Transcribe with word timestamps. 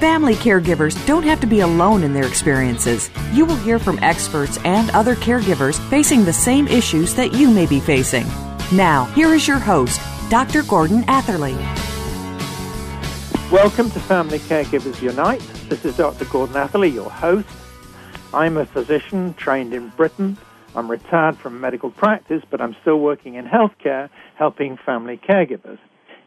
Family 0.00 0.34
caregivers 0.36 0.96
don't 1.06 1.24
have 1.24 1.42
to 1.42 1.46
be 1.46 1.60
alone 1.60 2.02
in 2.04 2.14
their 2.14 2.26
experiences. 2.26 3.10
You 3.34 3.44
will 3.44 3.56
hear 3.56 3.78
from 3.78 3.98
experts 3.98 4.56
and 4.64 4.88
other 4.92 5.14
caregivers 5.14 5.78
facing 5.90 6.24
the 6.24 6.32
same 6.32 6.66
issues 6.68 7.14
that 7.16 7.34
you 7.34 7.50
may 7.50 7.66
be 7.66 7.80
facing. 7.80 8.26
Now, 8.72 9.04
here 9.14 9.34
is 9.34 9.46
your 9.46 9.58
host, 9.58 10.00
Dr. 10.30 10.62
Gordon 10.62 11.04
Atherley. 11.06 11.52
Welcome 13.52 13.90
to 13.90 14.00
Family 14.00 14.38
Caregivers 14.38 15.02
Unite. 15.02 15.42
This 15.68 15.84
is 15.84 15.98
Dr. 15.98 16.24
Gordon 16.24 16.56
Atherley, 16.56 16.88
your 16.88 17.10
host. 17.10 17.46
I'm 18.32 18.56
a 18.56 18.64
physician 18.64 19.34
trained 19.34 19.74
in 19.74 19.90
Britain. 19.90 20.38
I'm 20.74 20.90
retired 20.90 21.36
from 21.36 21.60
medical 21.60 21.90
practice, 21.90 22.42
but 22.50 22.62
I'm 22.62 22.74
still 22.80 23.00
working 23.00 23.34
in 23.34 23.44
healthcare 23.44 24.08
helping 24.36 24.78
family 24.78 25.18
caregivers. 25.18 25.78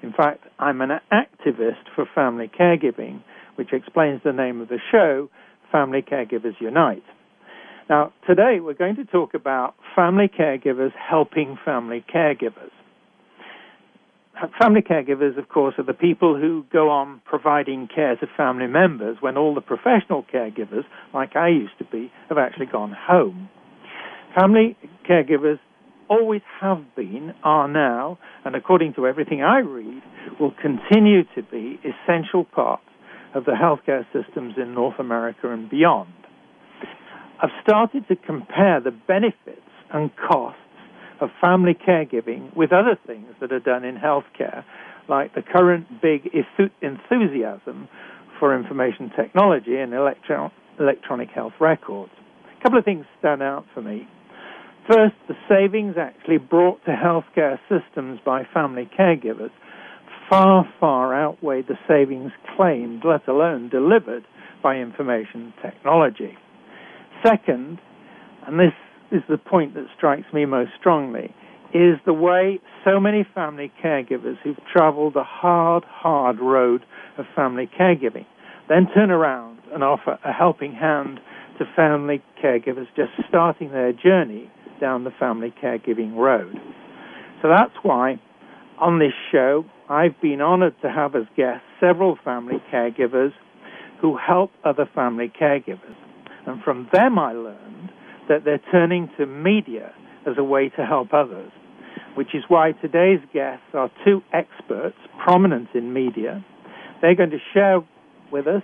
In 0.04 0.14
fact, 0.14 0.44
I'm 0.60 0.82
an 0.82 1.00
activist 1.12 1.90
for 1.96 2.06
family 2.06 2.48
caregiving 2.48 3.22
which 3.56 3.74
explains 3.74 4.22
the 4.24 4.34
name 4.34 4.62
of 4.62 4.70
the 4.70 4.80
show, 4.92 5.30
Family 5.72 6.02
Caregivers 6.02 6.60
Unite. 6.60 7.04
Now, 7.90 8.14
today 8.26 8.60
we're 8.62 8.74
going 8.74 8.96
to 8.96 9.06
talk 9.06 9.34
about 9.34 9.76
family 9.96 10.30
caregivers 10.30 10.92
helping 10.96 11.58
family 11.66 12.04
caregivers. 12.14 12.72
Family 14.60 14.82
caregivers, 14.82 15.38
of 15.38 15.50
course, 15.50 15.76
are 15.78 15.84
the 15.84 15.94
people 15.94 16.40
who 16.40 16.66
go 16.72 16.90
on 16.90 17.22
providing 17.26 17.88
care 17.94 18.16
to 18.16 18.28
family 18.36 18.68
members 18.68 19.18
when 19.20 19.38
all 19.38 19.54
the 19.54 19.62
professional 19.62 20.26
caregivers, 20.34 20.84
like 21.14 21.36
I 21.36 21.50
used 21.50 21.78
to 21.78 21.86
be, 21.86 22.12
have 22.30 22.38
actually 22.38 22.66
gone 22.66 22.96
home. 22.98 23.50
Family 24.38 24.76
caregivers 25.08 25.60
always 26.10 26.42
have 26.60 26.84
been, 26.96 27.34
are 27.44 27.68
now, 27.68 28.18
and 28.44 28.56
according 28.56 28.94
to 28.96 29.08
everything 29.08 29.44
I 29.44 29.60
read, 29.60 30.02
will 30.40 30.54
continue 30.62 31.24
to 31.36 31.44
be 31.44 31.80
essential 31.84 32.44
parts 32.44 32.84
of 33.36 33.46
the 33.46 33.52
healthcare 33.52 34.06
systems 34.14 34.56
in 34.58 34.74
North 34.74 35.00
America 35.00 35.52
and 35.52 35.70
beyond. 35.70 36.14
I've 37.42 37.50
started 37.62 38.08
to 38.08 38.16
compare 38.16 38.80
the 38.80 38.92
benefits 38.92 39.60
and 39.92 40.12
costs 40.16 40.60
of 41.20 41.30
family 41.42 41.74
caregiving 41.74 42.56
with 42.56 42.72
other 42.72 42.98
things 43.06 43.28
that 43.42 43.52
are 43.52 43.60
done 43.60 43.84
in 43.84 43.96
healthcare, 43.96 44.64
like 45.10 45.34
the 45.36 45.42
current 45.42 46.02
big 46.02 46.30
enthusiasm 46.82 47.88
for 48.40 48.58
information 48.58 49.12
technology 49.16 49.78
and 49.78 49.94
electro- 49.94 50.52
electronic 50.80 51.30
health 51.30 51.54
records. 51.60 52.12
A 52.60 52.64
couple 52.64 52.80
of 52.80 52.86
things 52.86 53.06
stand 53.20 53.42
out 53.44 53.66
for 53.74 53.82
me. 53.82 54.08
First, 54.88 55.16
the 55.28 55.36
savings 55.48 55.96
actually 55.98 56.38
brought 56.38 56.84
to 56.86 56.92
healthcare 56.92 57.58
systems 57.70 58.20
by 58.26 58.44
family 58.54 58.90
caregivers 58.98 59.52
far, 60.34 60.74
far 60.80 61.14
outweigh 61.14 61.62
the 61.62 61.78
savings 61.88 62.32
claimed, 62.56 63.04
let 63.06 63.28
alone 63.28 63.70
delivered, 63.70 64.26
by 64.62 64.78
information 64.78 65.54
technology. 65.62 66.38
Second, 67.26 67.80
and 68.48 68.60
this 68.60 68.74
is 69.12 69.22
the 69.30 69.38
point 69.38 69.74
that 69.74 69.86
strikes 69.96 70.32
me 70.34 70.46
most 70.46 70.72
strongly, 70.80 71.34
is 71.74 71.98
the 72.06 72.14
way 72.14 72.60
so 72.86 73.00
many 73.00 73.26
family 73.36 73.72
caregivers 73.84 74.38
who've 74.44 74.58
traveled 74.72 75.14
the 75.16 75.24
hard, 75.24 75.84
hard 75.84 76.40
road 76.40 76.86
of 77.18 77.26
family 77.36 77.70
caregiving 77.80 78.26
then 78.70 78.88
turn 78.94 79.12
around 79.12 79.60
and 79.74 79.84
offer 79.84 80.18
a 80.24 80.32
helping 80.32 80.74
hand 80.74 81.20
to 81.60 81.66
family 81.76 82.22
caregivers 82.44 82.88
just 82.96 83.12
starting 83.28 83.72
their 83.72 83.94
journey 83.94 84.50
down 84.80 85.04
the 85.04 85.12
family 85.20 85.54
caregiving 85.62 86.16
road. 86.16 86.56
So 87.42 87.50
that's 87.50 87.74
why 87.84 88.20
on 88.80 89.00
this 89.00 89.14
show 89.32 89.66
I've 89.94 90.20
been 90.22 90.42
honored 90.42 90.74
to 90.82 90.90
have 90.90 91.14
as 91.14 91.26
guests 91.38 91.62
several 91.80 92.18
family 92.26 92.56
caregivers 92.74 93.32
who 94.02 94.18
help 94.18 94.50
other 94.66 94.90
family 94.96 95.32
caregivers. 95.40 95.96
And 96.48 96.64
from 96.64 96.90
them, 96.92 97.20
I 97.20 97.34
learned 97.34 97.92
that 98.28 98.44
they're 98.44 98.62
turning 98.72 99.12
to 99.20 99.28
media 99.28 99.94
as 100.26 100.34
a 100.40 100.44
way 100.44 100.70
to 100.70 100.84
help 100.84 101.14
others, 101.14 101.52
which 102.16 102.34
is 102.34 102.44
why 102.48 102.72
today's 102.72 103.20
guests 103.32 103.66
are 103.76 103.92
two 104.04 104.22
experts 104.34 104.98
prominent 105.24 105.70
in 105.76 105.94
media. 105.94 106.44
They're 107.02 107.16
going 107.16 107.30
to 107.30 107.42
share 107.54 107.80
with 108.32 108.48
us, 108.48 108.64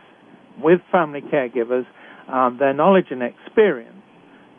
with 0.59 0.81
family 0.91 1.21
caregivers, 1.21 1.85
um, 2.27 2.57
their 2.59 2.73
knowledge 2.73 3.07
and 3.11 3.21
experience, 3.21 4.01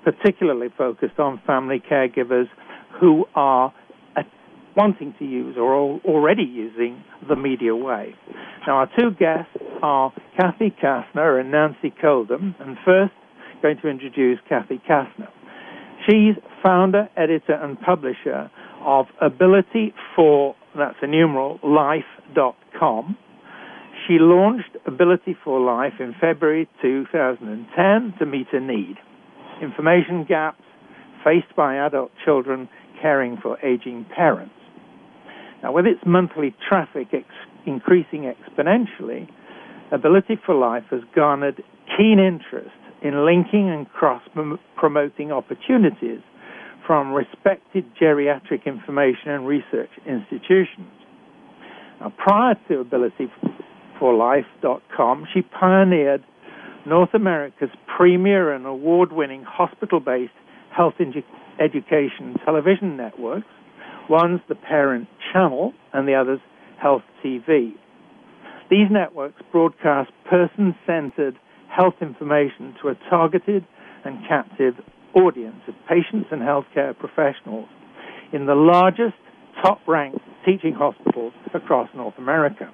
particularly 0.04 0.68
focused 0.78 1.18
on 1.18 1.42
family 1.44 1.82
caregivers 1.90 2.46
who 3.00 3.24
are 3.34 3.74
wanting 4.80 5.14
to 5.18 5.26
use 5.26 5.56
or 5.58 5.74
already 6.06 6.42
using 6.42 7.04
the 7.28 7.36
media 7.36 7.76
way. 7.76 8.14
Now, 8.66 8.76
our 8.76 8.88
two 8.98 9.10
guests 9.10 9.52
are 9.82 10.10
Kathy 10.38 10.74
Kastner 10.82 11.38
and 11.38 11.50
Nancy 11.50 11.92
Coldham, 12.00 12.54
and 12.58 12.78
first, 12.82 13.12
going 13.60 13.76
to 13.82 13.88
introduce 13.88 14.38
Kathy 14.48 14.80
Kastner. 14.88 15.28
She's 16.06 16.34
founder, 16.64 17.10
editor, 17.14 17.52
and 17.52 17.78
publisher 17.78 18.50
of 18.80 19.04
Ability 19.20 19.92
for, 20.16 20.56
that's 20.74 20.96
a 21.02 21.06
numeral, 21.06 21.60
life.com. 21.62 23.18
She 24.08 24.16
launched 24.18 24.78
Ability 24.86 25.36
for 25.44 25.60
Life 25.60 26.00
in 26.00 26.14
February 26.18 26.66
2010 26.80 28.14
to 28.18 28.24
meet 28.24 28.46
a 28.54 28.60
need. 28.60 28.96
Information 29.60 30.24
gaps 30.26 30.62
faced 31.22 31.54
by 31.54 31.76
adult 31.76 32.12
children 32.24 32.66
caring 33.02 33.36
for 33.42 33.58
aging 33.58 34.06
parents. 34.16 34.54
Now, 35.62 35.72
with 35.72 35.86
its 35.86 36.00
monthly 36.06 36.54
traffic 36.66 37.08
ex- 37.12 37.26
increasing 37.66 38.32
exponentially, 38.32 39.28
Ability 39.92 40.38
for 40.46 40.54
Life 40.54 40.84
has 40.90 41.00
garnered 41.14 41.62
keen 41.96 42.18
interest 42.18 42.70
in 43.02 43.24
linking 43.26 43.68
and 43.70 43.88
cross 43.90 44.22
promoting 44.76 45.32
opportunities 45.32 46.20
from 46.86 47.12
respected 47.12 47.84
geriatric 48.00 48.64
information 48.66 49.30
and 49.30 49.46
research 49.46 49.90
institutions. 50.06 50.90
Now, 52.00 52.12
prior 52.16 52.54
to 52.68 52.84
AbilityForLife.com, 54.00 55.26
she 55.32 55.42
pioneered 55.42 56.24
North 56.86 57.12
America's 57.12 57.68
premier 57.96 58.52
and 58.52 58.64
award 58.66 59.12
winning 59.12 59.44
hospital 59.44 60.00
based 60.00 60.32
health 60.74 60.94
edu- 60.98 61.22
education 61.58 62.36
television 62.44 62.96
networks 62.96 63.46
One's 64.10 64.40
the 64.48 64.56
parent 64.56 65.06
channel, 65.32 65.72
and 65.92 66.08
the 66.08 66.14
other's 66.14 66.40
Health 66.82 67.02
TV. 67.24 67.74
These 68.68 68.88
networks 68.90 69.40
broadcast 69.52 70.10
person 70.28 70.74
centered 70.84 71.38
health 71.68 71.94
information 72.00 72.74
to 72.82 72.88
a 72.88 72.94
targeted 73.08 73.64
and 74.04 74.18
captive 74.26 74.74
audience 75.14 75.62
of 75.68 75.74
patients 75.88 76.26
and 76.32 76.42
healthcare 76.42 76.98
professionals 76.98 77.68
in 78.32 78.46
the 78.46 78.54
largest, 78.56 79.14
top 79.62 79.78
ranked 79.86 80.18
teaching 80.44 80.74
hospitals 80.74 81.32
across 81.54 81.88
North 81.94 82.18
America. 82.18 82.68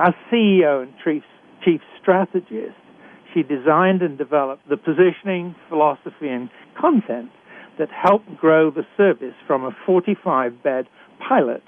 As 0.00 0.14
CEO 0.32 0.82
and 0.82 0.92
chief, 1.04 1.22
chief 1.64 1.80
strategist, 2.02 2.74
she 3.32 3.44
designed 3.44 4.02
and 4.02 4.18
developed 4.18 4.68
the 4.68 4.76
positioning, 4.76 5.54
philosophy, 5.68 6.28
and 6.28 6.50
content 6.80 7.30
that 7.78 7.88
helped 7.90 8.36
grow 8.36 8.70
the 8.70 8.86
service 8.96 9.34
from 9.46 9.64
a 9.64 9.76
45 9.86 10.62
bed 10.62 10.86
pilot 11.26 11.62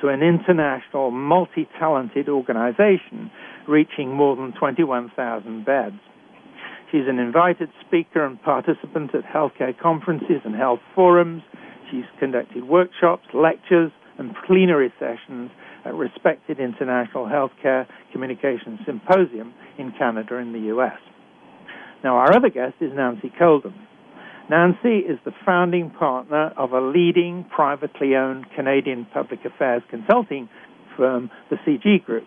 to 0.00 0.08
an 0.08 0.22
international 0.22 1.10
multi 1.10 1.68
talented 1.78 2.28
organization 2.28 3.30
reaching 3.68 4.14
more 4.14 4.36
than 4.36 4.52
21,000 4.52 5.64
beds. 5.64 5.96
She's 6.90 7.06
an 7.06 7.18
invited 7.18 7.68
speaker 7.86 8.24
and 8.24 8.40
participant 8.42 9.14
at 9.14 9.24
healthcare 9.24 9.78
conferences 9.78 10.42
and 10.44 10.54
health 10.54 10.80
forums. 10.94 11.42
She's 11.90 12.04
conducted 12.18 12.64
workshops, 12.64 13.26
lectures, 13.32 13.92
and 14.18 14.34
plenary 14.46 14.92
sessions 14.98 15.50
at 15.84 15.94
respected 15.94 16.58
international 16.58 17.26
healthcare 17.26 17.86
communication 18.12 18.78
symposium 18.84 19.54
in 19.78 19.92
Canada 19.96 20.36
and 20.36 20.54
the 20.54 20.74
US. 20.76 20.98
Now, 22.02 22.16
our 22.16 22.34
other 22.34 22.50
guest 22.50 22.74
is 22.80 22.92
Nancy 22.94 23.32
Coldham. 23.38 23.74
Nancy 24.50 24.98
is 25.06 25.16
the 25.24 25.30
founding 25.46 25.90
partner 25.90 26.52
of 26.56 26.72
a 26.72 26.80
leading 26.80 27.46
privately 27.54 28.16
owned 28.16 28.46
Canadian 28.56 29.06
public 29.14 29.44
affairs 29.44 29.80
consulting 29.88 30.48
firm, 30.96 31.30
the 31.50 31.56
CG 31.64 32.04
Group. 32.04 32.24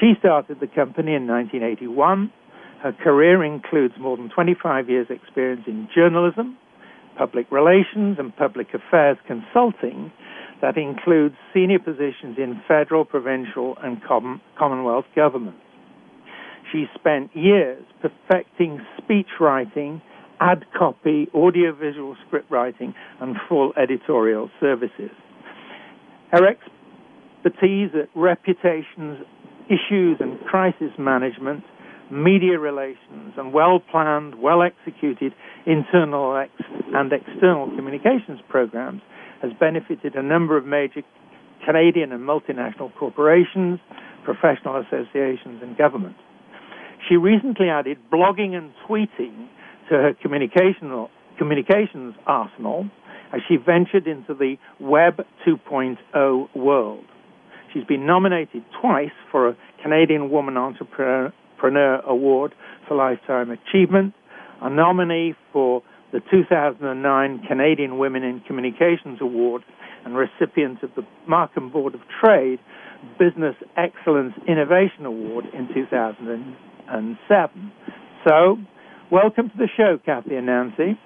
She 0.00 0.14
started 0.18 0.58
the 0.58 0.66
company 0.66 1.14
in 1.14 1.28
1981. 1.28 2.32
Her 2.82 2.92
career 2.92 3.44
includes 3.44 3.94
more 4.00 4.16
than 4.16 4.30
25 4.30 4.90
years' 4.90 5.06
experience 5.10 5.62
in 5.68 5.86
journalism, 5.94 6.58
public 7.16 7.46
relations, 7.52 8.16
and 8.18 8.34
public 8.34 8.74
affairs 8.74 9.16
consulting 9.24 10.10
that 10.60 10.76
includes 10.76 11.36
senior 11.54 11.78
positions 11.78 12.36
in 12.36 12.60
federal, 12.66 13.04
provincial, 13.04 13.76
and 13.80 14.02
Commonwealth 14.58 15.06
governments. 15.14 15.60
She 16.72 16.86
spent 16.96 17.30
years 17.36 17.84
perfecting 18.02 18.80
speech 18.98 19.28
writing 19.38 20.02
ad 20.40 20.64
copy, 20.76 21.28
audiovisual 21.34 22.16
script 22.26 22.50
writing, 22.50 22.94
and 23.20 23.36
full 23.48 23.72
editorial 23.80 24.50
services. 24.60 25.10
Her 26.32 26.46
expertise 26.46 27.90
at 27.94 28.08
reputations, 28.14 29.24
issues, 29.66 30.16
and 30.20 30.40
crisis 30.46 30.90
management, 30.98 31.64
media 32.10 32.58
relations, 32.58 33.32
and 33.36 33.52
well 33.52 33.80
planned, 33.90 34.40
well 34.40 34.62
executed 34.62 35.32
internal 35.66 36.46
and 36.94 37.12
external 37.12 37.66
communications 37.76 38.40
programs 38.48 39.00
has 39.42 39.52
benefited 39.58 40.14
a 40.14 40.22
number 40.22 40.56
of 40.56 40.64
major 40.66 41.02
Canadian 41.64 42.12
and 42.12 42.22
multinational 42.22 42.94
corporations, 42.98 43.78
professional 44.24 44.80
associations, 44.80 45.62
and 45.62 45.76
governments. 45.76 46.18
She 47.08 47.16
recently 47.16 47.68
added 47.68 47.98
blogging 48.12 48.54
and 48.54 48.72
tweeting 48.88 49.48
to 49.88 49.94
her 49.96 50.14
communication, 50.20 51.08
communications 51.38 52.14
arsenal 52.26 52.88
as 53.32 53.40
she 53.48 53.56
ventured 53.56 54.06
into 54.06 54.34
the 54.34 54.56
Web 54.80 55.20
2.0 55.46 56.48
world. 56.54 57.04
She's 57.72 57.84
been 57.84 58.06
nominated 58.06 58.64
twice 58.80 59.10
for 59.30 59.48
a 59.48 59.56
Canadian 59.82 60.30
Woman 60.30 60.56
Entrepreneur 60.56 61.32
Award 62.06 62.54
for 62.86 62.96
Lifetime 62.96 63.50
Achievement, 63.50 64.14
a 64.62 64.70
nominee 64.70 65.34
for 65.52 65.82
the 66.12 66.20
2009 66.30 67.42
Canadian 67.48 67.98
Women 67.98 68.22
in 68.22 68.40
Communications 68.46 69.18
Award, 69.20 69.64
and 70.04 70.14
recipient 70.16 70.82
of 70.82 70.90
the 70.94 71.02
Markham 71.26 71.70
Board 71.70 71.94
of 71.94 72.00
Trade 72.22 72.60
Business 73.18 73.56
Excellence 73.76 74.34
Innovation 74.46 75.06
Award 75.06 75.46
in 75.52 75.66
2007. 75.74 77.72
So, 78.28 78.58
Welcome 79.14 79.48
to 79.50 79.56
the 79.56 79.68
show, 79.76 80.00
Kathy 80.04 80.34
and 80.34 80.46
Nancy. 80.46 80.98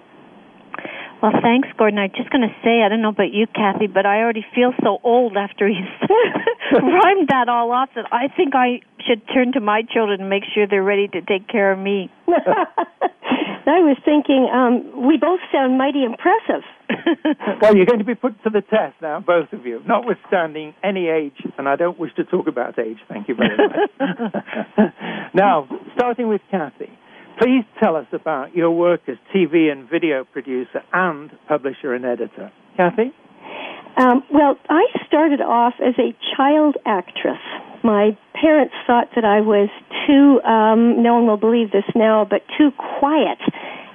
Well, 1.21 1.33
thanks, 1.43 1.69
Gordon. 1.77 1.99
I'm 1.99 2.09
just 2.17 2.31
going 2.31 2.41
to 2.41 2.55
say, 2.65 2.81
I 2.81 2.89
don't 2.89 3.03
know 3.03 3.11
about 3.11 3.35
you, 3.35 3.47
Kathy, 3.47 3.87
but 3.87 4.07
I 4.07 4.25
already 4.25 4.47
feel 4.55 4.73
so 4.83 4.97
old 5.05 5.37
after 5.37 5.69
he's 5.69 6.09
rhymed 6.73 7.29
that 7.29 7.51
all 7.51 7.71
off 7.71 7.91
that 7.97 8.07
I 8.11 8.33
think 8.35 8.55
I 8.57 8.81
should 9.07 9.21
turn 9.29 9.53
to 9.53 9.61
my 9.61 9.83
children 9.93 10.23
and 10.23 10.31
make 10.31 10.45
sure 10.55 10.67
they're 10.67 10.83
ready 10.83 11.07
to 11.09 11.21
take 11.21 11.49
care 11.49 11.71
of 11.71 11.79
me. 11.79 12.11
I 12.29 13.85
was 13.85 13.99
thinking, 14.07 14.49
um, 14.49 15.07
we 15.07 15.19
both 15.19 15.41
sound 15.53 15.77
mighty 15.77 16.03
impressive. 16.03 16.65
well, 17.61 17.77
you're 17.77 17.85
going 17.85 17.99
to 17.99 18.09
be 18.09 18.15
put 18.15 18.43
to 18.45 18.49
the 18.49 18.63
test 18.63 18.97
now, 19.03 19.21
both 19.21 19.53
of 19.53 19.67
you, 19.67 19.83
notwithstanding 19.87 20.73
any 20.83 21.09
age, 21.09 21.37
and 21.59 21.69
I 21.69 21.77
don't 21.77 21.99
wish 21.99 22.15
to 22.15 22.25
talk 22.25 22.49
about 22.49 22.79
age, 22.79 22.97
thank 23.07 23.29
you 23.29 23.35
very 23.35 23.55
much. 23.55 24.95
now, 25.35 25.69
starting 25.95 26.29
with 26.29 26.41
Kathy. 26.51 26.89
Please 27.41 27.65
tell 27.81 27.95
us 27.95 28.07
about 28.13 28.55
your 28.55 28.71
work 28.71 29.03
as 29.07 29.17
TV 29.35 29.71
and 29.71 29.89
video 29.89 30.25
producer 30.25 30.83
and 30.93 31.31
publisher 31.47 31.95
and 31.95 32.05
editor. 32.05 32.51
Kathy? 32.77 33.15
Um, 33.97 34.23
well, 34.33 34.57
I 34.69 34.85
started 35.07 35.41
off 35.41 35.75
as 35.85 35.95
a 35.99 36.15
child 36.37 36.77
actress. 36.85 37.39
My 37.85 38.17
parents 38.35 38.75
thought 38.87 39.09
that 39.15 39.25
I 39.25 39.41
was 39.41 39.69
too, 40.07 40.41
um, 40.43 41.03
no 41.03 41.15
one 41.15 41.27
will 41.27 41.37
believe 41.37 41.71
this 41.71 41.87
now, 41.95 42.27
but 42.29 42.43
too 42.59 42.71
quiet. 42.99 43.39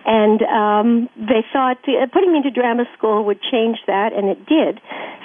And 0.06 0.42
um, 0.44 1.10
they 1.16 1.44
thought 1.52 1.78
uh, 1.88 2.08
putting 2.12 2.32
me 2.32 2.38
into 2.40 2.52
drama 2.52 2.84
school 2.98 3.24
would 3.26 3.40
change 3.42 3.78
that, 3.88 4.12
and 4.12 4.28
it 4.28 4.46
did. 4.46 4.80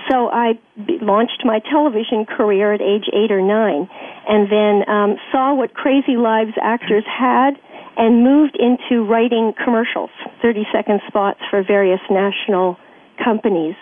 So 0.08 0.28
I 0.30 0.58
launched 1.02 1.42
my 1.44 1.58
television 1.58 2.24
career 2.24 2.72
at 2.72 2.80
age 2.80 3.10
eight 3.12 3.32
or 3.32 3.42
nine, 3.42 3.88
and 4.28 4.50
then 4.50 4.88
um, 4.88 5.16
saw 5.32 5.54
what 5.54 5.74
crazy 5.74 6.16
lives 6.16 6.52
actors 6.62 7.04
had 7.06 7.58
and 7.98 8.22
moved 8.22 8.56
into 8.56 9.04
writing 9.04 9.52
commercials, 9.62 10.10
30 10.40 10.64
second 10.72 11.00
spots 11.08 11.40
for 11.50 11.64
various 11.66 12.00
national 12.08 12.78
companies. 13.22 13.74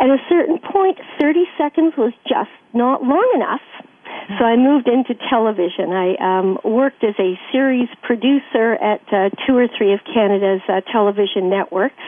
At 0.00 0.10
a 0.10 0.18
certain 0.28 0.58
point, 0.58 0.98
30 1.20 1.44
seconds 1.56 1.94
was 1.96 2.12
just 2.26 2.50
not 2.74 3.02
long 3.02 3.30
enough. 3.34 3.62
So 4.38 4.44
I 4.44 4.56
moved 4.56 4.88
into 4.88 5.14
television. 5.30 5.94
I 5.94 6.14
um, 6.20 6.58
worked 6.64 7.02
as 7.04 7.14
a 7.18 7.38
series 7.52 7.88
producer 8.02 8.74
at 8.74 9.00
uh, 9.12 9.30
two 9.46 9.56
or 9.56 9.68
three 9.78 9.94
of 9.94 10.00
Canada's 10.04 10.60
uh, 10.68 10.80
television 10.92 11.48
networks 11.48 12.02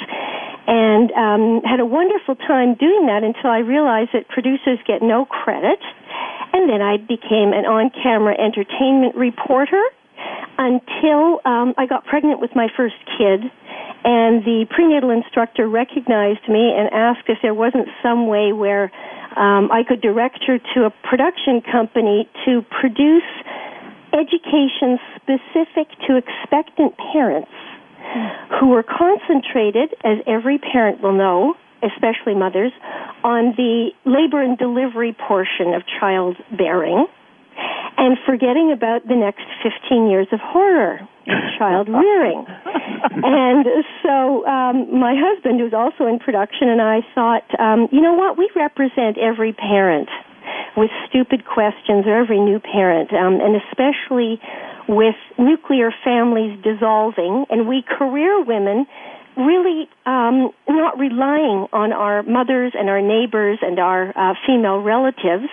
and 0.67 1.11
um, 1.12 1.62
had 1.65 1.81
a 1.81 1.87
wonderful 1.87 2.35
time 2.37 2.75
doing 2.75 3.06
that 3.06 3.23
until 3.25 3.50
I 3.50 3.59
realized 3.59 4.11
that 4.12 4.29
producers 4.29 4.79
get 4.87 5.03
no 5.03 5.25
credit. 5.25 5.81
And 6.53 6.69
then 6.69 6.83
I 6.83 6.99
became 6.99 7.55
an 7.55 7.65
on 7.65 7.91
camera 7.91 8.35
entertainment 8.38 9.15
reporter 9.17 9.83
until 10.59 11.41
um, 11.45 11.75
I 11.79 11.87
got 11.87 12.05
pregnant 12.05 12.41
with 12.41 12.51
my 12.55 12.69
first 12.77 12.97
kid, 13.19 13.41
and 14.05 14.45
the 14.45 14.67
prenatal 14.71 15.11
instructor 15.11 15.69
recognized 15.69 16.49
me 16.49 16.73
and 16.77 16.93
asked 16.93 17.29
if 17.29 17.39
there 17.43 17.55
wasn't 17.55 17.89
some 18.03 18.27
way 18.27 18.53
where 18.53 18.93
um, 19.37 19.71
I 19.73 19.83
could 19.87 20.01
direct 20.01 20.45
her 20.47 20.59
to 20.75 20.85
a 20.85 20.91
production 21.09 21.63
company 21.63 22.29
to 22.45 22.63
produce 22.81 23.29
education 24.13 24.99
specific 25.17 25.89
to 26.09 26.17
expectant 26.17 26.95
parents 27.13 27.51
who 28.59 28.69
were 28.69 28.83
concentrated, 28.83 29.95
as 30.05 30.19
every 30.27 30.59
parent 30.59 31.01
will 31.01 31.13
know, 31.13 31.55
especially 31.83 32.35
mothers, 32.35 32.73
on 33.23 33.55
the 33.57 33.91
labor 34.05 34.43
and 34.43 34.59
delivery 34.59 35.17
portion 35.29 35.75
of 35.75 35.83
childbearing 36.01 37.07
and 37.97 38.17
forgetting 38.25 38.73
about 38.73 39.07
the 39.07 39.16
next 39.16 39.45
15 39.62 40.09
years 40.09 40.26
of 40.33 40.40
horror 40.40 41.00
child 41.59 41.88
rearing. 41.92 42.45
and 42.47 43.66
so 44.02 44.47
um, 44.47 44.99
my 44.99 45.14
husband, 45.16 45.61
who's 45.61 45.75
also 45.75 46.07
in 46.07 46.19
production, 46.19 46.69
and 46.69 46.80
I 46.80 47.00
thought, 47.14 47.45
um, 47.61 47.88
you 47.92 48.00
know 48.00 48.14
what, 48.14 48.38
we 48.38 48.50
represent 48.57 49.19
every 49.19 49.52
parent 49.52 50.09
with 50.76 50.90
stupid 51.09 51.45
questions 51.45 52.07
or 52.07 52.16
every 52.16 52.40
new 52.40 52.59
parent, 52.59 53.12
um, 53.12 53.40
and 53.40 53.61
especially 53.69 54.40
with 54.88 55.16
nuclear 55.38 55.92
families 56.04 56.59
dissolving, 56.62 57.45
and 57.50 57.69
we 57.69 57.83
career 57.83 58.42
women 58.42 58.87
really 59.37 59.88
um, 60.07 60.50
not 60.69 60.99
relying 60.99 61.66
on 61.73 61.92
our 61.92 62.23
mothers 62.23 62.73
and 62.76 62.90
our 62.90 63.00
neighbors 63.00 63.59
and 63.62 63.78
our 63.78 64.11
uh, 64.16 64.35
female 64.47 64.78
relatives, 64.78 65.49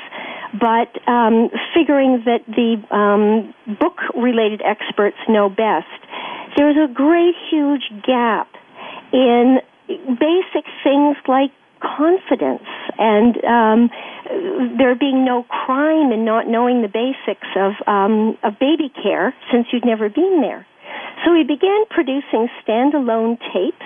but 0.54 0.90
um, 1.10 1.50
figuring 1.74 2.24
that 2.26 2.46
the 2.48 2.80
um, 2.96 3.54
book 3.80 3.98
related 4.16 4.62
experts 4.64 5.18
know 5.28 5.50
best. 5.50 5.88
There's 6.56 6.78
a 6.78 6.92
great, 6.92 7.36
huge 7.50 7.92
gap 8.06 8.48
in 9.12 9.60
basic 9.88 10.66
things 10.84 11.18
like 11.28 11.52
confidence 11.82 12.66
and 12.98 13.38
um, 13.46 13.90
there 14.78 14.96
being 14.96 15.24
no 15.24 15.44
crime 15.44 16.12
in 16.12 16.26
not 16.26 16.48
knowing 16.48 16.82
the 16.82 16.88
basics 16.88 17.48
of 17.56 17.74
um, 17.88 18.38
of 18.44 18.58
baby 18.60 18.92
care 19.04 19.34
since 19.52 19.68
you'd 19.72 19.86
never 19.86 20.10
been 20.10 20.42
there. 20.42 20.66
So 21.24 21.34
we 21.34 21.44
began 21.44 21.86
producing 21.90 22.48
standalone 22.64 23.38
tapes 23.54 23.86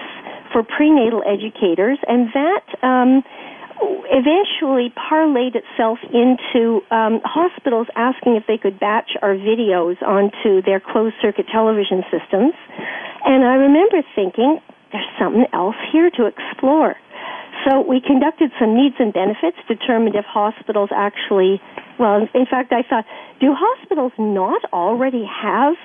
for 0.52 0.64
prenatal 0.64 1.24
educators, 1.26 1.98
and 2.08 2.28
that 2.34 2.66
um, 2.84 3.24
eventually 4.12 4.94
parlayed 4.94 5.56
itself 5.56 6.00
into 6.14 6.82
um, 6.92 7.22
hospitals 7.24 7.88
asking 7.96 8.36
if 8.36 8.44
they 8.48 8.58
could 8.58 8.80
batch 8.80 9.12
our 9.22 9.36
videos 9.36 10.02
onto 10.02 10.62
their 10.62 10.80
closed 10.80 11.16
circuit 11.22 11.46
television 11.52 12.04
systems. 12.12 12.54
And 13.26 13.44
I 13.44 13.56
remember 13.56 14.02
thinking, 14.16 14.60
there's 14.92 15.08
something 15.20 15.46
else 15.54 15.76
here 15.92 16.10
to 16.18 16.26
explore. 16.26 16.96
So 17.66 17.82
we 17.82 18.02
conducted 18.02 18.52
some 18.60 18.76
needs 18.76 18.96
and 18.98 19.14
benefits, 19.14 19.58
determined 19.68 20.16
if 20.16 20.26
hospitals 20.26 20.90
actually, 20.94 21.62
well, 22.00 22.26
in 22.34 22.46
fact, 22.50 22.74
I 22.74 22.82
thought, 22.82 23.06
do 23.40 23.54
hospitals 23.54 24.14
not 24.18 24.62
already 24.74 25.26
have 25.26 25.76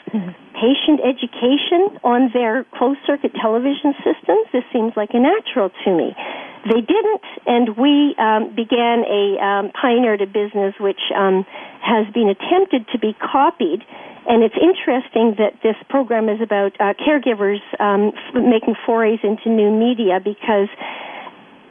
patient 0.56 1.00
education 1.04 2.00
on 2.02 2.30
their 2.32 2.64
closed 2.72 3.00
circuit 3.06 3.32
television 3.40 3.92
systems? 4.00 4.48
This 4.52 4.64
seems 4.72 4.92
like 4.96 5.10
a 5.12 5.20
natural 5.20 5.70
to 5.84 5.90
me. 5.92 6.16
They 6.66 6.80
didn't, 6.82 7.24
and 7.46 7.76
we 7.76 8.14
um, 8.18 8.54
began 8.54 9.06
a 9.06 9.38
um, 9.38 9.70
pioneered 9.70 10.20
a 10.20 10.26
business 10.26 10.74
which 10.80 11.00
um, 11.14 11.46
has 11.80 12.06
been 12.12 12.28
attempted 12.28 12.86
to 12.92 12.98
be 12.98 13.14
copied. 13.14 13.86
And 14.28 14.42
it's 14.42 14.58
interesting 14.58 15.38
that 15.38 15.62
this 15.62 15.76
program 15.88 16.28
is 16.28 16.40
about 16.42 16.74
uh, 16.80 16.94
caregivers 16.98 17.62
um, 17.78 18.10
making 18.34 18.74
forays 18.84 19.20
into 19.22 19.48
new 19.48 19.70
media 19.70 20.18
because 20.18 20.66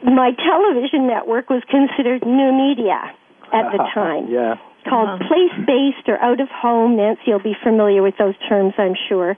my 0.02 0.32
television 0.32 1.06
network 1.06 1.50
was 1.50 1.62
considered 1.68 2.24
new 2.24 2.52
media 2.56 3.12
at 3.52 3.70
the 3.72 3.84
time. 3.94 4.28
yeah. 4.32 4.54
Called 4.88 5.20
place 5.26 5.54
based 5.66 6.08
or 6.08 6.18
out 6.18 6.40
of 6.40 6.48
home. 6.48 6.96
Nancy 6.96 7.32
will 7.32 7.42
be 7.42 7.56
familiar 7.62 8.02
with 8.02 8.14
those 8.18 8.34
terms, 8.48 8.74
I'm 8.78 8.94
sure. 9.08 9.36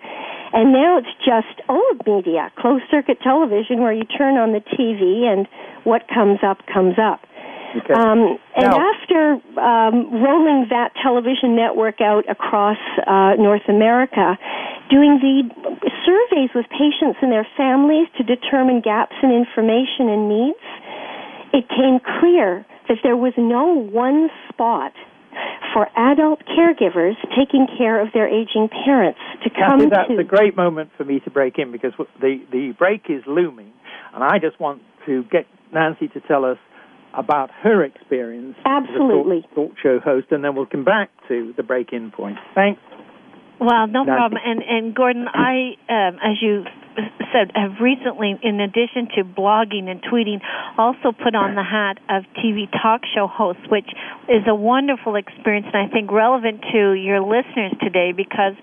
And 0.53 0.73
now 0.73 0.99
it's 0.99 1.13
just 1.25 1.61
old 1.69 2.07
media, 2.07 2.51
closed 2.59 2.85
circuit 2.91 3.19
television, 3.23 3.81
where 3.81 3.93
you 3.93 4.05
turn 4.05 4.37
on 4.37 4.53
the 4.53 4.61
TV 4.61 5.25
and 5.29 5.47
what 5.85 6.03
comes 6.09 6.39
up 6.43 6.59
comes 6.73 6.97
up. 6.99 7.21
Okay. 7.77 7.93
Um, 7.93 8.39
and 8.57 8.73
Now- 8.73 8.93
after 8.95 9.21
um, 9.61 10.23
rolling 10.23 10.69
that 10.71 10.93
television 11.03 11.55
network 11.55 12.01
out 12.01 12.25
across 12.29 12.79
uh, 13.07 13.35
North 13.37 13.69
America, 13.69 14.39
doing 14.89 15.21
the 15.21 15.45
surveys 16.07 16.51
with 16.55 16.65
patients 16.71 17.19
and 17.21 17.31
their 17.31 17.47
families 17.57 18.09
to 18.17 18.25
determine 18.25 18.81
gaps 18.81 19.17
in 19.23 19.31
information 19.31 20.09
and 20.09 20.29
needs, 20.29 20.65
it 21.53 21.69
came 21.69 22.01
clear 22.21 22.65
that 22.89 22.99
there 23.03 23.17
was 23.17 23.35
no 23.37 23.75
one 23.75 24.31
spot 24.49 24.93
for 25.73 25.89
adult 25.97 26.41
caregivers 26.47 27.15
taking 27.37 27.67
care 27.79 28.01
of 28.01 28.09
their 28.13 28.29
aging 28.29 28.69
parents 28.85 29.19
to 29.45 29.51
come 29.51 29.81
Kathy, 29.81 29.91
that's 29.91 30.09
to. 30.09 30.19
a 30.19 30.25
great 30.25 30.57
moment 30.57 30.91
for 30.97 31.05
me 31.05 31.21
to 31.21 31.31
break 31.31 31.59
in 31.59 31.73
because 31.73 31.93
the, 32.21 32.41
the 32.51 32.75
break 32.79 33.05
is 33.09 33.23
looming, 33.27 33.73
and 34.15 34.25
I 34.25 34.39
just 34.39 34.59
want 34.61 34.83
to 35.07 35.25
get 35.25 35.47
Nancy 35.73 36.09
to 36.09 36.21
tell 36.21 36.45
us 36.45 36.59
about 37.15 37.51
her 37.63 37.85
experience 37.85 38.57
Absolutely. 38.65 39.39
as 39.39 39.45
a 39.45 39.55
talk, 39.55 39.69
talk 39.71 39.79
show 39.83 39.99
host, 40.01 40.27
and 40.31 40.45
then 40.45 40.55
we'll 40.55 40.67
come 40.67 40.85
back 40.85 41.11
to 41.29 41.53
the 41.57 41.63
break-in 41.63 42.11
point. 42.11 42.37
Thanks. 42.55 42.81
Well, 43.61 43.89
no 43.89 44.05
problem. 44.05 44.41
And 44.45 44.63
and 44.63 44.95
Gordon, 44.95 45.27
I, 45.35 45.75
um, 45.89 46.19
as 46.23 46.41
you 46.41 46.65
said, 47.33 47.53
have 47.55 47.81
recently, 47.81 48.39
in 48.43 48.61
addition 48.61 49.09
to 49.17 49.25
blogging 49.25 49.89
and 49.89 50.03
tweeting, 50.03 50.41
also 50.77 51.13
put 51.13 51.35
on 51.35 51.55
the 51.55 51.63
hat 51.63 51.99
of 52.09 52.25
TV 52.39 52.71
talk 52.71 53.03
show 53.15 53.27
host, 53.27 53.59
which 53.71 53.89
is 54.29 54.43
a 54.47 54.55
wonderful 54.55 55.17
experience, 55.17 55.67
and 55.73 55.89
I 55.89 55.93
think 55.93 56.11
relevant 56.11 56.63
to 56.73 56.93
your 56.95 57.21
listeners 57.21 57.75
today 57.83 58.13
because 58.17 58.55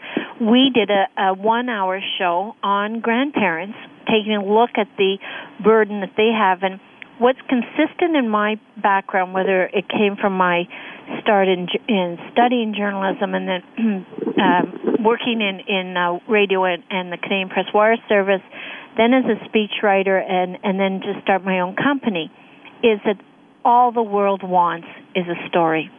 we 0.41 0.71
did 0.73 0.89
a, 0.89 1.07
a 1.17 1.33
one-hour 1.33 2.01
show 2.17 2.55
on 2.63 2.99
grandparents, 2.99 3.77
taking 4.07 4.35
a 4.35 4.43
look 4.43 4.71
at 4.77 4.87
the 4.97 5.17
burden 5.63 6.01
that 6.01 6.13
they 6.17 6.31
have 6.31 6.63
and 6.63 6.79
what's 7.19 7.39
consistent 7.47 8.15
in 8.15 8.29
my 8.29 8.59
background, 8.81 9.33
whether 9.33 9.65
it 9.65 9.87
came 9.89 10.15
from 10.19 10.33
my 10.33 10.63
start 11.21 11.47
in, 11.47 11.67
in 11.87 12.17
studying 12.31 12.73
journalism 12.75 13.33
and 13.33 13.47
then 13.47 13.61
um, 14.41 15.03
working 15.03 15.41
in 15.41 15.61
in 15.67 15.95
uh, 15.95 16.19
radio 16.29 16.65
and, 16.65 16.83
and 16.89 17.11
the 17.11 17.17
Canadian 17.17 17.49
Press 17.49 17.67
Wire 17.73 17.97
Service, 18.09 18.41
then 18.97 19.13
as 19.13 19.23
a 19.25 19.37
speechwriter, 19.47 20.19
and 20.19 20.57
and 20.63 20.79
then 20.79 21.01
to 21.01 21.21
start 21.21 21.43
my 21.43 21.59
own 21.59 21.75
company, 21.75 22.31
is 22.83 22.99
that 23.05 23.17
all 23.63 23.91
the 23.91 24.03
world 24.03 24.41
wants 24.43 24.87
is 25.15 25.25
a 25.27 25.47
story, 25.47 25.89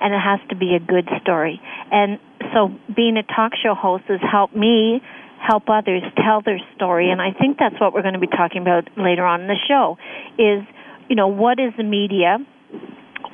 and 0.00 0.14
it 0.14 0.20
has 0.20 0.40
to 0.50 0.56
be 0.56 0.74
a 0.74 0.80
good 0.80 1.08
story. 1.22 1.60
And 1.90 2.18
so, 2.52 2.70
being 2.94 3.16
a 3.16 3.22
talk 3.22 3.52
show 3.62 3.74
host 3.74 4.04
has 4.08 4.20
helped 4.20 4.56
me 4.56 5.00
help 5.40 5.64
others 5.68 6.02
tell 6.16 6.42
their 6.42 6.60
story, 6.76 7.10
and 7.10 7.20
I 7.20 7.32
think 7.32 7.58
that's 7.58 7.80
what 7.80 7.92
we're 7.92 8.02
going 8.02 8.14
to 8.14 8.20
be 8.20 8.26
talking 8.26 8.62
about 8.62 8.88
later 8.96 9.24
on 9.24 9.42
in 9.42 9.46
the 9.46 9.58
show. 9.68 9.96
Is 10.38 10.62
you 11.08 11.16
know 11.16 11.28
what 11.28 11.58
is 11.58 11.72
the 11.76 11.84
media, 11.84 12.38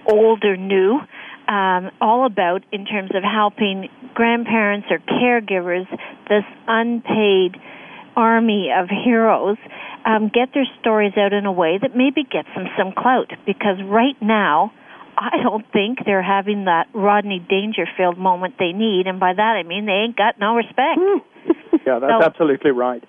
old 0.09 0.45
or 0.45 0.57
new, 0.57 1.01
um, 1.49 1.91
all 2.01 2.27
about 2.27 2.63
in 2.73 2.87
terms 2.87 3.11
of 3.15 3.23
helping 3.23 3.89
grandparents 4.15 4.87
or 4.91 4.99
caregivers, 4.99 5.87
this 6.29 6.45
unpaid 6.67 7.57
army 8.17 8.71
of 8.75 8.89
heroes, 8.89 9.59
um, 10.07 10.31
get 10.33 10.55
their 10.55 10.67
stories 10.81 11.13
out 11.19 11.33
in 11.33 11.45
a 11.45 11.53
way 11.53 11.79
that 11.81 11.95
maybe 11.95 12.23
gets 12.23 12.49
them 12.55 12.67
some 12.79 12.93
clout. 12.97 13.31
Because 13.45 13.77
right 13.85 14.17
now, 14.23 14.73
I 15.19 15.43
don't 15.43 15.65
think 15.73 15.99
they're 16.05 16.23
having 16.23 16.65
that 16.65 16.87
Rodney 16.95 17.45
Dangerfield 17.49 18.19
moment 18.19 18.55
they 18.59 18.73
need, 18.73 19.07
and 19.07 19.19
by 19.19 19.33
that 19.35 19.57
I 19.57 19.63
mean 19.63 19.87
they 19.87 20.05
ain't 20.07 20.17
got 20.17 20.39
no 20.39 20.57
respect. 20.57 21.01
Yeah, 21.87 21.99
that's 22.01 22.13
So- 22.23 22.27
absolutely 22.27 22.73
right. 22.73 23.03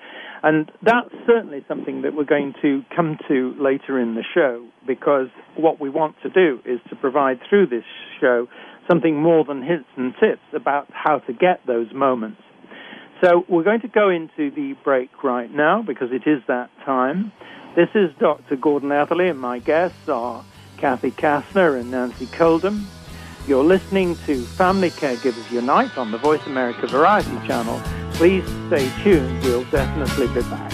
And 0.43 0.71
that's 0.83 1.09
certainly 1.25 1.65
something 1.67 2.03
that 2.03 2.13
we're 2.13 2.23
going 2.23 2.53
to 2.61 2.83
come 2.95 3.17
to 3.27 3.55
later 3.59 3.99
in 3.99 4.13
the 4.13 4.23
show 4.35 4.63
because 4.85 5.29
what 5.55 5.79
we 5.79 5.89
want 5.89 6.15
to 6.21 6.29
do 6.29 6.59
is 6.63 6.79
to 6.89 6.95
provide 6.95 7.39
through 7.49 7.67
this 7.67 7.83
show 8.21 8.47
something 8.87 9.19
more 9.19 9.43
than 9.43 9.63
hints 9.63 9.89
and 9.97 10.13
tips 10.19 10.43
about 10.53 10.87
how 10.91 11.17
to 11.19 11.33
get 11.33 11.65
those 11.65 11.91
moments. 11.91 12.39
So 13.23 13.45
we're 13.49 13.63
going 13.63 13.81
to 13.81 13.87
go 13.87 14.09
into 14.09 14.51
the 14.51 14.73
break 14.83 15.23
right 15.23 15.51
now 15.51 15.81
because 15.81 16.11
it 16.11 16.27
is 16.29 16.43
that 16.47 16.69
time. 16.85 17.31
This 17.75 17.89
is 17.95 18.11
Dr. 18.19 18.55
Gordon 18.57 18.91
Atherley, 18.91 19.29
and 19.29 19.39
my 19.39 19.57
guests 19.57 20.07
are 20.07 20.43
Kathy 20.77 21.09
Kastner 21.11 21.79
and 21.79 21.89
Nancy 21.89 22.27
Coldham. 22.27 22.85
You're 23.47 23.63
listening 23.63 24.15
to 24.27 24.43
Family 24.43 24.91
Caregivers 24.91 25.49
Unite 25.51 25.97
on 25.97 26.11
the 26.11 26.17
Voice 26.19 26.45
America 26.45 26.85
Variety 26.85 27.35
Channel. 27.47 27.81
Please 28.17 28.43
stay 28.65 28.89
tuned. 29.03 29.43
We'll 29.43 29.63
definitely 29.65 30.25
be 30.27 30.41
back. 30.49 30.73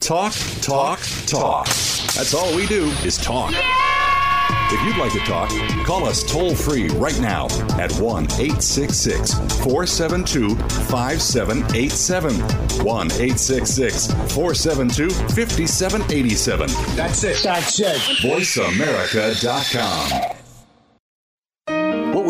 Talk, 0.00 0.32
talk, 0.60 1.00
talk. 1.26 1.66
That's 1.66 2.32
all 2.32 2.54
we 2.54 2.66
do 2.66 2.84
is 3.04 3.18
talk. 3.18 3.52
If 4.74 4.80
you'd 4.86 4.96
like 4.98 5.12
to 5.12 5.18
talk, 5.20 5.50
call 5.84 6.06
us 6.06 6.22
toll 6.22 6.54
free 6.54 6.88
right 6.90 7.18
now 7.20 7.46
at 7.78 7.92
1 8.00 8.24
866 8.24 9.34
472 9.64 10.54
5787. 10.56 12.34
1 12.84 13.12
866 13.12 14.06
472 14.32 15.10
5787. 15.10 16.68
That's 16.94 17.24
it. 17.24 17.42
That's 17.42 17.80
it. 17.80 17.96
VoiceAmerica.com. 18.22 20.41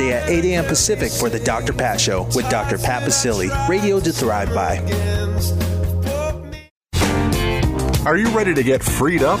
at 0.00 0.28
8 0.28 0.44
a.m. 0.44 0.64
Pacific 0.64 1.10
for 1.10 1.28
The 1.28 1.40
Dr. 1.40 1.72
Pat 1.72 2.00
Show 2.00 2.24
with 2.34 2.48
Dr. 2.48 2.78
Pat 2.78 3.02
Baccili, 3.02 3.50
radio 3.68 4.00
to 4.00 4.12
thrive 4.12 4.54
by. 4.54 4.78
Are 8.06 8.16
you 8.16 8.28
ready 8.28 8.54
to 8.54 8.62
get 8.62 8.82
freed 8.82 9.22
up? 9.22 9.40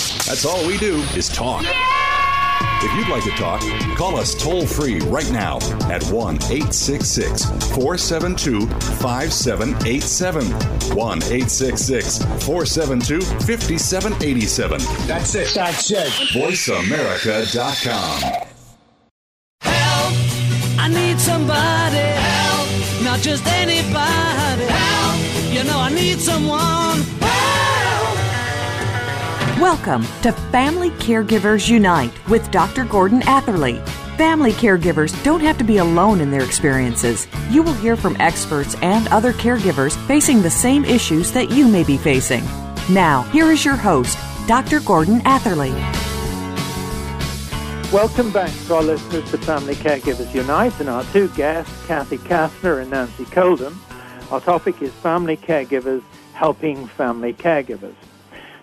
That's 0.27 0.45
all 0.45 0.65
we 0.65 0.77
do 0.77 0.95
is 1.15 1.27
talk. 1.29 1.65
If 2.83 2.91
you'd 2.95 3.09
like 3.09 3.23
to 3.25 3.29
talk, 3.31 3.61
call 3.95 4.17
us 4.17 4.33
toll 4.33 4.65
free 4.65 4.97
right 5.01 5.29
now 5.31 5.57
at 5.91 6.03
1 6.05 6.35
866 6.35 7.45
472 7.75 8.65
5787. 8.67 10.45
1 10.95 11.17
866 11.23 12.17
472 12.43 13.21
5787. 13.21 14.79
That's 15.07 15.35
it. 15.35 15.53
That's 15.53 15.91
it. 15.91 16.07
VoiceAmerica.com. 16.33 18.47
Help! 19.61 20.13
I 20.79 20.87
need 20.87 21.19
somebody. 21.19 21.97
Help! 21.97 22.67
Not 23.03 23.19
just 23.19 23.45
anybody. 23.45 24.65
Help! 24.65 25.53
You 25.53 25.63
know 25.65 25.77
I 25.77 25.91
need 25.93 26.19
someone. 26.19 27.20
Welcome 29.61 30.01
to 30.23 30.31
Family 30.51 30.89
Caregivers 30.89 31.69
Unite 31.69 32.27
with 32.27 32.49
Dr. 32.49 32.83
Gordon 32.83 33.21
Atherley. 33.27 33.77
Family 34.17 34.53
caregivers 34.53 35.23
don't 35.23 35.39
have 35.41 35.59
to 35.59 35.63
be 35.63 35.77
alone 35.77 36.19
in 36.19 36.31
their 36.31 36.43
experiences. 36.43 37.27
You 37.51 37.61
will 37.61 37.75
hear 37.75 37.95
from 37.95 38.19
experts 38.19 38.75
and 38.81 39.07
other 39.09 39.33
caregivers 39.33 39.95
facing 40.07 40.41
the 40.41 40.49
same 40.49 40.83
issues 40.83 41.31
that 41.33 41.51
you 41.51 41.67
may 41.67 41.83
be 41.83 41.95
facing. 41.95 42.43
Now, 42.89 43.21
here 43.31 43.51
is 43.51 43.63
your 43.63 43.75
host, 43.75 44.17
Dr. 44.47 44.79
Gordon 44.79 45.21
Atherley. 45.25 45.73
Welcome 47.93 48.31
back 48.31 48.49
to 48.65 48.73
our 48.73 48.81
listeners 48.81 49.29
to 49.29 49.37
Family 49.37 49.75
Caregivers 49.75 50.33
Unite 50.33 50.79
and 50.79 50.89
our 50.89 51.03
two 51.13 51.27
guests, 51.35 51.85
Kathy 51.85 52.17
Kastner 52.17 52.81
and 52.81 52.89
Nancy 52.89 53.25
Coldham. 53.25 53.79
Our 54.31 54.41
topic 54.41 54.81
is 54.81 54.91
Family 54.91 55.37
Caregivers 55.37 56.01
Helping 56.33 56.87
Family 56.87 57.35
Caregivers. 57.35 57.93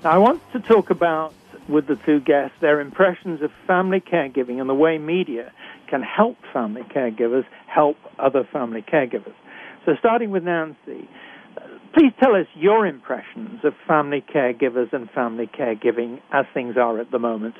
Now, 0.04 0.12
I 0.12 0.18
want 0.18 0.40
to 0.52 0.60
talk 0.60 0.90
about 0.90 1.34
with 1.68 1.88
the 1.88 1.96
two 2.06 2.20
guests 2.20 2.56
their 2.60 2.80
impressions 2.80 3.42
of 3.42 3.50
family 3.66 4.00
caregiving 4.00 4.60
and 4.60 4.70
the 4.70 4.74
way 4.74 4.96
media 4.96 5.52
can 5.90 6.02
help 6.02 6.36
family 6.52 6.82
caregivers 6.82 7.44
help 7.66 7.96
other 8.18 8.48
family 8.52 8.82
caregivers. 8.82 9.34
So, 9.84 9.94
starting 9.98 10.30
with 10.30 10.44
Nancy, 10.44 11.08
please 11.94 12.12
tell 12.20 12.36
us 12.36 12.46
your 12.54 12.86
impressions 12.86 13.64
of 13.64 13.74
family 13.88 14.24
caregivers 14.32 14.92
and 14.92 15.10
family 15.10 15.48
caregiving 15.48 16.20
as 16.32 16.46
things 16.54 16.76
are 16.76 17.00
at 17.00 17.10
the 17.10 17.18
moment. 17.18 17.56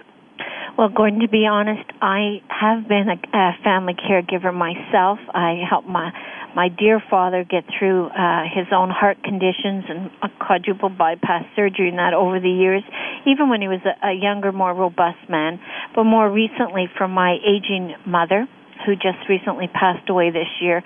Well, 0.76 0.88
Gordon, 0.88 1.20
to 1.20 1.28
be 1.28 1.46
honest, 1.46 1.82
I 2.00 2.40
have 2.48 2.86
been 2.88 3.08
a, 3.08 3.36
a 3.36 3.52
family 3.64 3.94
caregiver 3.94 4.54
myself. 4.54 5.18
I 5.34 5.62
helped 5.68 5.88
my 5.88 6.12
my 6.54 6.68
dear 6.68 7.00
father 7.10 7.44
get 7.44 7.64
through 7.78 8.06
uh, 8.06 8.42
his 8.52 8.66
own 8.72 8.90
heart 8.90 9.22
conditions 9.22 9.84
and 9.88 10.10
a 10.22 10.28
quadruple 10.44 10.88
bypass 10.88 11.44
surgery 11.54 11.90
and 11.90 11.98
that 11.98 12.14
over 12.14 12.40
the 12.40 12.50
years, 12.50 12.82
even 13.26 13.48
when 13.48 13.60
he 13.60 13.68
was 13.68 13.80
a, 13.84 14.08
a 14.08 14.12
younger, 14.12 14.50
more 14.50 14.74
robust 14.74 15.18
man. 15.28 15.60
But 15.94 16.04
more 16.04 16.30
recently, 16.30 16.88
from 16.96 17.12
my 17.12 17.36
aging 17.44 17.94
mother, 18.06 18.48
who 18.86 18.94
just 18.94 19.28
recently 19.28 19.68
passed 19.68 20.08
away 20.08 20.30
this 20.30 20.48
year, 20.60 20.82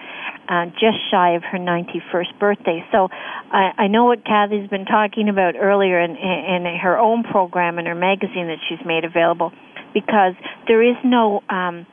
uh, 0.48 0.66
just 0.80 0.98
shy 1.10 1.34
of 1.34 1.42
her 1.44 1.58
91st 1.58 2.38
birthday. 2.38 2.84
So 2.92 3.08
I, 3.10 3.72
I 3.78 3.86
know 3.88 4.04
what 4.04 4.24
Kathy's 4.24 4.68
been 4.68 4.86
talking 4.86 5.28
about 5.28 5.54
earlier 5.56 6.00
in, 6.00 6.12
in, 6.12 6.66
in 6.66 6.78
her 6.82 6.98
own 6.98 7.24
program 7.24 7.78
and 7.78 7.86
her 7.86 7.94
magazine 7.94 8.46
that 8.48 8.58
she's 8.68 8.84
made 8.84 9.04
available 9.04 9.52
because 9.94 10.34
there 10.66 10.82
is 10.82 10.96
no 11.04 11.42
um, 11.48 11.86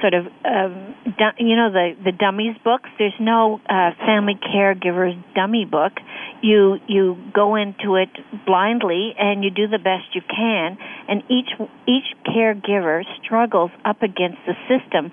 sort 0.00 0.14
of 0.14 0.26
um, 0.44 0.94
you 1.38 1.56
know 1.56 1.70
the 1.70 1.96
the 2.04 2.12
dummies 2.12 2.56
books. 2.64 2.88
There's 2.98 3.18
no 3.20 3.60
uh, 3.68 3.90
family 4.04 4.34
caregivers 4.34 5.16
dummy 5.34 5.64
book. 5.64 5.92
You 6.42 6.78
you 6.86 7.16
go 7.34 7.56
into 7.56 7.96
it 7.96 8.10
blindly 8.46 9.14
and 9.18 9.44
you 9.44 9.50
do 9.50 9.68
the 9.68 9.78
best 9.78 10.14
you 10.14 10.22
can. 10.22 10.78
And 11.08 11.22
each 11.30 11.50
each 11.86 12.16
caregiver 12.26 13.02
struggles 13.22 13.70
up 13.84 14.02
against 14.02 14.38
the 14.46 14.54
system 14.68 15.12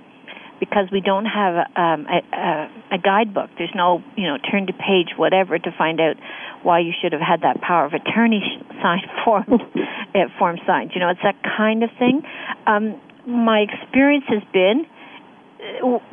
because 0.59 0.87
we 0.91 1.01
don't 1.01 1.25
have 1.25 1.67
um, 1.75 2.07
a, 2.07 2.35
a, 2.35 2.95
a 2.95 2.97
guidebook. 2.97 3.49
There's 3.57 3.73
no 3.75 4.03
you 4.15 4.27
know 4.27 4.37
turn 4.37 4.67
to 4.67 4.73
page 4.73 5.17
whatever 5.17 5.57
to 5.57 5.71
find 5.77 5.99
out 5.99 6.15
why 6.63 6.79
you 6.79 6.91
should 7.01 7.11
have 7.11 7.21
had 7.21 7.41
that 7.41 7.61
power 7.61 7.85
of 7.85 7.93
attorney 7.93 8.41
sign 8.81 9.01
form 9.23 9.45
uh, 10.15 10.19
form 10.39 10.57
signed. 10.65 10.91
You 10.93 11.01
know, 11.01 11.09
it's 11.09 11.23
that 11.23 11.35
kind 11.43 11.83
of 11.83 11.89
thing. 11.99 12.23
Um, 12.67 12.99
my 13.25 13.59
experience 13.59 14.25
has 14.27 14.43
been 14.51 14.85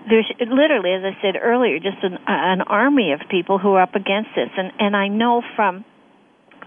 there's 0.08 0.30
literally, 0.38 0.92
as 0.94 1.02
I 1.02 1.20
said 1.20 1.34
earlier, 1.40 1.78
just 1.78 1.98
an, 2.02 2.18
an 2.26 2.62
army 2.62 3.12
of 3.12 3.20
people 3.28 3.58
who 3.58 3.74
are 3.74 3.82
up 3.82 3.94
against 3.94 4.30
this, 4.36 4.48
and 4.56 4.70
and 4.78 4.96
I 4.96 5.08
know 5.08 5.42
from 5.56 5.84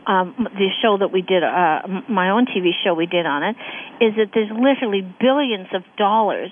um, 0.06 0.36
the 0.38 0.68
show 0.82 0.98
that 0.98 1.12
we 1.12 1.22
did, 1.22 1.44
uh, 1.44 1.88
my 2.10 2.32
own 2.32 2.46
TV 2.46 2.72
show 2.84 2.94
we 2.94 3.06
did 3.06 3.26
on 3.26 3.44
it, 3.44 3.56
is 4.02 4.16
that 4.18 4.32
there's 4.34 4.52
literally 4.52 5.02
billions 5.20 5.68
of 5.74 5.84
dollars 5.98 6.52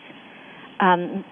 um, 0.79 1.25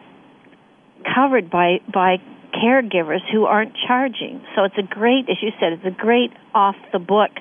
covered 1.15 1.50
by 1.50 1.79
by 1.93 2.17
caregivers 2.53 3.22
who 3.31 3.45
aren't 3.45 3.74
charging. 3.87 4.41
So 4.55 4.63
it's 4.63 4.77
a 4.77 4.83
great, 4.83 5.29
as 5.29 5.37
you 5.41 5.51
said, 5.59 5.74
it's 5.74 5.85
a 5.85 5.95
great 5.95 6.31
off 6.53 6.75
the 6.91 7.00
book 7.00 7.31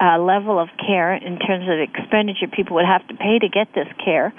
uh, 0.00 0.18
level 0.18 0.58
of 0.58 0.68
care 0.80 1.14
in 1.14 1.38
terms 1.38 1.68
of 1.68 1.78
expenditure 1.78 2.48
people 2.50 2.76
would 2.76 2.86
have 2.86 3.06
to 3.08 3.14
pay 3.14 3.38
to 3.38 3.48
get 3.48 3.68
this 3.74 3.88
care. 4.02 4.32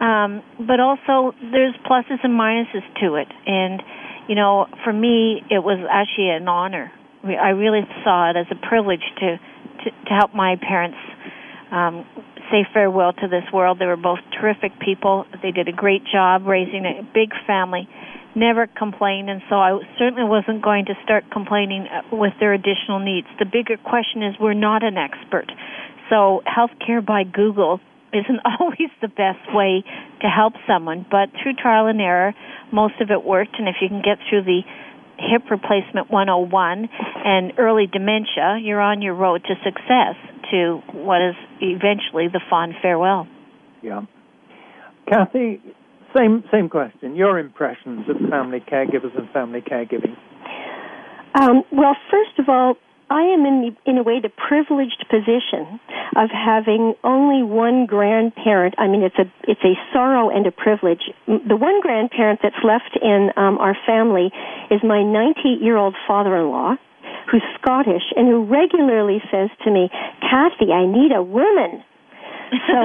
Um, 0.00 0.42
but 0.58 0.80
also, 0.80 1.32
there's 1.40 1.74
pluses 1.88 2.20
and 2.22 2.38
minuses 2.38 2.84
to 3.00 3.14
it. 3.14 3.28
And, 3.46 3.82
you 4.28 4.34
know, 4.34 4.66
for 4.84 4.92
me, 4.92 5.42
it 5.48 5.62
was 5.62 5.78
actually 5.88 6.30
an 6.30 6.48
honor. 6.48 6.92
I 7.24 7.50
really 7.50 7.80
saw 8.04 8.30
it 8.30 8.36
as 8.36 8.46
a 8.50 8.68
privilege 8.68 9.04
to, 9.20 9.38
to, 9.38 9.90
to 9.90 10.10
help 10.10 10.34
my 10.34 10.56
parents 10.56 10.98
um, 11.72 12.04
say 12.50 12.66
farewell 12.72 13.12
to 13.12 13.28
this 13.28 13.44
world. 13.52 13.78
They 13.78 13.86
were 13.86 13.96
both 13.96 14.20
terrific 14.38 14.78
people. 14.80 15.26
They 15.42 15.50
did 15.50 15.68
a 15.68 15.72
great 15.72 16.02
job 16.12 16.46
raising 16.46 16.84
a 16.84 17.02
big 17.02 17.30
family 17.46 17.88
never 18.36 18.66
complained, 18.66 19.30
and 19.30 19.40
so 19.48 19.56
I 19.56 19.80
certainly 19.98 20.28
wasn't 20.28 20.62
going 20.62 20.84
to 20.86 20.94
start 21.02 21.24
complaining 21.32 21.88
uh, 21.88 22.14
with 22.14 22.34
their 22.38 22.52
additional 22.52 23.00
needs. 23.00 23.26
The 23.38 23.46
bigger 23.46 23.78
question 23.78 24.22
is 24.22 24.36
we're 24.38 24.52
not 24.52 24.84
an 24.84 24.98
expert. 24.98 25.50
So 26.10 26.42
healthcare 26.46 27.04
by 27.04 27.24
Google 27.24 27.80
isn't 28.12 28.40
always 28.60 28.92
the 29.00 29.08
best 29.08 29.42
way 29.52 29.82
to 30.20 30.28
help 30.28 30.52
someone, 30.68 31.06
but 31.10 31.32
through 31.42 31.54
trial 31.54 31.86
and 31.86 32.00
error, 32.00 32.34
most 32.70 33.00
of 33.00 33.10
it 33.10 33.24
worked, 33.24 33.58
and 33.58 33.66
if 33.68 33.76
you 33.80 33.88
can 33.88 34.02
get 34.04 34.18
through 34.28 34.44
the 34.44 34.60
hip 35.18 35.50
replacement 35.50 36.10
101 36.10 36.88
and 37.24 37.52
early 37.58 37.86
dementia, 37.86 38.60
you're 38.60 38.82
on 38.82 39.00
your 39.00 39.14
road 39.14 39.42
to 39.44 39.54
success 39.64 40.14
to 40.50 40.80
what 40.92 41.22
is 41.22 41.34
eventually 41.60 42.28
the 42.28 42.40
fond 42.48 42.74
farewell. 42.82 43.26
Yeah. 43.82 44.02
Kathy, 45.08 45.60
same 46.16 46.44
same 46.52 46.68
question. 46.68 47.14
Your 47.14 47.38
impressions 47.38 48.08
of 48.08 48.16
family 48.30 48.60
caregivers 48.60 49.16
and 49.16 49.30
family 49.30 49.60
caregiving. 49.60 50.16
Um, 51.34 51.62
well, 51.70 51.94
first 52.10 52.38
of 52.38 52.48
all, 52.48 52.76
I 53.08 53.22
am 53.22 53.46
in 53.46 53.60
the, 53.62 53.90
in 53.90 53.98
a 53.98 54.02
way 54.02 54.20
the 54.20 54.30
privileged 54.30 55.04
position 55.08 55.78
of 56.16 56.30
having 56.30 56.94
only 57.04 57.42
one 57.42 57.86
grandparent. 57.86 58.74
I 58.78 58.88
mean, 58.88 59.02
it's 59.02 59.18
a 59.18 59.30
it's 59.44 59.62
a 59.62 59.74
sorrow 59.92 60.28
and 60.28 60.46
a 60.46 60.50
privilege. 60.50 61.02
The 61.26 61.56
one 61.56 61.80
grandparent 61.80 62.40
that's 62.42 62.58
left 62.64 62.98
in 63.00 63.30
um, 63.36 63.58
our 63.58 63.76
family 63.86 64.32
is 64.70 64.80
my 64.82 65.04
98 65.04 65.62
year 65.62 65.76
old 65.76 65.94
father-in-law, 66.08 66.76
who's 67.30 67.42
Scottish 67.60 68.02
and 68.16 68.28
who 68.28 68.44
regularly 68.44 69.22
says 69.30 69.50
to 69.64 69.70
me, 69.70 69.90
"Kathy, 70.20 70.72
I 70.72 70.86
need 70.86 71.12
a 71.12 71.22
woman." 71.22 71.82
So, 72.50 72.78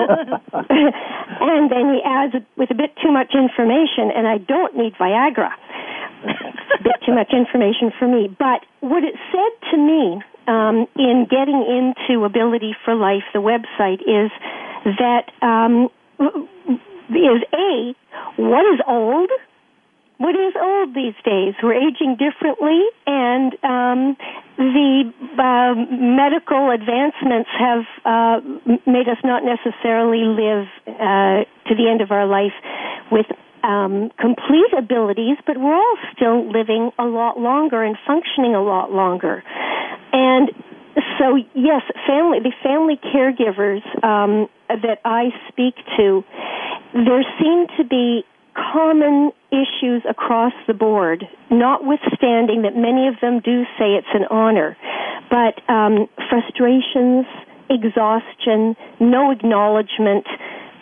and 0.69 1.69
then 1.69 1.93
he 1.93 2.01
adds 2.03 2.33
with 2.57 2.71
a 2.71 2.75
bit 2.75 2.95
too 3.01 3.11
much 3.11 3.33
information, 3.33 4.11
and 4.15 4.27
I 4.27 4.37
don't 4.37 4.75
need 4.75 4.93
Viagra. 4.95 5.51
a 6.23 6.83
bit 6.83 6.97
too 7.05 7.13
much 7.13 7.31
information 7.33 7.91
for 7.97 8.07
me. 8.07 8.27
But 8.27 8.65
what 8.81 9.03
it 9.03 9.15
said 9.31 9.71
to 9.71 9.77
me 9.77 10.21
um, 10.47 10.87
in 10.95 11.27
getting 11.29 11.61
into 11.61 12.23
Ability 12.25 12.75
for 12.83 12.95
Life, 12.95 13.23
the 13.33 13.39
website, 13.39 14.01
is 14.01 14.31
that 14.97 15.29
um, 15.41 15.89
is 16.19 17.43
a 17.53 17.93
what 18.37 18.65
is 18.73 18.79
old 18.87 19.29
what 20.21 20.35
is 20.35 20.53
old 20.53 20.93
these 20.93 21.17
days. 21.25 21.55
We're 21.63 21.73
aging 21.73 22.17
differently, 22.21 22.85
and 23.07 23.53
um, 23.65 24.17
the 24.57 25.09
uh, 25.41 25.73
medical 25.89 26.69
advancements 26.69 27.49
have 27.57 27.85
uh, 28.05 28.37
made 28.85 29.09
us 29.09 29.17
not 29.23 29.41
necessarily 29.41 30.21
live 30.21 30.67
uh, 30.85 31.41
to 31.65 31.73
the 31.73 31.89
end 31.89 32.01
of 32.01 32.11
our 32.11 32.27
life 32.27 32.53
with 33.11 33.25
um, 33.63 34.11
complete 34.19 34.69
abilities, 34.77 35.37
but 35.47 35.57
we're 35.57 35.73
all 35.73 35.97
still 36.13 36.45
living 36.45 36.91
a 36.99 37.05
lot 37.05 37.39
longer 37.39 37.83
and 37.83 37.97
functioning 38.05 38.53
a 38.53 38.61
lot 38.61 38.91
longer. 38.91 39.43
And 40.13 40.51
so, 41.17 41.37
yes, 41.55 41.81
family, 42.05 42.39
the 42.43 42.53
family 42.61 42.99
caregivers 43.13 43.81
um, 44.03 44.47
that 44.69 44.99
I 45.03 45.29
speak 45.49 45.75
to, 45.97 46.23
there 46.93 47.23
seem 47.39 47.67
to 47.77 47.83
be 47.83 48.23
common 48.55 49.31
issues 49.51 50.03
across 50.09 50.53
the 50.67 50.73
board, 50.73 51.25
notwithstanding 51.49 52.63
that 52.63 52.75
many 52.75 53.07
of 53.07 53.15
them 53.21 53.39
do 53.43 53.63
say 53.77 53.95
it's 53.95 54.13
an 54.13 54.25
honor. 54.29 54.77
But 55.29 55.61
um, 55.71 56.07
frustrations, 56.29 57.25
exhaustion, 57.69 58.75
no 58.99 59.31
acknowledgement, 59.31 60.25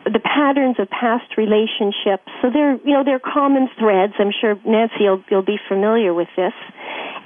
the 0.06 0.20
patterns 0.20 0.78
of 0.80 0.90
past 0.90 1.38
relationships. 1.38 2.26
So 2.42 2.50
they're, 2.52 2.78
you 2.84 2.94
know, 2.94 3.04
they're 3.04 3.22
common 3.22 3.70
threads. 3.78 4.14
I'm 4.18 4.32
sure 4.34 4.56
Nancy, 4.66 5.06
you'll, 5.06 5.24
you'll 5.30 5.46
be 5.46 5.60
familiar 5.68 6.14
with 6.14 6.30
this. 6.36 6.54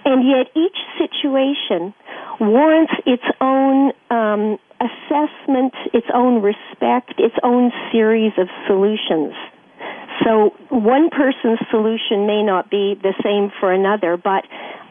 And 0.06 0.28
yet 0.28 0.52
each 0.56 0.76
situation 1.00 1.94
warrants 2.40 2.92
its 3.06 3.24
own 3.40 3.94
um, 4.10 4.58
assessment, 4.84 5.74
its 5.94 6.08
own 6.14 6.42
respect, 6.42 7.14
its 7.18 7.36
own 7.44 7.72
series 7.92 8.34
of 8.38 8.48
solutions. 8.68 9.34
So 10.24 10.54
one 10.70 11.10
person's 11.10 11.60
solution 11.72 12.28
may 12.28 12.44
not 12.44 12.70
be 12.70 12.96
the 13.02 13.14
same 13.24 13.52
for 13.60 13.72
another, 13.74 14.18
but 14.18 14.46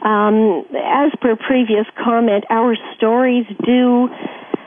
um, 0.07 0.65
as 0.75 1.13
per 1.21 1.37
previous 1.37 1.87
comment, 2.03 2.45
our 2.51 2.75
stories 2.97 3.47
do 3.65 4.09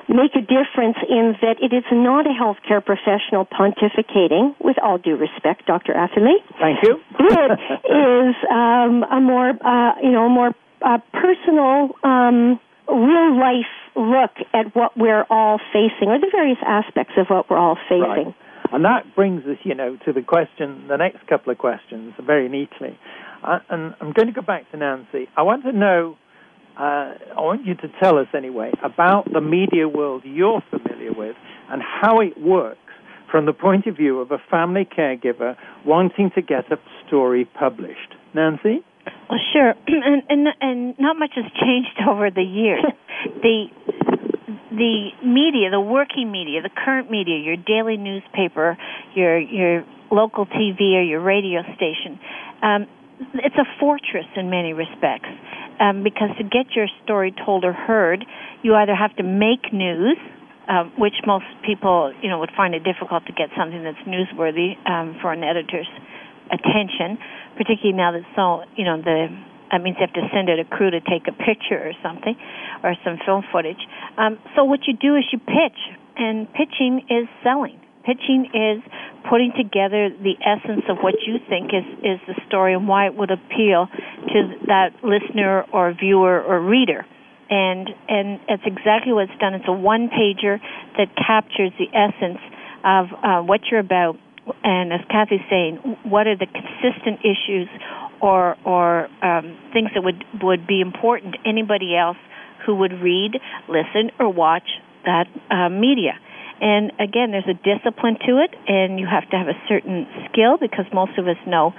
make 0.07 0.35
a 0.35 0.41
difference 0.41 0.97
in 1.09 1.35
that 1.41 1.57
it 1.61 1.73
is 1.73 1.83
not 1.91 2.25
a 2.25 2.29
healthcare 2.29 2.83
professional 2.83 3.45
pontificating, 3.45 4.55
with 4.59 4.77
all 4.81 4.97
due 4.97 5.17
respect, 5.17 5.65
Dr. 5.65 5.93
Atherley. 5.93 6.37
Thank 6.59 6.83
you. 6.83 7.01
it 7.19 8.29
is 8.29 8.35
um, 8.49 9.03
a 9.03 9.19
more, 9.19 9.49
uh, 9.49 9.99
you 10.01 10.11
know, 10.11 10.29
more 10.29 10.53
uh, 10.81 10.99
personal, 11.11 11.89
um, 12.03 12.59
real 12.87 13.39
life 13.39 13.73
look 13.95 14.31
at 14.53 14.75
what 14.75 14.95
we're 14.97 15.25
all 15.29 15.59
facing, 15.73 16.09
or 16.09 16.19
the 16.19 16.29
various 16.31 16.59
aspects 16.65 17.13
of 17.17 17.27
what 17.27 17.49
we're 17.49 17.57
all 17.57 17.77
facing. 17.89 18.01
Right. 18.01 18.35
And 18.71 18.84
that 18.86 19.15
brings 19.15 19.43
us, 19.43 19.58
you 19.63 19.75
know, 19.75 19.97
to 20.06 20.13
the 20.13 20.21
question, 20.21 20.88
the 20.88 20.97
next 20.97 21.28
couple 21.28 21.51
of 21.51 21.58
questions, 21.58 22.13
very 22.25 22.49
neatly. 22.49 22.97
Uh, 23.43 23.60
and 23.69 23.95
I'm 24.01 24.12
going 24.13 24.28
to 24.28 24.34
go 24.34 24.41
back 24.41 24.69
to 24.71 24.78
Nancy. 24.78 25.28
I 25.38 25.43
want 25.43 25.63
to 25.63 25.71
know 25.71 26.17
uh, 26.78 27.15
I 27.38 27.39
want 27.39 27.65
you 27.65 27.75
to 27.75 27.88
tell 28.01 28.17
us 28.17 28.28
anyway 28.36 28.71
about 28.84 29.32
the 29.32 29.39
media 29.39 29.88
world 29.88 30.23
you're 30.25 30.62
familiar 30.69 31.13
with 31.13 31.36
and 31.69 31.82
how 31.82 32.19
it 32.19 32.39
works 32.39 32.80
from 33.32 33.45
the 33.45 33.54
point 33.54 33.88
of 33.88 33.95
view 33.95 34.19
of 34.19 34.32
a 34.32 34.38
family 34.51 34.86
caregiver 34.86 35.56
wanting 35.86 36.32
to 36.36 36.41
get 36.41 36.71
a 36.71 36.78
story 37.08 37.45
published. 37.45 38.15
Nancy? 38.34 38.84
Well, 39.30 39.39
sure, 39.54 39.73
and, 39.88 40.23
and 40.30 40.47
and 40.60 40.95
not 40.99 41.17
much 41.17 41.32
has 41.36 41.45
changed 41.60 41.95
over 42.10 42.30
the 42.30 42.43
years. 42.43 42.84
the 43.41 43.67
the 44.71 45.10
media, 45.23 45.69
the 45.69 45.80
working 45.80 46.32
media, 46.32 46.62
the 46.62 46.73
current 46.73 47.10
media, 47.12 47.38
your 47.38 47.58
daily 47.58 47.97
newspaper, 47.97 48.78
your 49.13 49.39
your 49.39 49.86
local 50.12 50.45
TV 50.45 50.95
or 50.95 51.01
your 51.01 51.21
radio 51.21 51.62
station, 51.75 52.19
um, 52.62 52.88
it's 53.36 53.56
a 53.56 53.65
fortress 53.80 54.25
in 54.36 54.49
many 54.49 54.73
respects. 54.73 55.30
Um, 55.80 56.04
because 56.04 56.30
to 56.38 56.43
get 56.43 56.71
your 56.73 56.88
story 57.04 57.36
told 57.45 57.65
or 57.65 57.73
heard, 57.73 58.23
you 58.63 58.75
either 58.75 58.95
have 58.95 59.13
to 59.17 59.23
make 59.23 59.73
news, 59.73 60.15
uh, 60.69 60.86
which 60.97 61.15
most 61.28 61.45
people 61.65 62.13
you 62.21 62.30
know 62.30 62.39
would 62.39 62.51
find 62.56 62.73
it 62.73 62.84
difficult 62.84 63.25
to 63.28 63.34
get 63.34 63.49
something 63.58 63.84
that's 63.84 63.99
newsworthy 64.08 64.80
um, 64.89 65.17
for 65.21 65.34
an 65.34 65.43
editor's 65.43 65.89
attention, 66.51 67.17
particularly 67.58 67.91
now 67.93 68.12
that 68.12 68.23
so 68.36 68.63
you 68.75 68.86
know 68.86 69.01
the 69.01 69.28
that 69.71 69.82
means 69.82 69.97
you 69.99 70.06
have 70.06 70.13
to 70.13 70.28
send 70.34 70.49
out 70.49 70.60
a 70.60 70.65
crew 70.65 70.91
to 70.91 71.01
take 71.01 71.28
a 71.28 71.34
picture 71.34 71.80
or 71.80 71.93
something, 72.04 72.36
or 72.84 72.95
some 73.04 73.17
film 73.25 73.43
footage. 73.51 73.82
Um, 74.17 74.38
so 74.56 74.63
what 74.63 74.88
you 74.88 74.93
do 74.95 75.15
is 75.15 75.23
you 75.32 75.39
pitch, 75.39 75.80
and 76.17 76.47
pitching 76.54 77.06
is 77.10 77.28
selling 77.43 77.80
pitching 78.06 78.45
is 78.54 78.80
putting 79.30 79.51
together 79.58 80.10
the 80.10 80.38
essence 80.45 80.86
of 80.88 81.01
what 81.01 81.15
you 81.25 81.41
think 81.49 81.73
is, 81.73 81.84
is 82.06 82.19
the 82.30 82.38
story 82.47 82.73
and 82.73 82.88
why 82.88 83.08
it 83.08 83.15
would 83.15 83.32
appeal 83.32 83.89
to 84.30 84.38
that 84.67 84.93
listener 85.04 85.65
or 85.73 85.91
viewer 85.91 86.41
or 86.41 86.62
reader. 86.62 87.06
And 87.49 87.89
and 88.08 88.39
it's 88.47 88.63
exactly 88.65 89.13
what 89.13 89.30
it's 89.30 89.39
done. 89.39 89.54
It's 89.54 89.67
a 89.67 89.73
one 89.73 90.10
pager 90.10 90.58
that 90.97 91.10
captures 91.15 91.73
the 91.78 91.89
essence 91.93 92.41
of 92.84 93.06
uh, 93.21 93.41
what 93.41 93.62
you're 93.69 93.82
about. 93.82 94.17
And 94.63 94.93
as 94.93 95.01
Kathy's 95.10 95.45
saying, 95.49 95.97
what 96.06 96.25
are 96.25 96.38
the 96.38 96.45
consistent 96.45 97.21
issues 97.21 97.69
or 98.25 98.57
or 98.65 99.07
um, 99.21 99.57
things 99.71 99.89
that 99.93 100.03
would 100.03 100.25
would 100.41 100.65
be 100.65 100.81
important 100.81 101.35
to 101.35 101.39
anybody 101.47 101.95
else 101.95 102.17
who 102.65 102.73
would 102.75 102.93
read, 102.93 103.38
listen, 103.69 104.09
or 104.19 104.33
watch 104.33 104.67
that 105.05 105.27
uh, 105.51 105.69
media. 105.69 106.17
And 106.59 106.91
again, 106.99 107.29
there's 107.29 107.47
a 107.47 107.53
discipline 107.53 108.17
to 108.25 108.41
it, 108.41 108.51
and 108.67 108.99
you 108.99 109.05
have 109.05 109.29
to 109.29 109.38
have 109.38 109.47
a 109.47 109.59
certain 109.69 110.07
skill 110.31 110.57
because 110.57 110.85
most 110.91 111.17
of 111.19 111.27
us 111.27 111.38
know 111.45 111.73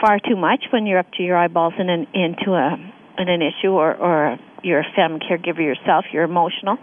far 0.00 0.18
too 0.18 0.36
much 0.36 0.64
when 0.72 0.84
you're 0.84 0.98
up 0.98 1.10
to 1.16 1.22
your 1.22 1.38
eyeballs 1.38 1.74
in 1.78 1.88
an, 1.88 2.06
into 2.12 2.52
a 2.52 2.76
in 3.18 3.28
an 3.28 3.40
issue, 3.40 3.72
or 3.72 3.94
or 3.94 4.36
you're 4.62 4.80
a 4.80 4.92
family 4.94 5.20
caregiver 5.20 5.64
yourself. 5.64 6.04
You're 6.12 6.24
emotional, 6.24 6.76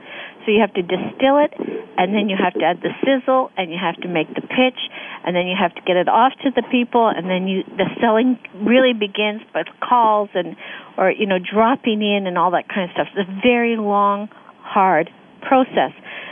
so 0.46 0.52
you 0.52 0.60
have 0.60 0.74
to 0.74 0.82
distill 0.82 1.40
it, 1.40 1.54
and 1.98 2.14
then 2.14 2.28
you 2.28 2.36
have 2.36 2.54
to 2.54 2.64
add 2.64 2.82
the 2.82 2.92
sizzle, 3.04 3.52
and 3.58 3.72
you 3.72 3.78
have 3.80 3.96
to 4.02 4.08
make 4.08 4.28
the 4.36 4.42
pitch, 4.42 4.80
and 5.24 5.36
then 5.36 5.48
you 5.48 5.56
have 5.60 5.74
to 5.76 5.82
get 5.82 5.96
it 5.96 6.08
off 6.08 6.34
to 6.44 6.52
the 6.52 6.64
people, 6.70 7.08
and 7.08 7.30
then 7.30 7.48
you 7.48 7.64
the 7.64 7.88
selling 8.02 8.40
really 8.66 8.94
begins 8.94 9.42
with 9.56 9.68
calls 9.80 10.30
and 10.34 10.56
or 10.98 11.12
you 11.12 11.26
know 11.26 11.40
dropping 11.40 12.02
in 12.02 12.28
and 12.28 12.38
all 12.38 12.52
that 12.52 12.68
kind 12.68 12.90
of 12.90 12.94
stuff. 12.94 13.08
It's 13.16 13.30
a 13.30 13.42
very 13.42 13.78
long, 13.78 14.30
hard 14.60 15.10
process. 15.42 15.92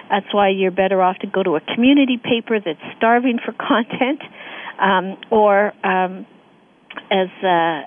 That's 0.09 0.27
why 0.33 0.49
you're 0.49 0.71
better 0.71 1.01
off 1.01 1.17
to 1.19 1.27
go 1.27 1.41
to 1.41 1.55
a 1.55 1.61
community 1.61 2.17
paper 2.17 2.59
that's 2.59 2.83
starving 2.97 3.39
for 3.43 3.53
content, 3.57 4.21
um, 4.79 5.17
or 5.31 5.71
um, 5.85 6.27
as 7.09 7.29
uh, 7.43 7.81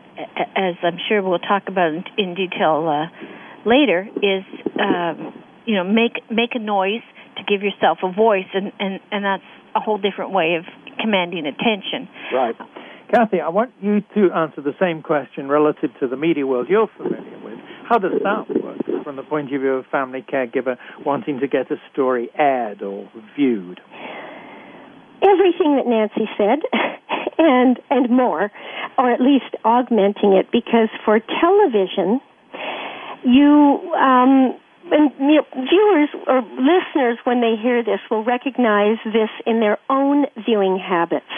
as 0.56 0.74
I'm 0.82 0.98
sure 1.08 1.22
we'll 1.22 1.38
talk 1.38 1.64
about 1.68 1.92
in, 2.16 2.34
detail 2.34 2.88
uh, 2.88 3.68
later, 3.68 4.08
is 4.22 4.44
um, 4.80 5.43
you 5.66 5.74
know 5.74 5.84
make 5.84 6.18
make 6.30 6.54
a 6.54 6.58
noise 6.58 7.02
to 7.36 7.42
give 7.44 7.62
yourself 7.62 7.98
a 8.02 8.12
voice, 8.12 8.48
and, 8.54 8.72
and 8.78 9.00
and 9.10 9.24
that's 9.24 9.42
a 9.74 9.80
whole 9.80 9.98
different 9.98 10.32
way 10.32 10.56
of 10.56 10.64
commanding 11.00 11.46
attention. 11.46 12.08
Right. 12.32 12.54
Kathy, 13.10 13.40
I 13.40 13.48
want 13.48 13.72
you 13.80 14.00
to 14.14 14.32
answer 14.32 14.60
the 14.60 14.74
same 14.80 15.02
question 15.02 15.48
relative 15.48 15.90
to 16.00 16.08
the 16.08 16.16
media 16.16 16.46
world 16.46 16.68
you're 16.68 16.88
familiar 16.96 17.38
with. 17.44 17.58
How 17.88 17.98
does 17.98 18.12
that 18.22 18.62
work 18.62 19.04
from 19.04 19.16
the 19.16 19.22
point 19.22 19.52
of 19.54 19.60
view 19.60 19.74
of 19.74 19.84
a 19.84 19.88
family 19.88 20.24
caregiver 20.26 20.78
wanting 21.04 21.40
to 21.40 21.46
get 21.46 21.70
a 21.70 21.76
story 21.92 22.30
aired 22.36 22.82
or 22.82 23.10
viewed? 23.36 23.80
Everything 25.22 25.76
that 25.76 25.86
Nancy 25.86 26.28
said, 26.36 26.60
and 27.38 27.78
and 27.90 28.10
more, 28.10 28.50
or 28.98 29.12
at 29.12 29.20
least 29.20 29.54
augmenting 29.64 30.32
it, 30.32 30.46
because 30.50 30.88
for 31.04 31.20
television, 31.40 32.20
you 33.24 33.92
um, 33.94 34.58
and 34.90 35.10
you 35.18 35.40
know, 35.40 35.46
viewers 35.52 36.08
or 36.26 36.42
listeners, 36.58 37.18
when 37.24 37.40
they 37.40 37.56
hear 37.60 37.82
this, 37.82 38.00
will 38.10 38.24
recognize 38.24 38.98
this 39.04 39.30
in 39.46 39.60
their 39.60 39.78
own 39.88 40.26
viewing 40.44 40.78
habits. 40.78 41.30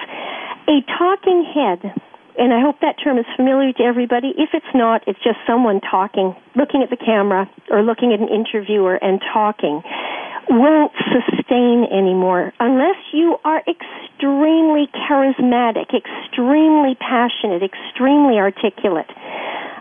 A 0.68 0.82
talking 0.98 1.46
head 1.54 1.94
and 2.38 2.52
I 2.52 2.60
hope 2.60 2.80
that 2.80 2.96
term 3.02 3.16
is 3.18 3.24
familiar 3.34 3.72
to 3.72 3.82
everybody. 3.82 4.34
If 4.36 4.50
it's 4.52 4.68
not, 4.74 5.02
it's 5.06 5.18
just 5.24 5.38
someone 5.46 5.80
talking, 5.80 6.36
looking 6.54 6.82
at 6.82 6.90
the 6.90 7.00
camera 7.00 7.48
or 7.70 7.82
looking 7.82 8.12
at 8.12 8.20
an 8.20 8.28
interviewer 8.28 8.96
and 8.96 9.20
talking 9.32 9.82
won't 10.48 10.92
sustain 11.10 11.86
anymore 11.90 12.52
unless 12.60 12.96
you 13.12 13.36
are 13.44 13.62
extremely 13.66 14.86
charismatic, 15.08 15.90
extremely 15.90 16.94
passionate, 16.94 17.62
extremely 17.62 18.36
articulate. 18.36 19.10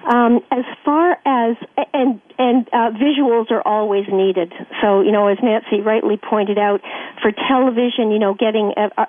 Um, 0.05 0.41
as 0.51 0.65
far 0.83 1.17
as 1.25 1.57
and 1.93 2.21
and 2.37 2.67
uh, 2.69 2.91
visuals 2.93 3.49
are 3.49 3.65
always 3.65 4.05
needed. 4.11 4.53
So 4.81 5.01
you 5.01 5.11
know, 5.11 5.27
as 5.27 5.37
Nancy 5.41 5.81
rightly 5.81 6.17
pointed 6.17 6.57
out, 6.57 6.81
for 7.21 7.31
television, 7.31 8.11
you 8.11 8.19
know, 8.19 8.33
getting 8.33 8.73
a, 8.77 9.01
a, 9.01 9.07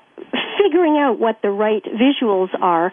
figuring 0.57 0.97
out 0.97 1.19
what 1.19 1.41
the 1.43 1.51
right 1.51 1.85
visuals 1.85 2.49
are. 2.61 2.93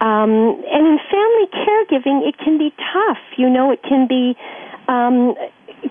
Um, 0.00 0.60
and 0.70 0.86
in 0.86 0.98
family 1.10 1.48
caregiving, 1.54 2.28
it 2.28 2.36
can 2.38 2.58
be 2.58 2.70
tough. 2.92 3.22
You 3.38 3.48
know, 3.48 3.70
it 3.70 3.82
can 3.82 4.06
be 4.08 4.36
um, 4.88 5.34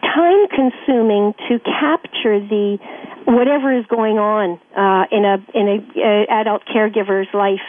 time 0.01 0.47
consuming 0.49 1.33
to 1.47 1.59
capture 1.59 2.39
the 2.39 2.77
whatever 3.25 3.75
is 3.75 3.85
going 3.87 4.17
on 4.17 4.59
uh, 4.77 5.05
in 5.11 5.25
a 5.25 5.37
in 5.53 5.67
a 5.67 5.77
uh, 5.99 6.41
adult 6.41 6.63
caregiver's 6.65 7.27
life. 7.33 7.65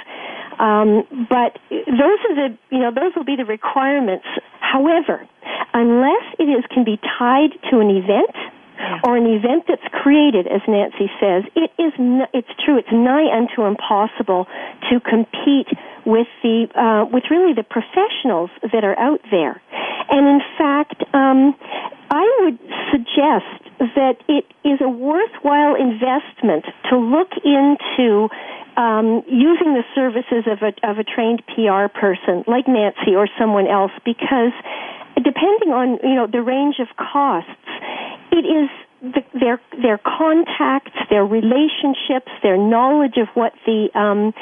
Um, 0.58 1.04
but 1.28 1.58
those 1.70 2.20
are 2.28 2.34
the 2.34 2.58
you 2.70 2.78
know 2.78 2.90
those 2.90 3.12
will 3.14 3.24
be 3.24 3.36
the 3.36 3.44
requirements. 3.44 4.26
However, 4.60 5.26
unless 5.74 6.24
it 6.38 6.44
is 6.44 6.64
can 6.72 6.84
be 6.84 6.98
tied 7.18 7.52
to 7.70 7.80
an 7.80 7.90
event 7.90 8.34
or 9.04 9.16
an 9.16 9.26
event 9.26 9.64
that's 9.68 9.86
created, 9.92 10.46
as 10.46 10.60
Nancy 10.68 11.10
says, 11.20 11.44
it 11.54 11.70
is 11.78 11.92
n- 11.98 12.28
it's 12.32 12.48
true. 12.64 12.78
It's 12.78 12.92
nigh 12.92 13.28
unto 13.32 13.64
impossible 13.64 14.46
to 14.90 15.00
compete 15.00 15.68
with 16.04 16.28
the 16.42 16.68
uh, 16.74 17.04
with 17.10 17.24
really 17.30 17.52
the 17.52 17.64
professionals 17.64 18.50
that 18.72 18.84
are 18.84 18.98
out 18.98 19.20
there. 19.30 19.60
And 20.08 20.26
in 20.28 20.40
fact, 20.56 21.02
um, 21.12 21.54
I 22.10 22.24
would 22.40 22.58
suggest 22.92 23.66
that 23.96 24.16
it 24.28 24.46
is 24.64 24.80
a 24.80 24.88
worthwhile 24.88 25.74
investment 25.74 26.64
to 26.90 26.96
look 26.96 27.32
into 27.44 28.28
um, 28.76 29.24
using 29.26 29.72
the 29.72 29.84
services 29.94 30.44
of 30.46 30.60
a, 30.62 30.72
of 30.88 30.98
a 30.98 31.04
trained 31.04 31.42
PR 31.48 31.88
person 31.88 32.44
like 32.46 32.68
Nancy 32.68 33.16
or 33.16 33.28
someone 33.38 33.66
else 33.66 33.92
because 34.04 34.52
depending 35.16 35.72
on 35.72 35.98
you 36.02 36.14
know 36.14 36.26
the 36.26 36.42
range 36.42 36.76
of 36.80 36.88
costs, 36.96 37.50
it 38.32 38.44
is 38.44 38.68
the, 39.00 39.22
their 39.38 39.60
their 39.80 39.98
contacts, 39.98 40.92
their 41.10 41.24
relationships, 41.24 42.30
their 42.42 42.56
knowledge 42.56 43.16
of 43.16 43.28
what 43.34 43.52
the 43.64 43.88
um, 43.94 44.32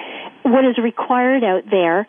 what 0.42 0.64
is 0.64 0.78
required 0.78 1.44
out 1.44 1.62
there. 1.70 2.06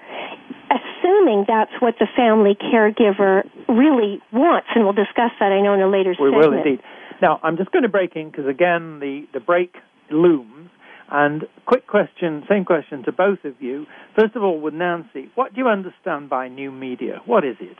Assuming 0.66 1.46
that's 1.48 1.72
what 1.80 1.96
the 2.00 2.08
family 2.18 2.58
caregiver 2.58 3.48
really 3.70 4.20
wants, 4.34 4.68
and 4.74 4.84
we'll 4.84 4.98
discuss 4.98 5.30
that. 5.40 5.52
I 5.52 5.62
know 5.62 5.76
in 5.76 5.82
a 5.82 5.90
later. 5.90 6.16
We 6.18 6.32
segment. 6.32 6.42
We 6.42 6.48
will 6.50 6.58
indeed. 6.58 6.84
Now 7.22 7.40
I'm 7.44 7.58
just 7.58 7.72
going 7.72 7.84
to 7.84 7.90
break 7.90 8.16
in 8.16 8.32
because 8.32 8.48
again 8.48 9.00
the 9.00 9.28
the 9.34 9.40
break 9.40 9.76
looms. 10.10 10.70
And 11.12 11.44
quick 11.66 11.86
question, 11.88 12.44
same 12.50 12.66
question 12.66 13.04
to 13.04 13.12
both 13.12 13.40
of 13.46 13.62
you. 13.62 13.86
First 14.18 14.36
of 14.36 14.44
all, 14.44 14.60
with 14.60 14.74
Nancy, 14.74 15.30
what 15.36 15.54
do 15.54 15.62
you 15.62 15.68
understand 15.68 16.30
by 16.30 16.48
new 16.48 16.72
media? 16.72 17.22
What 17.26 17.46
is 17.46 17.58
it? 17.60 17.78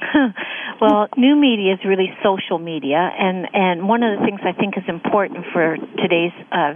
well, 0.80 1.08
new 1.16 1.36
media 1.36 1.74
is 1.74 1.80
really 1.84 2.12
social 2.22 2.58
media, 2.58 3.10
and 3.18 3.46
and 3.52 3.88
one 3.88 4.02
of 4.02 4.18
the 4.18 4.24
things 4.26 4.40
I 4.44 4.52
think 4.52 4.76
is 4.76 4.84
important 4.88 5.46
for 5.52 5.76
today's 5.96 6.36
uh, 6.52 6.74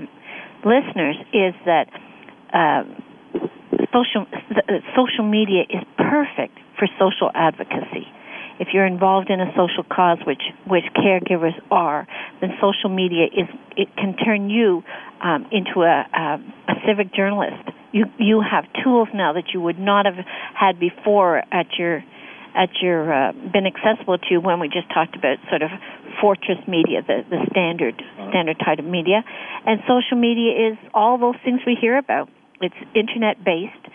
listeners 0.65 1.17
is 1.33 1.55
that 1.67 1.89
uh, 2.53 2.85
social 3.93 4.27
social 4.97 5.25
media 5.29 5.63
is 5.69 5.85
perfect 5.97 6.59
for 6.79 6.89
social 6.99 7.31
advocacy. 7.35 8.09
If 8.61 8.69
you're 8.75 8.87
involved 8.87 9.31
in 9.31 9.41
a 9.41 9.51
social 9.57 9.83
cause, 9.83 10.19
which 10.27 10.43
which 10.69 10.85
caregivers 10.95 11.59
are, 11.71 12.07
then 12.41 12.51
social 12.61 12.91
media 12.91 13.25
is 13.25 13.49
it 13.77 13.89
can 13.97 14.15
turn 14.17 14.51
you 14.51 14.83
um, 15.23 15.47
into 15.51 15.81
a, 15.81 16.07
a, 16.13 16.39
a 16.69 16.75
civic 16.87 17.15
journalist. 17.15 17.65
You 17.93 18.05
you 18.19 18.43
have 18.45 18.65
tools 18.85 19.09
now 19.15 19.33
that 19.33 19.55
you 19.55 19.61
would 19.63 19.79
not 19.79 20.05
have 20.05 20.23
had 20.55 20.79
before 20.79 21.39
at 21.51 21.67
your 21.79 22.05
at 22.55 22.69
your 22.83 23.13
uh, 23.13 23.33
been 23.33 23.67
accessible 23.67 24.19
to 24.19 24.27
you 24.31 24.41
when 24.41 24.61
we 24.61 24.69
just 24.69 24.93
talked 24.93 25.17
about 25.17 25.39
sort 25.49 25.63
of 25.63 25.71
fortress 26.21 26.59
media, 26.69 27.01
the 27.01 27.25
the 27.31 27.41
standard 27.51 27.97
standard 28.29 28.59
type 28.59 28.79
of 28.79 28.85
media, 28.85 29.25
and 29.67 29.81
social 29.89 30.19
media 30.19 30.73
is 30.73 30.79
all 30.93 31.19
those 31.19 31.37
things 31.45 31.61
we 31.67 31.77
hear 31.81 31.97
about. 31.97 32.29
It's 32.61 32.77
internet 32.95 33.43
based, 33.43 33.89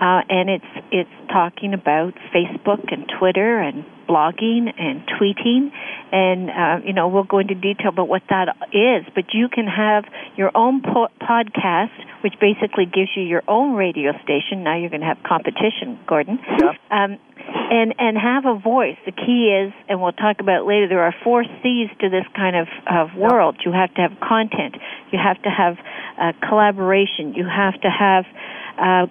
uh, 0.00 0.20
and 0.28 0.50
it's 0.50 0.72
it's 0.92 1.10
talking 1.32 1.74
about 1.74 2.14
Facebook 2.34 2.92
and 2.92 3.10
Twitter 3.18 3.58
and 3.60 3.84
blogging 4.08 4.72
and 4.78 5.02
tweeting, 5.08 5.72
and 6.12 6.50
uh, 6.50 6.86
you 6.86 6.92
know 6.92 7.08
we'll 7.08 7.24
go 7.24 7.38
into 7.38 7.54
detail 7.54 7.88
about 7.88 8.08
what 8.08 8.22
that 8.28 8.56
is. 8.72 9.04
But 9.14 9.32
you 9.32 9.48
can 9.48 9.66
have 9.66 10.04
your 10.36 10.50
own 10.54 10.82
po- 10.82 11.08
podcast, 11.20 11.96
which 12.22 12.34
basically 12.40 12.84
gives 12.84 13.10
you 13.16 13.22
your 13.22 13.42
own 13.48 13.74
radio 13.74 14.12
station. 14.22 14.62
Now 14.62 14.76
you're 14.76 14.90
going 14.90 15.00
to 15.00 15.06
have 15.06 15.22
competition, 15.26 15.98
Gordon. 16.06 16.38
Yeah. 16.60 16.72
Um, 16.90 17.18
and 17.48 17.94
and 17.98 18.18
have 18.18 18.44
a 18.44 18.58
voice. 18.58 18.96
The 19.06 19.12
key 19.12 19.48
is, 19.48 19.72
and 19.88 20.00
we'll 20.00 20.12
talk 20.12 20.40
about 20.40 20.66
later. 20.66 20.88
There 20.88 21.02
are 21.02 21.14
four 21.24 21.44
C's 21.62 21.88
to 22.00 22.08
this 22.08 22.24
kind 22.34 22.56
of 22.56 22.68
of 22.86 23.16
world. 23.16 23.56
You 23.64 23.72
have 23.72 23.94
to 23.94 24.02
have 24.02 24.12
content. 24.20 24.76
You 25.10 25.18
have 25.22 25.40
to 25.42 25.50
have 25.50 25.76
uh, 26.20 26.32
collaboration. 26.46 27.34
You 27.34 27.46
have 27.46 27.80
to 27.80 27.88
have 27.88 28.24
uh, 28.78 29.06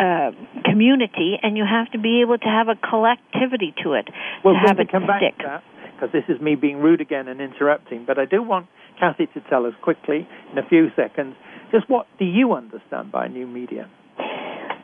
uh, 0.00 0.30
community, 0.64 1.36
and 1.42 1.56
you 1.58 1.64
have 1.68 1.92
to 1.92 1.98
be 1.98 2.22
able 2.22 2.38
to 2.38 2.48
have 2.48 2.68
a 2.68 2.76
collectivity 2.88 3.74
to 3.84 3.92
it 3.92 4.08
Well, 4.42 4.54
to 4.54 4.60
have 4.60 4.76
to 4.76 4.82
it 4.82 4.90
come 4.90 5.04
stick. 5.18 5.36
to 5.38 5.62
because 6.00 6.12
this 6.12 6.24
is 6.34 6.40
me 6.40 6.54
being 6.54 6.78
rude 6.78 7.02
again 7.02 7.28
and 7.28 7.42
interrupting, 7.42 8.04
but 8.06 8.18
I 8.18 8.24
do 8.24 8.42
want 8.42 8.66
Kathy 8.98 9.26
to 9.34 9.40
tell 9.50 9.66
us 9.66 9.74
quickly, 9.82 10.26
in 10.50 10.56
a 10.56 10.66
few 10.66 10.88
seconds, 10.96 11.36
just 11.70 11.88
what 11.90 12.06
do 12.18 12.24
you 12.24 12.54
understand 12.54 13.12
by 13.12 13.28
new 13.28 13.46
media? 13.46 13.88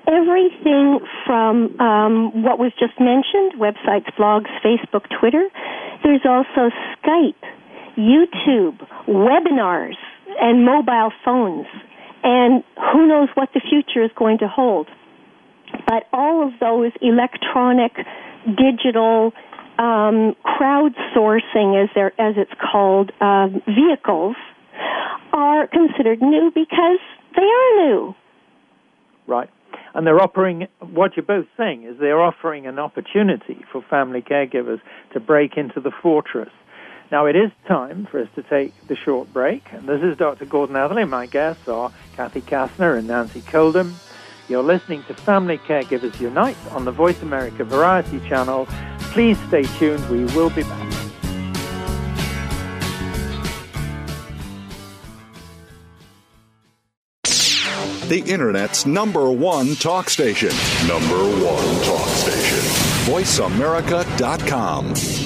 Everything 0.06 1.00
from 1.26 1.80
um, 1.80 2.42
what 2.42 2.58
was 2.58 2.72
just 2.78 3.00
mentioned 3.00 3.58
websites, 3.58 4.06
blogs, 4.18 4.46
Facebook, 4.64 5.04
Twitter. 5.18 5.48
There's 6.04 6.20
also 6.24 6.70
Skype, 7.02 7.42
YouTube, 7.98 8.78
webinars, 9.08 9.96
and 10.40 10.64
mobile 10.64 11.12
phones. 11.24 11.66
And 12.22 12.62
who 12.92 13.08
knows 13.08 13.28
what 13.34 13.48
the 13.54 13.60
future 13.60 14.04
is 14.04 14.10
going 14.16 14.38
to 14.38 14.48
hold. 14.48 14.88
But 15.86 16.06
all 16.12 16.46
of 16.46 16.52
those 16.60 16.92
electronic, 17.00 17.92
digital, 18.46 19.32
um, 19.78 20.34
crowdsourcing, 20.44 21.82
as, 21.82 21.90
they're, 21.94 22.20
as 22.20 22.34
it's 22.36 22.52
called, 22.60 23.12
um, 23.20 23.62
vehicles 23.66 24.36
are 25.32 25.66
considered 25.66 26.22
new 26.22 26.50
because 26.54 26.98
they 27.34 27.42
are 27.42 27.86
new. 27.86 28.14
Right. 29.26 29.50
And 29.94 30.06
they're 30.06 30.20
offering, 30.20 30.68
what 30.80 31.16
you're 31.16 31.24
both 31.24 31.46
saying 31.56 31.84
is 31.84 31.98
they're 31.98 32.20
offering 32.20 32.66
an 32.66 32.78
opportunity 32.78 33.64
for 33.72 33.82
family 33.82 34.22
caregivers 34.22 34.80
to 35.12 35.20
break 35.20 35.56
into 35.56 35.80
the 35.80 35.90
fortress. 35.90 36.50
Now, 37.10 37.26
it 37.26 37.36
is 37.36 37.50
time 37.68 38.06
for 38.10 38.20
us 38.20 38.28
to 38.34 38.42
take 38.42 38.74
the 38.88 38.96
short 38.96 39.32
break. 39.32 39.62
And 39.72 39.88
this 39.88 40.02
is 40.02 40.16
Dr. 40.16 40.44
Gordon 40.44 40.76
Atherley. 40.76 41.04
My 41.04 41.26
guests 41.26 41.68
are 41.68 41.92
Kathy 42.16 42.40
Kastner 42.40 42.98
and 42.98 43.06
Nancy 43.06 43.42
Coldham. 43.42 43.96
You're 44.48 44.62
listening 44.62 45.02
to 45.04 45.14
Family 45.14 45.58
Caregivers 45.58 46.20
Unite 46.20 46.56
on 46.70 46.84
the 46.84 46.92
Voice 46.92 47.20
America 47.22 47.64
Variety 47.64 48.20
Channel. 48.28 48.66
Please 49.10 49.38
stay 49.48 49.64
tuned. 49.78 50.08
We 50.08 50.24
will 50.36 50.50
be 50.50 50.62
back. 50.62 50.92
The 58.08 58.22
Internet's 58.24 58.86
number 58.86 59.32
one 59.32 59.74
talk 59.74 60.08
station. 60.08 60.50
Number 60.86 61.18
one 61.44 61.82
talk 61.82 62.06
station. 62.06 62.58
VoiceAmerica.com. 63.12 65.25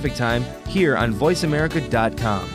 Time 0.00 0.44
here 0.66 0.96
on 0.96 1.12
VoiceAmerica.com. 1.12 2.48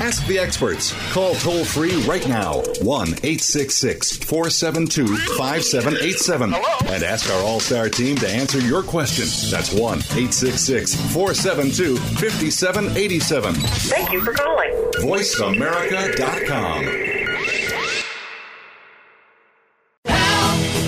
Ask 0.00 0.26
the 0.26 0.38
experts. 0.38 0.92
Call 1.12 1.34
toll 1.34 1.64
free 1.64 1.96
right 2.02 2.28
now 2.28 2.60
1 2.82 3.08
866 3.08 4.18
472 4.18 5.16
5787 5.36 6.54
and 6.54 7.02
ask 7.02 7.28
our 7.32 7.42
All 7.42 7.58
Star 7.60 7.88
team 7.88 8.16
to 8.18 8.28
answer 8.28 8.60
your 8.60 8.82
question. 8.82 9.24
That's 9.50 9.72
1 9.72 9.98
866 9.98 10.94
472 11.12 11.96
5787. 11.96 13.54
Thank 13.54 14.12
you 14.12 14.20
for 14.24 14.32
calling. 14.32 14.70
VoiceAmerica.com. 15.00 16.82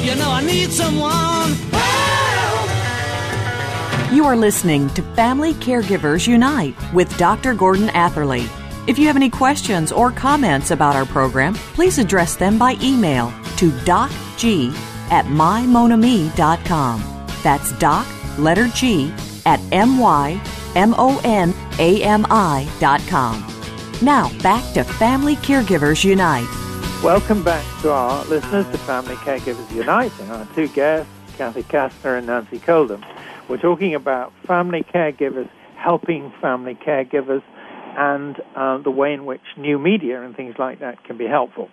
You 0.05 0.15
know 0.15 0.31
I 0.31 0.43
need 0.45 0.71
someone. 0.71 1.38
You 4.11 4.25
are 4.25 4.37
listening 4.37 4.89
to 4.95 5.03
Family 5.03 5.53
Caregivers 5.53 6.27
Unite 6.27 6.75
with 6.95 7.15
Dr. 7.19 7.53
Gordon 7.53 7.91
Atherley. 7.91 8.49
If 8.87 8.99
you 8.99 9.07
have 9.07 9.17
any 9.17 9.29
questions 9.29 9.93
or 9.93 10.11
comments 10.11 10.71
about 10.71 10.97
our 10.97 11.05
program, 11.05 11.53
please 11.53 11.99
address 11.99 12.35
them 12.35 12.57
by 12.57 12.79
email 12.81 13.31
to 13.59 13.71
docg 13.85 14.73
at 15.11 15.27
mymonami.com. 15.27 17.03
That's 17.43 17.73
doc, 17.73 18.07
letter 18.39 18.69
G, 18.69 19.13
at 19.45 19.61
m-y-m-o-n-a-m-i.com. 19.73 20.43
Now, 24.01 24.39
back 24.43 24.73
to 24.73 24.85
Family 24.85 25.37
Caregivers 25.37 26.03
Unite. 26.03 26.49
Welcome 27.05 27.43
back 27.45 27.83
to 27.83 27.93
our 27.93 28.25
listeners 28.25 28.65
to 28.69 28.79
Family 28.79 29.17
Caregivers 29.17 29.71
Unite 29.75 30.19
and 30.21 30.33
our 30.33 30.47
two 30.55 30.69
guests, 30.69 31.13
Kathy 31.37 31.63
Kastner 31.65 32.17
and 32.17 32.27
Nancy 32.27 32.59
Coldham. 32.59 33.05
We're 33.49 33.57
talking 33.57 33.95
about 33.95 34.33
family 34.47 34.85
caregivers 34.95 35.49
helping 35.83 36.33
family 36.41 36.77
caregivers 36.87 37.43
and 37.97 38.37
uh, 38.57 38.83
the 38.83 38.91
way 38.91 39.13
in 39.13 39.25
which 39.25 39.41
new 39.57 39.79
media 39.79 40.23
and 40.23 40.37
things 40.37 40.55
like 40.59 40.81
that 40.81 41.05
can 41.05 41.17
be 41.17 41.27
helpful. 41.27 41.69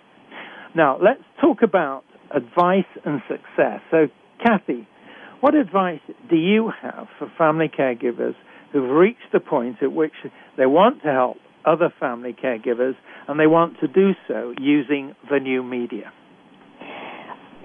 Now, 0.75 0.97
let's 1.01 1.23
talk 1.41 1.63
about 1.63 2.03
advice 2.31 2.85
and 3.03 3.21
success. 3.27 3.81
So, 3.91 4.07
Kathy, 4.43 4.87
what 5.41 5.55
advice 5.55 5.99
do 6.29 6.35
you 6.35 6.71
have 6.81 7.07
for 7.19 7.31
family 7.37 7.67
caregivers 7.67 8.35
who've 8.71 8.89
reached 8.89 9.31
the 9.33 9.39
point 9.39 9.77
at 9.81 9.91
which 9.91 10.13
they 10.57 10.65
want 10.65 11.01
to 11.03 11.11
help 11.11 11.37
other 11.65 11.93
family 11.99 12.33
caregivers 12.33 12.95
and 13.27 13.39
they 13.39 13.47
want 13.47 13.79
to 13.81 13.87
do 13.87 14.11
so 14.27 14.53
using 14.59 15.15
the 15.29 15.39
new 15.39 15.63
media? 15.63 16.11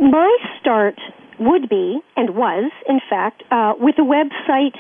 my 0.01 0.35
start 0.59 0.94
would 1.40 1.68
be, 1.68 2.00
and 2.16 2.37
was, 2.37 2.70
in 2.88 3.00
fact, 3.09 3.42
uh, 3.50 3.74
with 3.79 3.96
a 3.98 4.03
website 4.03 4.76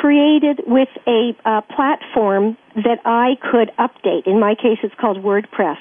created 0.00 0.60
with 0.66 0.88
a 1.06 1.36
uh, 1.44 1.60
platform 1.74 2.56
that 2.76 2.98
I 3.04 3.36
could 3.50 3.70
update. 3.78 4.26
In 4.26 4.40
my 4.40 4.54
case, 4.54 4.78
it's 4.82 4.94
called 5.00 5.18
WordPress. 5.18 5.76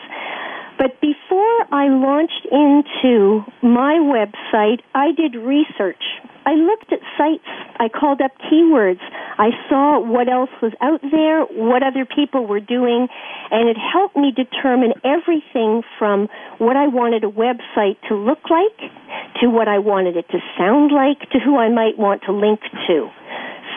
But 0.78 1.00
before 1.02 1.58
I 1.72 1.88
launched 1.88 2.48
into 2.52 3.42
my 3.62 4.00
website, 4.02 4.82
I 4.94 5.12
did 5.16 5.36
research. 5.36 6.02
I 6.46 6.56
looked 6.56 6.92
at 6.92 7.00
sites. 7.18 7.48
I 7.80 7.88
called 7.88 8.22
up 8.22 8.32
keywords. 8.52 9.00
I 9.38 9.50
saw 9.70 10.00
what 10.00 10.28
else 10.28 10.50
was 10.62 10.74
out 10.82 11.02
there, 11.02 11.46
what 11.46 11.84
other 11.84 12.06
people 12.06 12.46
were 12.46 12.60
doing, 12.60 13.08
and 13.52 13.70
it 13.70 13.78
helped 13.78 14.16
me 14.18 14.32
determine 14.36 14.94
everything 15.04 15.84
from 15.98 16.28
what 16.58 16.76
I 16.76 16.88
wanted 16.88 17.24
a 17.24 17.32
website 17.32 17.98
to 18.10 18.16
look 18.16 18.40
like, 18.50 18.92
to 19.42 19.50
what 19.50 19.68
I 19.68 19.80
wanted 19.80 20.18
it 20.18 20.28
to 20.30 20.40
sound 20.58 20.92
like, 20.92 21.20
to 21.32 21.40
who 21.40 21.58
I 21.58 21.70
might 21.70 21.98
want 21.98 22.24
to 22.24 22.34
link 22.34 22.60
to. 22.88 23.10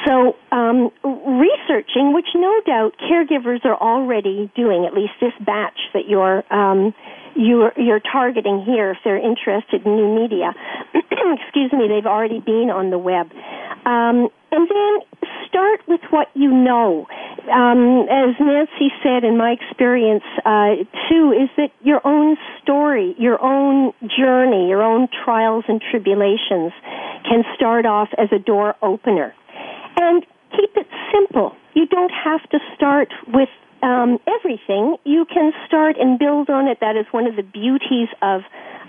So, 0.07 0.37
um, 0.53 0.91
researching, 1.03 2.15
which 2.15 2.29
no 2.35 2.61
doubt 2.65 2.93
caregivers 3.11 3.65
are 3.65 3.75
already 3.75 4.51
doing, 4.55 4.87
at 4.87 4.95
least 4.95 5.15
this 5.21 5.33
batch 5.45 5.79
that 5.95 6.07
you're 6.09 6.45
um, 6.55 6.95
you're, 7.35 7.73
you're 7.77 8.01
targeting 8.01 8.63
here, 8.65 8.93
if 8.93 8.99
they're 9.05 9.19
interested 9.19 9.85
in 9.85 9.97
new 9.97 10.21
media. 10.23 10.55
Excuse 10.95 11.73
me, 11.73 11.87
they've 11.89 12.07
already 12.07 12.41
been 12.41 12.71
on 12.71 12.91
the 12.91 12.99
web. 12.99 13.31
Um, 13.85 14.29
and 14.51 14.69
then 14.71 15.21
start 15.47 15.81
with 15.87 16.01
what 16.11 16.29
you 16.35 16.51
know. 16.51 17.07
Um, 17.53 18.07
as 18.11 18.35
Nancy 18.41 18.91
said, 19.03 19.23
in 19.25 19.37
my 19.37 19.51
experience 19.51 20.25
uh, 20.45 20.77
too, 21.09 21.33
is 21.33 21.51
that 21.57 21.71
your 21.83 22.01
own 22.07 22.37
story, 22.63 23.15
your 23.19 23.43
own 23.43 23.93
journey, 24.19 24.69
your 24.69 24.83
own 24.83 25.09
trials 25.25 25.65
and 25.69 25.83
tribulations 25.91 26.73
can 27.29 27.45
start 27.55 27.87
off 27.87 28.09
as 28.17 28.29
a 28.33 28.39
door 28.39 28.75
opener. 28.83 29.35
And 29.97 30.25
keep 30.53 30.71
it 30.77 30.87
simple. 31.13 31.53
You 31.75 31.87
don't 31.87 32.13
have 32.13 32.43
to 32.51 32.59
start 32.75 33.09
with 33.29 33.49
um, 33.83 34.19
everything. 34.27 34.97
You 35.05 35.27
can 35.27 35.53
start 35.67 35.97
and 35.99 36.19
build 36.19 36.51
on 36.51 36.69
it. 36.69 36.79
That 36.81 36.97
is 36.97 37.07
one 37.11 37.27
of 37.27 37.37
the 37.37 37.43
beauties 37.43 38.09
of 38.23 38.41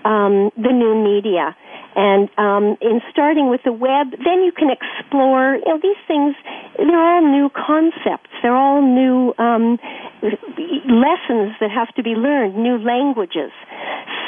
um, 0.04 0.50
the 0.56 0.72
new 0.72 0.94
media. 0.96 1.56
And 1.96 2.28
um, 2.38 2.76
in 2.80 3.00
starting 3.10 3.50
with 3.50 3.60
the 3.64 3.72
web, 3.72 4.12
then 4.12 4.44
you 4.44 4.52
can 4.52 4.68
explore. 4.70 5.56
You 5.56 5.64
know, 5.66 5.80
these 5.82 6.00
things. 6.06 6.34
They're 6.76 6.94
all 6.94 7.22
new 7.22 7.50
concepts. 7.50 8.30
They're 8.42 8.54
all 8.54 8.82
new 8.82 9.34
um, 9.38 9.78
lessons 10.22 11.58
that 11.60 11.70
have 11.74 11.92
to 11.96 12.02
be 12.02 12.10
learned. 12.10 12.56
New 12.56 12.78
languages. 12.78 13.50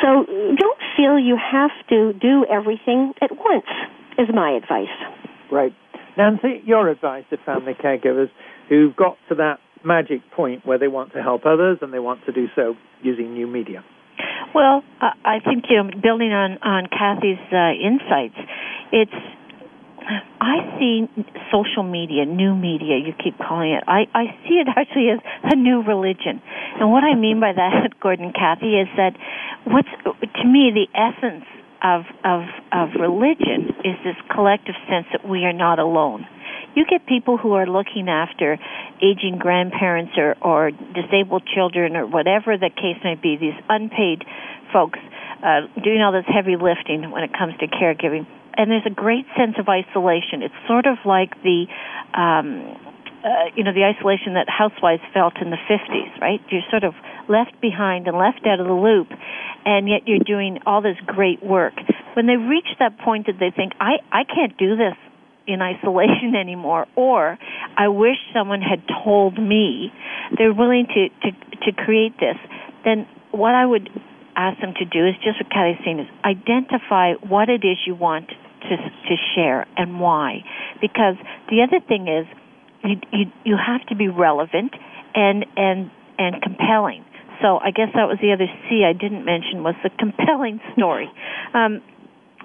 So 0.02 0.26
don't 0.26 0.80
feel 0.96 1.18
you 1.18 1.36
have 1.38 1.70
to 1.90 2.12
do 2.14 2.44
everything 2.50 3.12
at 3.22 3.30
once. 3.30 3.70
Is 4.18 4.28
my 4.34 4.50
advice. 4.50 4.88
Right. 5.50 5.72
Nancy, 6.16 6.62
your 6.64 6.88
advice 6.88 7.24
to 7.30 7.36
family 7.44 7.74
caregivers 7.74 8.28
who've 8.68 8.94
got 8.94 9.16
to 9.28 9.34
that 9.36 9.58
magic 9.84 10.20
point 10.36 10.66
where 10.66 10.78
they 10.78 10.88
want 10.88 11.12
to 11.12 11.22
help 11.22 11.46
others 11.46 11.78
and 11.80 11.92
they 11.92 11.98
want 11.98 12.20
to 12.26 12.32
do 12.32 12.46
so 12.54 12.74
using 13.02 13.34
new 13.34 13.46
media. 13.46 13.84
Well, 14.54 14.82
I 15.00 15.38
think 15.44 15.64
you 15.70 15.82
know, 15.82 15.90
building 16.02 16.32
on 16.32 16.58
on 16.62 16.86
Kathy's 16.90 17.40
uh, 17.52 17.72
insights, 17.72 18.36
it's 18.92 19.14
I 20.40 20.78
see 20.78 21.06
social 21.52 21.82
media, 21.84 22.24
new 22.24 22.56
media, 22.56 22.98
you 22.98 23.12
keep 23.12 23.38
calling 23.38 23.72
it. 23.72 23.84
I, 23.86 24.06
I 24.14 24.24
see 24.48 24.58
it 24.58 24.68
actually 24.76 25.10
as 25.10 25.20
a 25.44 25.56
new 25.56 25.82
religion. 25.82 26.42
And 26.80 26.90
what 26.90 27.04
I 27.04 27.14
mean 27.14 27.40
by 27.40 27.52
that, 27.52 27.94
Gordon 28.02 28.32
Kathy, 28.32 28.80
is 28.80 28.88
that 28.96 29.14
what's 29.64 29.88
to 30.04 30.44
me 30.44 30.72
the 30.74 30.88
essence 30.96 31.44
of 31.82 32.02
of 32.24 32.42
of 32.72 32.88
religion 33.00 33.74
is 33.84 33.96
this 34.04 34.16
collective 34.34 34.74
sense 34.88 35.06
that 35.12 35.26
we 35.26 35.44
are 35.44 35.52
not 35.52 35.78
alone. 35.78 36.26
You 36.74 36.84
get 36.88 37.06
people 37.06 37.36
who 37.36 37.52
are 37.54 37.66
looking 37.66 38.08
after 38.08 38.58
aging 39.02 39.38
grandparents 39.38 40.12
or 40.16 40.36
or 40.40 40.70
disabled 40.70 41.42
children 41.52 41.96
or 41.96 42.06
whatever 42.06 42.56
the 42.56 42.70
case 42.70 43.00
may 43.02 43.14
be. 43.14 43.36
These 43.36 43.58
unpaid 43.68 44.24
folks 44.72 44.98
uh, 45.42 45.66
doing 45.82 46.02
all 46.02 46.12
this 46.12 46.28
heavy 46.28 46.56
lifting 46.56 47.10
when 47.10 47.24
it 47.24 47.32
comes 47.36 47.54
to 47.60 47.66
caregiving, 47.66 48.26
and 48.56 48.70
there's 48.70 48.86
a 48.86 48.94
great 48.94 49.26
sense 49.36 49.56
of 49.58 49.68
isolation. 49.68 50.42
It's 50.42 50.54
sort 50.68 50.86
of 50.86 50.98
like 51.04 51.30
the 51.42 51.66
um, 52.14 52.76
uh, 53.24 53.52
you 53.54 53.64
know 53.64 53.72
the 53.72 53.84
isolation 53.84 54.34
that 54.34 54.48
housewives 54.48 55.02
felt 55.12 55.36
in 55.40 55.50
the 55.50 55.60
50s, 55.68 56.20
right? 56.20 56.40
You're 56.50 56.66
sort 56.70 56.84
of 56.84 56.94
left 57.28 57.60
behind 57.60 58.06
and 58.06 58.16
left 58.16 58.46
out 58.46 58.60
of 58.60 58.66
the 58.66 58.72
loop, 58.72 59.08
and 59.64 59.88
yet 59.88 60.06
you're 60.06 60.24
doing 60.24 60.60
all 60.66 60.80
this 60.80 60.96
great 61.06 61.42
work. 61.42 61.74
When 62.14 62.26
they 62.26 62.36
reach 62.36 62.68
that 62.78 62.98
point 62.98 63.26
that 63.26 63.38
they 63.38 63.50
think, 63.54 63.72
I 63.80 64.00
I 64.10 64.24
can't 64.24 64.56
do 64.56 64.76
this 64.76 64.96
in 65.46 65.60
isolation 65.60 66.34
anymore, 66.40 66.86
or 66.96 67.38
I 67.76 67.88
wish 67.88 68.16
someone 68.32 68.62
had 68.62 68.82
told 69.04 69.38
me, 69.38 69.92
they're 70.36 70.54
willing 70.54 70.86
to 70.86 71.08
to 71.08 71.30
to 71.66 71.72
create 71.72 72.18
this. 72.18 72.36
Then 72.84 73.06
what 73.32 73.54
I 73.54 73.66
would 73.66 73.88
ask 74.36 74.60
them 74.60 74.72
to 74.78 74.84
do 74.84 75.06
is 75.06 75.14
just 75.22 75.42
what 75.42 75.52
Kathy's 75.52 75.84
saying 75.84 76.00
is 76.00 76.08
identify 76.24 77.14
what 77.28 77.48
it 77.48 77.64
is 77.64 77.76
you 77.86 77.94
want 77.94 78.28
to 78.28 78.76
to 78.76 79.16
share 79.34 79.66
and 79.76 80.00
why. 80.00 80.40
Because 80.80 81.16
the 81.50 81.62
other 81.62 81.84
thing 81.84 82.08
is 82.08 82.26
you, 82.84 82.96
you 83.12 83.24
you 83.44 83.56
have 83.56 83.86
to 83.88 83.96
be 83.96 84.08
relevant 84.08 84.72
and 85.14 85.46
and 85.56 85.90
and 86.18 86.42
compelling. 86.42 87.04
So 87.42 87.56
I 87.58 87.70
guess 87.70 87.88
that 87.94 88.04
was 88.04 88.18
the 88.20 88.32
other 88.32 88.46
C 88.68 88.84
I 88.84 88.92
didn't 88.92 89.24
mention 89.24 89.62
was 89.62 89.74
the 89.82 89.90
compelling 89.98 90.60
story. 90.76 91.10
Um, 91.54 91.80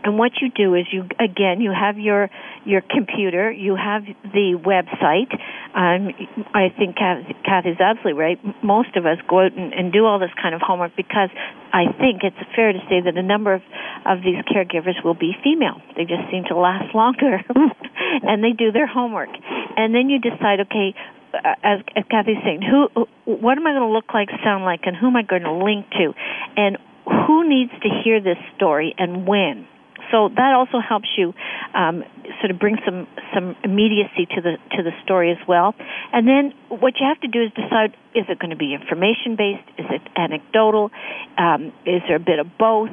and 0.05 0.17
what 0.19 0.31
you 0.39 0.49
do 0.49 0.75
is 0.75 0.85
you 0.91 1.03
again 1.19 1.61
you 1.61 1.73
have 1.73 1.97
your 1.97 2.29
your 2.63 2.81
computer, 2.81 3.51
you 3.51 3.75
have 3.75 4.03
the 4.23 4.53
website. 4.53 5.33
Um, 5.73 6.13
I 6.53 6.69
think 6.69 6.95
Kath, 6.95 7.65
is 7.65 7.79
absolutely 7.79 8.13
right. 8.13 8.39
Most 8.63 8.95
of 8.95 9.05
us 9.05 9.17
go 9.27 9.41
out 9.41 9.53
and, 9.53 9.73
and 9.73 9.91
do 9.91 10.05
all 10.05 10.19
this 10.19 10.33
kind 10.41 10.55
of 10.55 10.61
homework 10.61 10.95
because 10.95 11.29
I 11.73 11.91
think 11.99 12.21
it's 12.23 12.37
fair 12.55 12.71
to 12.71 12.79
say 12.87 13.01
that 13.03 13.17
a 13.17 13.23
number 13.23 13.53
of 13.53 13.61
of 14.05 14.21
these 14.21 14.37
caregivers 14.45 15.03
will 15.03 15.17
be 15.17 15.33
female. 15.43 15.81
They 15.97 16.05
just 16.05 16.29
seem 16.31 16.45
to 16.49 16.55
last 16.55 16.93
longer, 16.93 17.41
and 18.21 18.43
they 18.43 18.51
do 18.51 18.71
their 18.71 18.87
homework. 18.87 19.29
And 19.77 19.93
then 19.93 20.09
you 20.09 20.19
decide, 20.19 20.61
okay, 20.69 20.93
as, 21.63 21.81
as 21.95 22.03
Kathy's 22.09 22.37
saying, 22.43 22.61
who, 22.61 23.07
what 23.25 23.57
am 23.57 23.65
I 23.67 23.71
going 23.73 23.89
to 23.89 23.93
look 23.93 24.13
like, 24.13 24.29
sound 24.43 24.63
like, 24.63 24.81
and 24.83 24.95
who 24.95 25.07
am 25.07 25.15
I 25.15 25.23
going 25.23 25.43
to 25.43 25.53
link 25.53 25.89
to, 25.97 26.13
and 26.55 26.77
who 27.05 27.49
needs 27.49 27.71
to 27.81 27.89
hear 28.03 28.21
this 28.21 28.37
story 28.55 28.93
and 28.97 29.27
when? 29.27 29.67
So 30.11 30.29
that 30.29 30.53
also 30.53 30.79
helps 30.79 31.09
you 31.17 31.33
um, 31.73 32.03
sort 32.39 32.51
of 32.51 32.59
bring 32.59 32.77
some 32.85 33.07
some 33.33 33.55
immediacy 33.63 34.27
to 34.35 34.41
the 34.41 34.57
to 34.77 34.83
the 34.83 34.91
story 35.03 35.31
as 35.31 35.37
well. 35.47 35.73
And 36.13 36.27
then 36.27 36.53
what 36.69 36.93
you 36.99 37.07
have 37.07 37.19
to 37.21 37.27
do 37.27 37.43
is 37.43 37.51
decide: 37.53 37.95
is 38.13 38.25
it 38.29 38.39
going 38.39 38.51
to 38.51 38.55
be 38.55 38.73
information 38.73 39.35
based? 39.35 39.67
Is 39.77 39.85
it 39.89 40.01
anecdotal? 40.15 40.91
Um, 41.37 41.73
is 41.85 42.01
there 42.07 42.17
a 42.17 42.23
bit 42.23 42.39
of 42.39 42.47
both? 42.57 42.91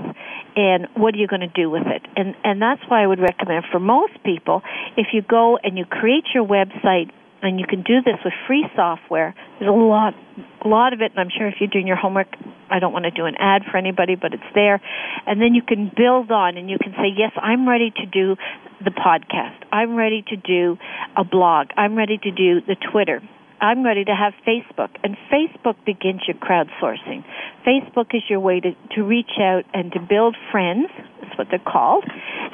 And 0.55 0.87
what 0.95 1.15
are 1.15 1.19
you 1.19 1.27
going 1.27 1.41
to 1.41 1.53
do 1.55 1.71
with 1.71 1.87
it? 1.87 2.03
And 2.17 2.35
and 2.45 2.61
that's 2.61 2.83
why 2.89 3.03
I 3.03 3.07
would 3.07 3.21
recommend 3.21 3.65
for 3.71 3.81
most 3.81 4.23
people 4.25 4.63
if 4.97 5.09
you 5.13 5.23
go 5.23 5.59
and 5.63 5.79
you 5.79 5.85
create 5.85 6.25
your 6.35 6.47
website 6.47 7.11
and 7.43 7.59
you 7.59 7.67
can 7.67 7.83
do 7.83 8.01
this 8.03 8.17
with 8.25 8.33
free 8.47 8.65
software. 8.77 9.35
There's 9.59 9.69
a 9.69 9.73
lot, 9.73 10.15
a 10.65 10.69
lot 10.69 10.93
of 10.93 11.01
it, 11.01 11.13
and 11.13 11.21
I'm 11.21 11.31
sure 11.37 11.49
if 11.49 11.55
you're 11.61 11.71
doing 11.71 11.87
your 11.87 11.97
homework, 11.97 12.29
I 12.71 12.79
don't 12.79 12.93
want 12.93 13.05
to 13.05 13.11
do 13.11 13.27
an 13.27 13.35
ad 13.39 13.63
for 13.71 13.77
anybody, 13.77 14.15
but 14.15 14.33
it's 14.33 14.43
there. 14.55 14.81
And 15.27 15.41
then 15.41 15.55
you 15.55 15.63
can 15.63 15.91
build 15.95 16.31
on, 16.31 16.57
and 16.57 16.71
you 16.71 16.79
can 16.83 16.93
say, 16.93 17.13
yes, 17.17 17.33
I'm 17.37 17.69
ready 17.69 17.91
to 17.91 18.07
do 18.07 18.37
the 18.85 18.91
podcast. 18.91 19.65
I'm 19.73 19.95
ready 19.97 20.25
to 20.29 20.37
do 20.37 20.79
a 21.17 21.25
blog. 21.25 21.69
I'm 21.77 21.97
ready 21.97 22.19
to 22.19 22.31
do 22.31 22.61
the 22.61 22.77
Twitter. 22.91 23.21
I'm 23.61 23.85
ready 23.85 24.05
to 24.05 24.15
have 24.15 24.33
Facebook. 24.47 24.91
And 25.05 25.17
Facebook 25.31 25.77
begins 25.87 26.23
your 26.27 26.37
crowdsourcing. 26.37 27.25
Facebook 27.65 28.13
is 28.13 28.23
your 28.29 28.41
way 28.41 28.59
to, 28.59 28.73
to 28.97 29.03
reach 29.05 29.39
out 29.41 29.63
and 29.73 29.93
to 29.93 30.01
build 30.01 30.37
friends. 30.51 30.89
That's 31.21 31.39
what 31.39 31.47
they're 31.49 31.61
called. 31.61 32.05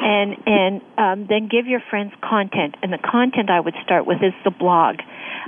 And, 0.00 0.36
and 0.44 0.82
um, 0.98 1.26
then 1.26 1.48
give 1.50 1.66
your 1.66 1.80
friends 1.88 2.12
content. 2.20 2.76
And 2.82 2.92
the 2.92 2.98
content 2.98 3.48
I 3.48 3.58
would 3.58 3.74
start 3.84 4.06
with 4.06 4.18
is 4.18 4.34
the 4.44 4.50
blog. 4.50 4.96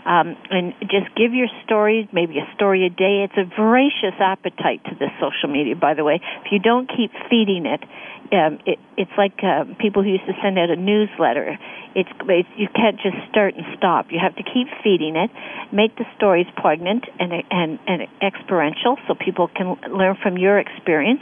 Um, 0.07 0.37
and 0.51 0.75
just 0.83 1.15
give 1.17 1.35
your 1.35 1.49
stories, 1.65 2.09
maybe 2.13 2.39
a 2.39 2.49
story 2.55 2.87
a 2.87 2.91
day. 2.91 3.29
It's 3.29 3.37
a 3.37 3.45
voracious 3.45 4.17
appetite 4.19 4.85
to 4.85 4.95
this 4.99 5.11
social 5.21 5.53
media, 5.53 5.77
by 5.77 5.95
the 5.95 6.05
way. 6.05 6.21
If 6.45 6.53
you 6.53 6.59
don't 6.59 6.89
keep 6.89 7.13
feeding 7.29 7.67
it, 7.67 7.85
um, 8.33 8.59
it, 8.65 8.79
it's 8.97 9.11
like 9.19 9.43
uh, 9.43 9.65
people 9.79 10.03
who 10.03 10.11
used 10.11 10.27
to 10.27 10.35
send 10.43 10.59
out 10.59 10.71
a 10.71 10.77
newsletter. 10.77 11.59
It's, 11.95 12.09
it's 12.29 12.49
you 12.57 12.69
can't 12.75 12.97
just 13.03 13.17
start 13.29 13.55
and 13.57 13.65
stop. 13.77 14.07
You 14.11 14.21
have 14.23 14.37
to 14.37 14.45
keep 14.45 14.69
feeding 14.83 15.17
it, 15.17 15.31
make 15.73 15.97
the 15.97 16.07
stories 16.17 16.47
poignant 16.57 17.05
and 17.19 17.33
and 17.51 17.79
and 17.87 18.03
experiential, 18.23 18.97
so 19.09 19.15
people 19.15 19.49
can 19.49 19.77
learn 19.91 20.17
from 20.23 20.39
your 20.39 20.59
experience, 20.59 21.21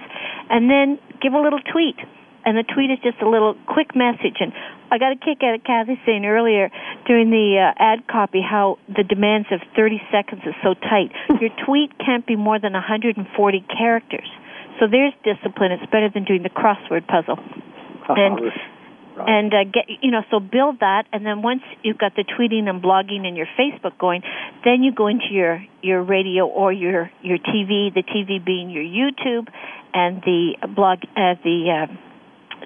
and 0.51 0.68
then 0.70 0.99
give 1.22 1.33
a 1.33 1.41
little 1.41 1.61
tweet. 1.61 1.97
And 2.45 2.57
the 2.57 2.64
tweet 2.64 2.91
is 2.91 2.99
just 3.03 3.20
a 3.20 3.28
little 3.28 3.55
quick 3.66 3.95
message. 3.95 4.41
And 4.41 4.53
I 4.91 4.99
got 4.99 5.12
a 5.12 5.16
kick 5.16 5.43
out 5.43 5.55
of 5.55 5.64
Kathy 5.64 6.01
saying 6.07 6.24
earlier 6.24 6.70
during 7.07 7.30
the 7.30 7.61
uh, 7.61 7.82
ad 7.82 8.07
copy 8.09 8.41
how 8.41 8.78
the 8.89 9.05
demands 9.05 9.49
of 9.53 9.61
30 9.76 10.01
seconds 10.11 10.43
is 10.47 10.55
so 10.62 10.74
tight. 10.74 11.12
Your 11.41 11.51
tweet 11.66 11.93
can't 11.99 12.26
be 12.26 12.36
more 12.36 12.59
than 12.59 12.72
140 12.72 13.20
characters. 13.76 14.28
So 14.80 14.86
there's 14.91 15.12
discipline. 15.24 15.72
It's 15.72 15.91
better 15.91 16.09
than 16.12 16.24
doing 16.24 16.43
the 16.43 16.51
crossword 16.51 17.07
puzzle. 17.07 17.39
And 18.09 18.41
Right. 19.18 19.28
and 19.28 19.53
uh, 19.53 19.64
get 19.64 19.86
you 20.01 20.12
know 20.12 20.22
so 20.30 20.39
build 20.39 20.78
that 20.78 21.07
and 21.12 21.26
then 21.26 21.43
once 21.43 21.62
you've 21.82 21.99
got 21.99 22.14
the 22.14 22.22
tweeting 22.22 22.68
and 22.68 22.80
blogging 22.80 23.26
and 23.26 23.36
your 23.36 23.49
facebook 23.59 23.99
going 23.99 24.22
then 24.64 24.84
you 24.84 24.93
go 24.93 25.09
into 25.09 25.26
your 25.32 25.64
your 25.82 26.03
radio 26.05 26.47
or 26.47 26.72
your 26.72 27.11
your 27.20 27.39
tv 27.39 27.93
the 27.93 28.05
tv 28.05 28.45
being 28.45 28.70
your 28.70 28.84
youtube 28.84 29.49
and 29.93 30.22
the 30.22 30.55
blog 30.68 31.01
uh, 31.16 31.34
the 31.43 31.89
uh, 31.89 32.07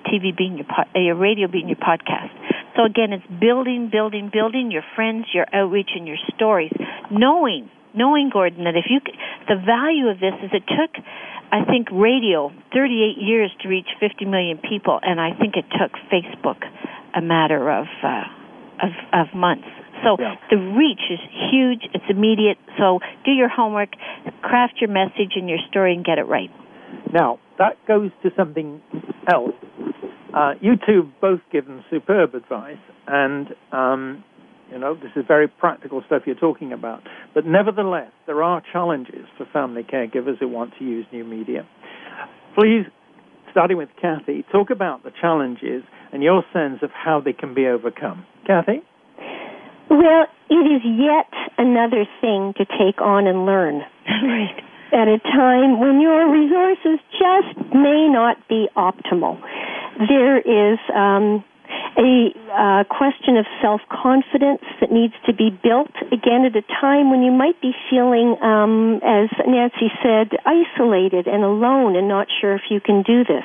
tv 0.05 0.37
being 0.37 0.59
your 0.59 0.67
your 0.95 1.17
radio 1.17 1.49
being 1.49 1.69
your 1.69 1.79
podcast 1.79 2.33
so 2.77 2.85
again 2.85 3.13
it's 3.13 3.27
building 3.41 3.89
building 3.91 4.31
building 4.33 4.71
your 4.71 4.83
friends 4.95 5.27
your 5.33 5.47
outreach 5.53 5.91
and 5.95 6.07
your 6.07 6.19
stories 6.35 6.73
knowing 7.11 7.71
knowing 7.95 8.31
gordon 8.33 8.65
that 8.65 8.77
if 8.77 8.87
you 8.89 9.01
the 9.49 9.57
value 9.57 10.09
of 10.09 10.19
this 10.21 10.35
is 10.43 10.51
it 10.53 10.65
took 10.67 11.05
I 11.53 11.67
think 11.67 11.89
radio 11.93 12.51
38 12.73 13.21
years 13.23 13.51
to 13.61 13.69
reach 13.69 13.89
50 14.01 14.25
million 14.25 14.57
people, 14.57 14.99
and 15.03 15.21
I 15.21 15.37
think 15.39 15.55
it 15.57 15.67
took 15.79 15.93
Facebook 16.11 16.65
a 17.15 17.21
matter 17.21 17.71
of 17.71 17.85
uh, 18.03 18.25
of, 18.83 18.91
of 19.13 19.35
months. 19.35 19.69
So 20.03 20.17
Yeah. 20.19 20.37
the 20.51 20.57
reach 20.57 21.03
is 21.11 21.21
huge. 21.53 21.87
It's 21.93 22.09
immediate. 22.09 22.57
So 22.79 23.01
do 23.27 23.33
your 23.33 23.49
homework, 23.51 23.91
craft 24.41 24.81
your 24.81 24.89
message 24.89 25.37
and 25.37 25.47
your 25.47 25.59
story, 25.69 25.93
and 25.95 26.03
get 26.03 26.19
it 26.19 26.25
right. 26.27 26.51
Now, 27.13 27.39
that 27.59 27.77
goes 27.87 28.11
to 28.23 28.33
something 28.35 28.81
else. 29.31 29.53
Uh, 30.35 30.55
you 30.61 30.75
two 30.87 31.03
have 31.03 31.21
both 31.21 31.41
given 31.51 31.85
superb 31.91 32.35
advice, 32.35 32.79
and 33.07 33.49
um, 33.73 34.25
you 34.71 34.79
know 34.79 34.95
this 34.95 35.13
is 35.17 35.25
very 35.29 35.47
practical 35.47 36.03
stuff 36.07 36.23
you're 36.27 36.35
talking 36.35 36.73
about. 36.73 37.03
But 37.35 37.45
nevertheless, 37.47 38.11
there 38.27 38.43
are 38.43 38.63
challenges 38.73 39.27
for 39.37 39.47
family 39.53 39.83
caregivers 39.83 40.39
who 40.39 40.49
want 40.49 40.73
to 40.79 40.85
use 40.85 41.07
new 41.13 41.25
media. 41.25 41.67
Please, 42.55 42.85
starting 43.51 43.77
with 43.77 43.91
Kathy, 44.01 44.45
talk 44.51 44.71
about 44.71 45.05
the 45.05 45.13
challenges 45.21 45.83
and 46.13 46.23
your 46.23 46.43
sense 46.53 46.81
of 46.83 46.91
how 46.91 47.21
they 47.21 47.33
can 47.33 47.55
be 47.55 47.67
overcome. 47.67 48.25
Kathy? 48.47 48.83
Well, 49.91 50.27
it 50.49 50.55
is 50.55 50.83
yet 50.85 51.33
another 51.59 52.05
thing 52.21 52.55
to 52.57 52.65
take 52.65 53.01
on 53.01 53.27
and 53.27 53.45
learn. 53.45 53.83
right. 54.09 54.57
At 54.93 55.09
a 55.09 55.19
time 55.19 55.81
when 55.81 56.01
your 56.01 56.31
resources 56.31 57.01
just 57.13 57.57
may 57.75 58.09
not 58.09 58.37
be 58.49 58.69
optimal. 58.77 59.41
There 59.99 60.39
is 60.39 60.79
um, 60.95 61.45
a 61.97 62.33
uh, 62.53 62.85
question 62.85 63.37
of 63.37 63.47
self 63.61 63.81
confidence 63.91 64.63
that 64.81 64.91
needs 64.91 65.15
to 65.27 65.33
be 65.33 65.51
built 65.51 65.93
again 66.11 66.45
at 66.45 66.57
a 66.57 66.63
time 66.81 67.11
when 67.11 67.23
you 67.23 67.33
might 67.33 67.61
be 67.61 67.73
feeling, 67.91 68.37
um, 68.43 69.01
as 69.05 69.29
Nancy 69.47 69.93
said, 70.03 70.33
isolated 70.45 71.27
and 71.27 71.45
alone 71.45 71.97
and 71.97 72.09
not 72.09 72.29
sure 72.41 72.55
if 72.55 72.63
you 72.71 72.81
can 72.81 73.03
do 73.03 73.25
this. 73.25 73.45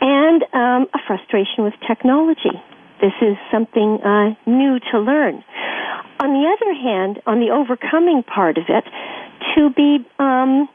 And 0.00 0.42
um, 0.52 0.86
a 0.94 1.00
frustration 1.06 1.64
with 1.64 1.74
technology. 1.86 2.54
This 3.00 3.14
is 3.20 3.36
something 3.50 3.98
uh, 4.04 4.34
new 4.46 4.78
to 4.92 4.98
learn. 4.98 5.42
On 6.20 6.32
the 6.32 6.48
other 6.48 6.72
hand, 6.72 7.20
on 7.26 7.40
the 7.40 7.50
overcoming 7.50 8.22
part 8.22 8.56
of 8.56 8.64
it, 8.68 8.84
to 9.54 9.70
be 9.70 9.98
um, 10.18 10.68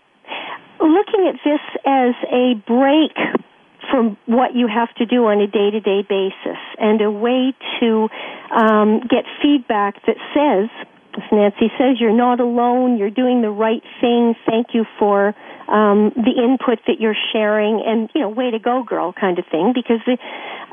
looking 0.79 1.27
at 1.27 1.39
this 1.43 1.61
as 1.85 2.13
a 2.31 2.53
break 2.67 3.15
from 3.91 4.17
what 4.25 4.55
you 4.55 4.67
have 4.67 4.93
to 4.95 5.05
do 5.05 5.25
on 5.27 5.41
a 5.41 5.47
day 5.47 5.69
to 5.69 5.79
day 5.79 6.01
basis 6.07 6.57
and 6.79 7.01
a 7.01 7.11
way 7.11 7.53
to 7.79 8.07
um, 8.55 9.01
get 9.01 9.25
feedback 9.41 10.03
that 10.07 10.17
says, 10.33 10.69
as 11.17 11.23
Nancy 11.31 11.69
says, 11.77 11.99
you're 11.99 12.15
not 12.15 12.39
alone, 12.39 12.97
you're 12.97 13.09
doing 13.11 13.41
the 13.41 13.49
right 13.49 13.83
thing, 13.99 14.33
thank 14.45 14.67
you 14.73 14.85
for 14.97 15.35
um, 15.67 16.11
the 16.15 16.41
input 16.41 16.79
that 16.87 16.99
you're 16.99 17.17
sharing, 17.33 17.83
and, 17.85 18.09
you 18.15 18.21
know, 18.21 18.29
way 18.29 18.51
to 18.51 18.59
go, 18.59 18.83
girl, 18.83 19.13
kind 19.13 19.37
of 19.37 19.45
thing, 19.51 19.73
because 19.75 19.99
the, 20.05 20.17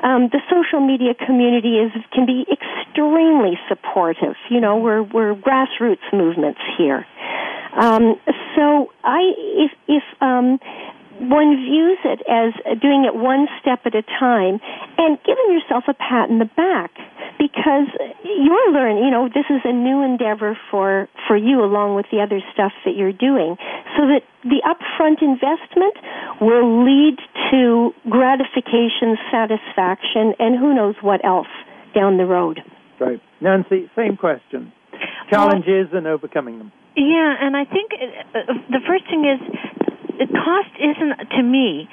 um, 0.06 0.28
the 0.30 0.40
social 0.48 0.80
media 0.80 1.14
community 1.14 1.78
is 1.78 1.90
can 2.12 2.24
be 2.24 2.46
extremely 2.50 3.58
supportive. 3.68 4.36
You 4.48 4.60
know, 4.60 4.76
we're, 4.76 5.02
we're 5.02 5.34
grassroots 5.34 6.06
movements 6.12 6.60
here. 6.76 7.04
Um, 7.76 8.14
so 8.56 8.92
I, 9.04 9.20
if, 9.36 9.72
if, 9.88 10.02
um, 10.20 10.58
one 11.20 11.56
views 11.56 11.98
it 12.04 12.22
as 12.30 12.54
doing 12.80 13.04
it 13.04 13.14
one 13.14 13.46
step 13.60 13.80
at 13.84 13.94
a 13.94 14.02
time 14.02 14.60
and 14.96 15.18
giving 15.26 15.50
yourself 15.50 15.84
a 15.88 15.94
pat 15.94 16.30
in 16.30 16.38
the 16.38 16.50
back 16.56 16.94
because 17.38 17.90
you're 18.24 18.72
learning, 18.72 19.04
you 19.04 19.10
know, 19.10 19.28
this 19.28 19.46
is 19.50 19.62
a 19.64 19.72
new 19.72 20.02
endeavor 20.02 20.58
for, 20.70 21.08
for 21.26 21.36
you 21.36 21.62
along 21.62 21.94
with 21.94 22.06
the 22.10 22.20
other 22.20 22.40
stuff 22.52 22.72
that 22.84 22.94
you're 22.96 23.12
doing 23.12 23.56
so 23.96 24.06
that 24.06 24.22
the 24.42 24.62
upfront 24.66 25.22
investment 25.22 25.94
will 26.40 26.84
lead 26.84 27.18
to 27.50 27.90
gratification, 28.10 29.18
satisfaction, 29.30 30.34
and 30.38 30.58
who 30.58 30.74
knows 30.74 30.94
what 31.00 31.24
else 31.24 31.50
down 31.94 32.16
the 32.16 32.26
road. 32.26 32.60
Right. 33.00 33.20
Nancy, 33.40 33.90
same 33.96 34.16
question. 34.16 34.72
Challenges 35.30 35.88
and 35.92 36.06
overcoming 36.06 36.58
them. 36.58 36.72
Yeah, 36.96 37.34
and 37.40 37.56
I 37.56 37.64
think 37.64 37.92
uh, 37.94 38.38
uh, 38.38 38.54
the 38.70 38.80
first 38.86 39.04
thing 39.06 39.22
is 39.22 39.38
the 40.18 40.26
cost 40.26 40.74
isn't 40.78 41.30
to 41.30 41.42
me 41.42 41.88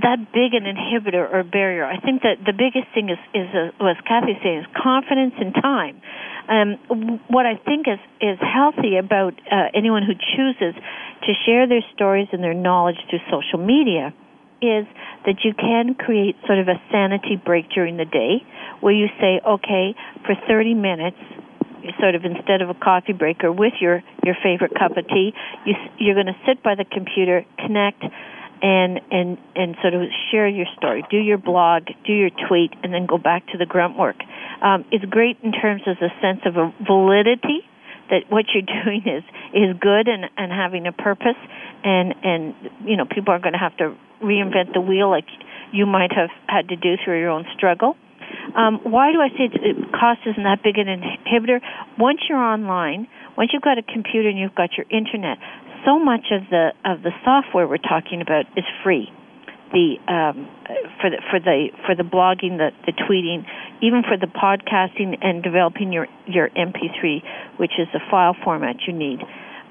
that 0.00 0.18
big 0.32 0.54
an 0.54 0.64
inhibitor 0.64 1.26
or 1.32 1.42
barrier. 1.42 1.84
I 1.84 1.98
think 1.98 2.22
that 2.22 2.38
the 2.44 2.52
biggest 2.52 2.92
thing 2.94 3.10
is 3.10 3.18
is 3.34 3.48
uh, 3.54 3.74
was 3.80 3.96
Kathy 4.06 4.38
saying 4.42 4.60
is 4.60 4.66
confidence 4.76 5.34
and 5.38 5.54
time. 5.54 6.00
Um, 6.46 7.20
what 7.28 7.46
I 7.46 7.56
think 7.56 7.88
is 7.88 7.98
is 8.20 8.38
healthy 8.38 8.96
about 8.96 9.34
uh, 9.50 9.74
anyone 9.74 10.02
who 10.02 10.14
chooses 10.14 10.74
to 11.26 11.32
share 11.46 11.66
their 11.66 11.82
stories 11.94 12.28
and 12.32 12.42
their 12.42 12.54
knowledge 12.54 13.00
through 13.10 13.24
social 13.30 13.58
media 13.58 14.12
is 14.62 14.86
that 15.26 15.44
you 15.44 15.52
can 15.52 15.94
create 15.94 16.36
sort 16.46 16.58
of 16.58 16.68
a 16.68 16.80
sanity 16.90 17.36
break 17.36 17.68
during 17.70 17.96
the 17.96 18.04
day 18.04 18.44
where 18.80 18.92
you 18.92 19.08
say, 19.20 19.40
okay, 19.46 19.94
for 20.24 20.34
30 20.48 20.74
minutes, 20.74 21.16
sort 22.00 22.14
of 22.14 22.24
instead 22.24 22.62
of 22.62 22.70
a 22.70 22.74
coffee 22.74 23.12
break 23.12 23.44
or 23.44 23.52
with 23.52 23.74
your 23.80 24.02
your 24.24 24.36
favorite 24.42 24.72
cup 24.78 24.96
of 24.96 25.06
tea, 25.08 25.32
you 25.64 25.74
you're 25.98 26.14
going 26.14 26.26
to 26.26 26.38
sit 26.46 26.62
by 26.62 26.74
the 26.74 26.84
computer, 26.84 27.44
connect, 27.58 28.02
and 28.62 29.00
and 29.10 29.38
and 29.54 29.76
sort 29.82 29.94
of 29.94 30.02
share 30.30 30.48
your 30.48 30.66
story, 30.76 31.04
do 31.10 31.18
your 31.18 31.38
blog, 31.38 31.84
do 32.06 32.12
your 32.12 32.30
tweet, 32.48 32.72
and 32.82 32.92
then 32.92 33.06
go 33.06 33.18
back 33.18 33.46
to 33.48 33.58
the 33.58 33.66
grunt 33.66 33.98
work. 33.98 34.16
Um, 34.62 34.84
it's 34.90 35.04
great 35.04 35.38
in 35.42 35.52
terms 35.52 35.82
of 35.86 35.96
the 36.00 36.08
sense 36.20 36.40
of 36.46 36.56
a 36.56 36.72
validity 36.86 37.60
that 38.10 38.30
what 38.30 38.46
you're 38.54 38.62
doing 38.84 39.02
is 39.06 39.24
is 39.52 39.76
good 39.80 40.08
and 40.08 40.24
and 40.36 40.52
having 40.52 40.86
a 40.86 40.92
purpose, 40.92 41.38
and 41.84 42.14
and 42.22 42.54
you 42.84 42.96
know 42.96 43.04
people 43.04 43.34
are 43.34 43.40
going 43.40 43.52
to 43.52 43.58
have 43.58 43.76
to 43.78 43.94
reinvent 44.22 44.72
the 44.72 44.80
wheel 44.80 45.10
like 45.10 45.26
you 45.72 45.86
might 45.86 46.12
have 46.12 46.30
had 46.46 46.68
to 46.68 46.76
do 46.76 46.96
through 47.04 47.20
your 47.20 47.30
own 47.30 47.44
struggle. 47.56 47.96
Um, 48.56 48.80
why 48.84 49.12
do 49.12 49.20
I 49.20 49.28
say 49.34 49.50
cost 49.90 50.20
isn't 50.26 50.42
that 50.42 50.62
big 50.62 50.78
an 50.78 50.86
inhibitor? 50.86 51.60
Once 51.98 52.20
you're 52.28 52.38
online, 52.38 53.08
once 53.36 53.50
you've 53.52 53.62
got 53.62 53.78
a 53.78 53.82
computer 53.82 54.28
and 54.28 54.38
you've 54.38 54.54
got 54.54 54.70
your 54.76 54.86
internet, 54.90 55.38
so 55.84 55.98
much 55.98 56.30
of 56.30 56.42
the 56.50 56.72
of 56.84 57.02
the 57.02 57.10
software 57.24 57.66
we're 57.66 57.78
talking 57.78 58.20
about 58.20 58.46
is 58.56 58.64
free. 58.82 59.10
The 59.72 59.96
um, 60.06 60.48
for 61.00 61.10
the 61.10 61.18
for 61.30 61.40
the 61.40 61.68
for 61.84 61.94
the 61.94 62.04
blogging, 62.04 62.58
the 62.58 62.70
the 62.86 62.92
tweeting, 62.92 63.44
even 63.82 64.02
for 64.02 64.16
the 64.16 64.30
podcasting 64.30 65.18
and 65.20 65.42
developing 65.42 65.92
your 65.92 66.06
your 66.26 66.48
MP3, 66.50 67.22
which 67.58 67.72
is 67.78 67.88
the 67.92 68.00
file 68.10 68.36
format 68.44 68.76
you 68.86 68.92
need 68.92 69.20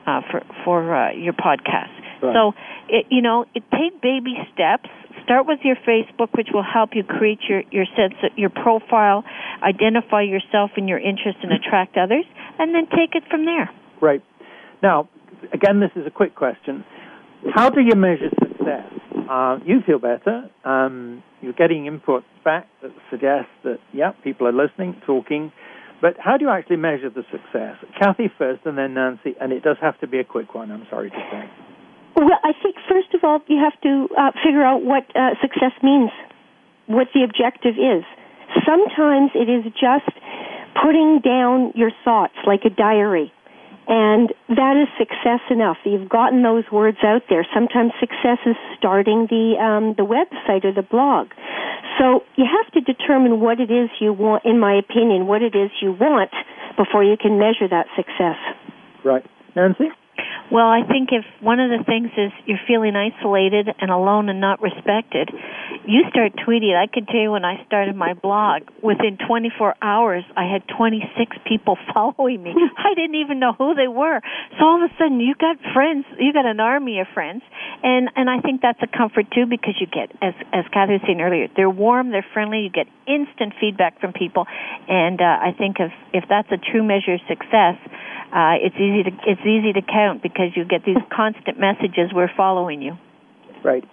uh, 0.06 0.22
for 0.30 0.43
for 0.66 0.95
uh, 0.95 1.14
your 1.14 1.34
podcast. 1.34 1.93
Right. 2.24 2.34
So, 2.34 2.53
it, 2.88 3.05
you 3.09 3.21
know, 3.21 3.45
it 3.53 3.63
take 3.71 4.01
baby 4.01 4.36
steps. 4.53 4.89
Start 5.24 5.45
with 5.47 5.59
your 5.63 5.76
Facebook, 5.88 6.30
which 6.36 6.49
will 6.53 6.63
help 6.63 6.91
you 6.93 7.03
create 7.03 7.39
your 7.47 7.63
your 7.71 7.86
sense, 7.95 8.13
your 8.36 8.49
profile, 8.49 9.24
identify 9.61 10.21
yourself 10.21 10.71
and 10.76 10.88
your 10.88 10.99
interests, 10.99 11.41
and 11.43 11.51
attract 11.51 11.97
others, 11.97 12.26
and 12.59 12.74
then 12.74 12.88
take 12.88 13.15
it 13.15 13.24
from 13.30 13.45
there. 13.45 13.69
Right. 14.01 14.24
Now, 14.82 15.09
again, 15.53 15.80
this 15.80 15.91
is 15.95 16.07
a 16.07 16.11
quick 16.11 16.36
question. 16.36 16.84
How 17.53 17.69
do 17.69 17.82
you 17.82 17.95
measure 17.95 18.30
success? 18.39 18.91
Uh, 19.30 19.59
you 19.65 19.82
feel 19.86 19.99
better. 19.99 20.49
Um, 20.63 21.24
you're 21.41 21.53
getting 21.53 21.86
input 21.86 22.24
back 22.43 22.67
that 22.82 22.91
suggests 23.09 23.51
that, 23.63 23.80
yeah, 23.93 24.11
people 24.24 24.47
are 24.47 24.53
listening, 24.53 24.95
talking. 25.05 25.51
But 26.01 26.15
how 26.19 26.38
do 26.38 26.45
you 26.45 26.51
actually 26.51 26.78
measure 26.78 27.09
the 27.09 27.24
success? 27.32 27.78
Kathy 27.99 28.30
first, 28.38 28.65
and 28.65 28.78
then 28.78 28.93
Nancy, 28.93 29.36
and 29.39 29.53
it 29.53 29.63
does 29.63 29.78
have 29.82 29.99
to 30.01 30.07
be 30.07 30.19
a 30.19 30.24
quick 30.24 30.53
one, 30.53 30.71
I'm 30.71 30.86
sorry 30.89 31.09
to 31.09 31.15
say. 31.32 31.72
Well, 32.16 32.39
I 32.43 32.53
think 32.61 32.76
first 32.88 33.14
of 33.14 33.24
all 33.24 33.39
you 33.47 33.57
have 33.57 33.80
to 33.82 34.07
uh, 34.18 34.32
figure 34.43 34.64
out 34.64 34.84
what 34.84 35.03
uh, 35.16 35.34
success 35.41 35.74
means, 35.82 36.11
what 36.86 37.07
the 37.14 37.24
objective 37.24 37.76
is. 37.76 38.03
Sometimes 38.66 39.32
it 39.34 39.49
is 39.49 39.66
just 39.74 40.14
putting 40.82 41.22
down 41.24 41.74
your 41.76 41.91
thoughts 42.05 42.36
like 42.45 42.61
a 42.66 42.70
diary, 42.70 43.34
and 43.88 44.30
that 44.49 44.78
is 44.78 44.88
success 44.97 45.41
enough. 45.49 45.78
You've 45.86 46.07
gotten 46.07 46.43
those 46.43 46.66
words 46.72 46.97
out 47.03 47.24
there. 47.30 47.45
Sometimes 47.53 47.91
success 47.99 48.38
is 48.45 48.55
starting 48.78 49.26
the 49.30 49.57
um, 49.57 49.95
the 49.97 50.05
website 50.05 50.66
or 50.66 50.74
the 50.74 50.86
blog. 50.86 51.30
So 51.97 52.22
you 52.36 52.45
have 52.45 52.72
to 52.74 52.82
determine 52.82 53.39
what 53.39 53.59
it 53.59 53.72
is 53.72 53.89
you 53.99 54.14
want. 54.14 54.45
In 54.45 54.59
my 54.59 54.78
opinion, 54.78 55.26
what 55.26 55.41
it 55.41 55.55
is 55.55 55.72
you 55.82 55.91
want 55.93 56.32
before 56.78 57.03
you 57.03 57.18
can 57.18 57.39
measure 57.39 57.68
that 57.70 57.88
success. 57.95 58.38
Right. 59.03 59.26
Nancy? 59.55 59.89
Well, 60.51 60.67
I 60.67 60.81
think 60.85 61.09
if 61.11 61.25
one 61.41 61.59
of 61.59 61.69
the 61.71 61.83
things 61.85 62.11
is 62.17 62.31
you're 62.45 62.61
feeling 62.67 62.95
isolated 62.95 63.69
and 63.79 63.89
alone 63.89 64.29
and 64.29 64.39
not 64.39 64.61
respected, 64.61 65.29
you 65.87 66.03
start 66.09 66.33
tweeting. 66.35 66.75
I 66.75 66.87
can 66.87 67.05
tell 67.05 67.19
you 67.19 67.31
when 67.31 67.45
I 67.45 67.63
started 67.65 67.95
my 67.95 68.13
blog, 68.13 68.63
within 68.81 69.17
24 69.17 69.75
hours, 69.81 70.23
I 70.35 70.45
had 70.45 70.63
26 70.77 71.37
people 71.47 71.77
following 71.93 72.43
me. 72.43 72.53
I 72.77 72.93
didn't 72.93 73.15
even 73.15 73.39
know 73.39 73.53
who 73.53 73.73
they 73.73 73.87
were. 73.87 74.21
So 74.59 74.65
all 74.65 74.83
of 74.83 74.89
a 74.89 74.93
sudden, 74.97 75.19
you 75.19 75.33
got 75.35 75.57
friends. 75.73 76.05
You 76.19 76.33
got 76.33 76.45
an 76.45 76.59
army 76.59 76.99
of 76.99 77.07
friends, 77.13 77.41
and 77.81 78.09
and 78.15 78.29
I 78.29 78.39
think 78.39 78.61
that's 78.61 78.79
a 78.81 78.87
comfort 78.87 79.27
too 79.33 79.45
because 79.45 79.75
you 79.79 79.87
get, 79.87 80.11
as 80.21 80.33
as 80.53 80.65
Kathy 80.73 80.93
was 80.93 81.01
saying 81.05 81.21
earlier, 81.21 81.47
they're 81.55 81.69
warm, 81.69 82.11
they're 82.11 82.25
friendly. 82.33 82.59
You 82.61 82.69
get 82.69 82.87
instant 83.07 83.53
feedback 83.59 83.99
from 83.99 84.13
people, 84.13 84.45
and 84.87 85.19
uh, 85.19 85.23
I 85.23 85.55
think 85.57 85.77
if 85.79 85.91
if 86.13 86.25
that's 86.29 86.51
a 86.51 86.57
true 86.57 86.83
measure 86.83 87.15
of 87.15 87.21
success 87.27 87.75
uh, 88.34 88.57
it's 88.57 88.75
easy 88.75 89.03
to 89.05 89.11
it's 89.29 89.45
easy 89.45 89.73
to 89.73 89.81
count 89.81 90.23
because 90.23 90.49
you 90.55 90.65
get 90.65 90.81
these 90.86 90.97
constant 91.15 91.59
messages. 91.59 92.09
We're 92.13 92.34
following 92.36 92.81
you. 92.81 92.97
Right, 93.63 93.84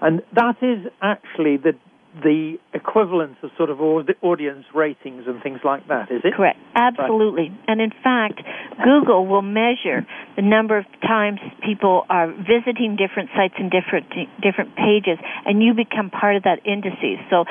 and 0.00 0.22
that 0.34 0.56
is 0.62 0.90
actually 1.02 1.58
the 1.58 1.76
the 2.22 2.58
equivalent 2.74 3.36
of 3.42 3.50
sort 3.56 3.70
of 3.70 3.80
audience 3.80 4.64
ratings 4.74 5.24
and 5.28 5.40
things 5.42 5.60
like 5.64 5.86
that, 5.86 6.10
is 6.10 6.20
it? 6.24 6.34
Correct. 6.34 6.58
Absolutely. 6.74 7.50
Right. 7.50 7.60
And 7.68 7.80
in 7.80 7.90
fact, 8.02 8.42
Google 8.82 9.26
will 9.26 9.42
measure 9.42 10.04
the 10.34 10.42
number 10.42 10.76
of 10.76 10.86
times 11.02 11.38
people 11.64 12.04
are 12.10 12.26
visiting 12.26 12.96
different 12.98 13.30
sites 13.36 13.54
and 13.58 13.70
different 13.70 14.10
different 14.42 14.74
pages, 14.74 15.18
and 15.46 15.62
you 15.62 15.74
become 15.74 16.10
part 16.10 16.36
of 16.36 16.42
that 16.44 16.66
indices. 16.66 17.22
So, 17.30 17.44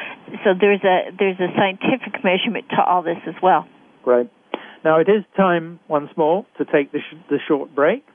so 0.43 0.51
there's 0.59 0.83
a 0.83 1.15
there's 1.17 1.39
a 1.39 1.47
scientific 1.55 2.23
measurement 2.23 2.67
to 2.71 2.83
all 2.83 3.01
this 3.01 3.21
as 3.27 3.35
well. 3.41 3.67
Right. 4.05 4.29
Now 4.83 4.99
it 4.99 5.09
is 5.09 5.23
time 5.35 5.79
once 5.87 6.09
more 6.15 6.45
to 6.57 6.65
take 6.65 6.91
the, 6.91 6.99
sh- 6.99 7.17
the 7.29 7.39
short 7.47 7.73
break. 7.75 8.05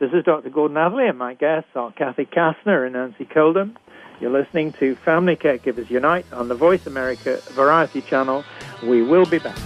This 0.00 0.10
is 0.12 0.24
Dr. 0.24 0.50
Gordon 0.50 0.76
Atherley, 0.76 1.08
and 1.08 1.18
my 1.18 1.34
guests 1.34 1.70
are 1.74 1.92
Kathy 1.92 2.24
Kastner 2.24 2.84
and 2.84 2.94
Nancy 2.94 3.24
Coldham. 3.24 3.76
You're 4.20 4.30
listening 4.30 4.72
to 4.74 4.96
Family 4.96 5.36
Caregivers 5.36 5.90
Unite 5.90 6.26
on 6.32 6.48
the 6.48 6.54
Voice 6.54 6.86
America 6.86 7.40
Variety 7.50 8.00
Channel. 8.02 8.44
We 8.82 9.02
will 9.02 9.26
be 9.26 9.38
back. 9.38 9.56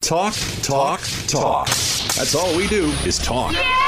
Talk, 0.00 0.34
talk, 0.62 1.00
talk. 1.28 1.66
That's 1.66 2.34
all 2.34 2.56
we 2.56 2.66
do 2.66 2.86
is 3.04 3.18
talk. 3.18 3.52
Yeah! 3.52 3.87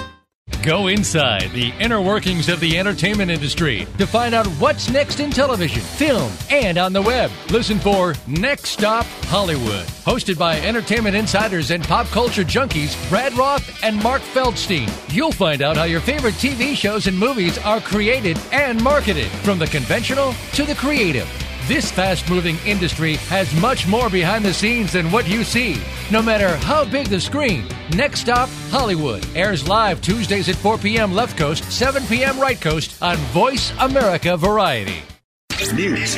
Go 0.63 0.89
inside 0.89 1.49
the 1.53 1.73
inner 1.79 1.99
workings 1.99 2.47
of 2.47 2.59
the 2.59 2.77
entertainment 2.77 3.31
industry 3.31 3.87
to 3.97 4.05
find 4.05 4.35
out 4.35 4.45
what's 4.59 4.91
next 4.91 5.19
in 5.19 5.31
television, 5.31 5.81
film, 5.81 6.31
and 6.51 6.77
on 6.77 6.93
the 6.93 7.01
web. 7.01 7.31
Listen 7.49 7.79
for 7.79 8.13
Next 8.27 8.69
Stop 8.69 9.07
Hollywood, 9.25 9.87
hosted 10.05 10.37
by 10.37 10.61
entertainment 10.61 11.15
insiders 11.15 11.71
and 11.71 11.83
pop 11.83 12.05
culture 12.07 12.43
junkies 12.43 12.95
Brad 13.09 13.33
Roth 13.33 13.83
and 13.83 14.01
Mark 14.03 14.21
Feldstein. 14.21 14.87
You'll 15.11 15.31
find 15.31 15.63
out 15.63 15.77
how 15.77 15.85
your 15.85 15.99
favorite 15.99 16.35
TV 16.35 16.75
shows 16.75 17.07
and 17.07 17.17
movies 17.17 17.57
are 17.57 17.81
created 17.81 18.39
and 18.51 18.79
marketed, 18.83 19.31
from 19.43 19.57
the 19.57 19.65
conventional 19.65 20.35
to 20.53 20.63
the 20.63 20.75
creative. 20.75 21.27
This 21.71 21.87
fast 21.89 22.29
moving 22.29 22.57
industry 22.65 23.15
has 23.29 23.55
much 23.61 23.87
more 23.87 24.09
behind 24.09 24.43
the 24.43 24.53
scenes 24.53 24.91
than 24.91 25.09
what 25.09 25.25
you 25.25 25.45
see. 25.45 25.81
No 26.11 26.21
matter 26.21 26.57
how 26.57 26.83
big 26.83 27.07
the 27.07 27.21
screen, 27.21 27.63
Next 27.95 28.19
Stop 28.19 28.49
Hollywood 28.69 29.25
airs 29.37 29.69
live 29.69 30.01
Tuesdays 30.01 30.49
at 30.49 30.57
4 30.57 30.79
p.m. 30.79 31.13
left 31.13 31.37
coast, 31.37 31.63
7 31.71 32.05
p.m. 32.07 32.37
right 32.41 32.59
coast 32.59 33.01
on 33.01 33.15
Voice 33.31 33.71
America 33.79 34.35
Variety. 34.35 35.01
News, 35.73 36.17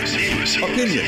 opinion, 0.58 1.06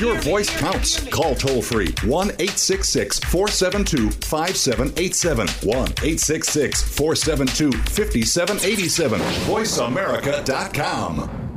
Your 0.00 0.20
voice 0.22 0.50
counts. 0.58 1.08
Call 1.10 1.36
toll 1.36 1.62
free 1.62 1.94
1 2.02 2.30
866 2.40 3.20
472 3.20 4.10
5787. 4.26 5.46
1 5.46 5.78
866 5.78 6.82
472 6.96 7.70
5787. 7.70 9.20
VoiceAmerica.com. 9.20 11.47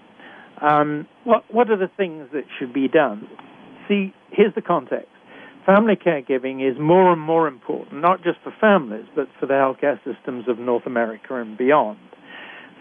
Um, 0.62 1.08
what, 1.24 1.44
what 1.52 1.72
are 1.72 1.78
the 1.78 1.90
things 1.98 2.30
that 2.32 2.44
should 2.60 2.72
be 2.72 2.88
done? 2.88 3.28
See, 3.88 4.14
here's 4.30 4.54
the 4.54 4.62
context. 4.62 5.10
Family 5.66 5.96
caregiving 5.96 6.62
is 6.62 6.80
more 6.80 7.12
and 7.12 7.20
more 7.20 7.48
important, 7.48 8.02
not 8.02 8.24
just 8.24 8.38
for 8.44 8.54
families, 8.62 9.08
but 9.16 9.30
for 9.40 9.48
the 9.48 9.54
healthcare 9.54 9.98
systems 10.04 10.48
of 10.48 10.60
North 10.60 10.86
America 10.86 11.38
and 11.38 11.58
beyond. 11.58 11.98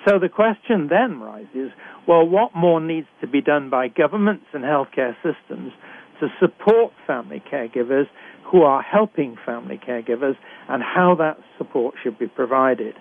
So 0.06 0.18
the 0.18 0.28
question 0.28 0.88
then 0.88 1.20
rises 1.20 1.70
well, 2.06 2.26
what 2.26 2.54
more 2.54 2.80
needs 2.80 3.06
to 3.22 3.26
be 3.26 3.40
done 3.40 3.70
by 3.70 3.88
governments 3.88 4.44
and 4.52 4.62
healthcare 4.62 5.14
systems 5.22 5.72
to 6.20 6.28
support 6.38 6.92
family 7.06 7.42
caregivers 7.50 8.04
who 8.50 8.62
are 8.62 8.82
helping 8.82 9.36
family 9.46 9.80
caregivers 9.88 10.34
and 10.68 10.82
how 10.82 11.14
that 11.18 11.38
support 11.56 11.94
should 12.02 12.18
be 12.18 12.26
provided? 12.26 12.94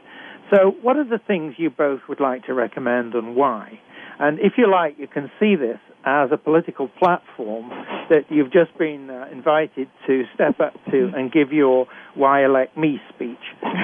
So, 0.54 0.72
what 0.82 0.96
are 0.98 1.04
the 1.04 1.20
things 1.26 1.56
you 1.58 1.70
both 1.70 2.02
would 2.08 2.20
like 2.20 2.46
to 2.46 2.54
recommend 2.54 3.14
and 3.14 3.36
why? 3.36 3.80
And 4.20 4.40
if 4.40 4.54
you 4.58 4.72
like, 4.72 4.96
you 4.98 5.08
can 5.08 5.30
see 5.40 5.56
this 5.56 5.80
as 6.06 6.30
a 6.32 6.38
political 6.38 6.90
platform 7.00 7.70
that 8.10 8.26
you've 8.30 8.52
just 8.52 8.78
been 8.78 9.10
uh, 9.10 9.28
invited 9.32 9.88
to 10.08 10.24
step 10.34 10.60
up 10.60 10.74
to 10.92 11.12
and 11.16 11.32
give 11.32 11.52
your 11.52 11.88
Why 12.16 12.46
Elect 12.46 12.78
Me 12.78 13.00
speech. 13.14 13.38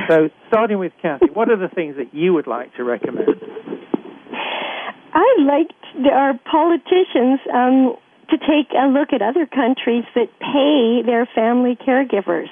So, 0.10 0.30
starting 0.48 0.80
with 0.80 0.94
Kathy, 1.02 1.28
what 1.34 1.50
are 1.50 1.58
the 1.58 1.74
things 1.74 1.96
that 1.98 2.14
you 2.14 2.34
would 2.34 2.48
like 2.48 2.76
to 2.76 2.84
recommend? 2.84 3.30
I'd 5.14 5.44
like 5.46 5.72
our 6.12 6.34
politicians 6.50 7.40
um, 7.54 7.96
to 8.30 8.38
take 8.38 8.72
a 8.78 8.88
look 8.88 9.10
at 9.12 9.22
other 9.22 9.46
countries 9.46 10.06
that 10.16 10.30
pay 10.40 11.02
their 11.06 11.28
family 11.34 11.76
caregivers 11.76 12.50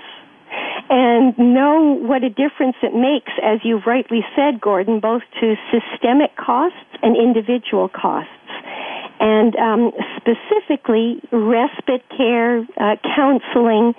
and 0.89 1.37
know 1.37 1.99
what 2.01 2.23
a 2.23 2.29
difference 2.29 2.77
it 2.81 2.95
makes, 2.95 3.31
as 3.43 3.59
you've 3.63 3.85
rightly 3.85 4.21
said, 4.35 4.61
Gordon, 4.61 4.99
both 4.99 5.21
to 5.41 5.55
systemic 5.71 6.35
costs 6.35 6.77
and 7.03 7.15
individual 7.15 7.89
costs. 7.89 8.31
And 9.19 9.55
um, 9.55 9.91
specifically, 10.17 11.21
respite 11.31 12.03
care, 12.15 12.59
uh, 12.77 12.95
counseling, 13.15 13.93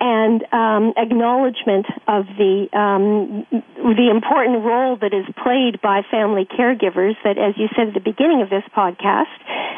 and 0.00 0.44
um, 0.52 0.92
acknowledgement 0.96 1.86
of 2.06 2.26
the 2.38 2.68
um, 2.72 3.46
the 3.50 4.10
important 4.10 4.64
role 4.64 4.96
that 5.00 5.12
is 5.12 5.26
played 5.42 5.80
by 5.80 6.02
family 6.10 6.46
caregivers. 6.46 7.14
That, 7.24 7.38
as 7.38 7.54
you 7.56 7.68
said 7.74 7.88
at 7.88 7.94
the 7.94 8.04
beginning 8.04 8.42
of 8.42 8.50
this 8.50 8.62
podcast, 8.76 9.32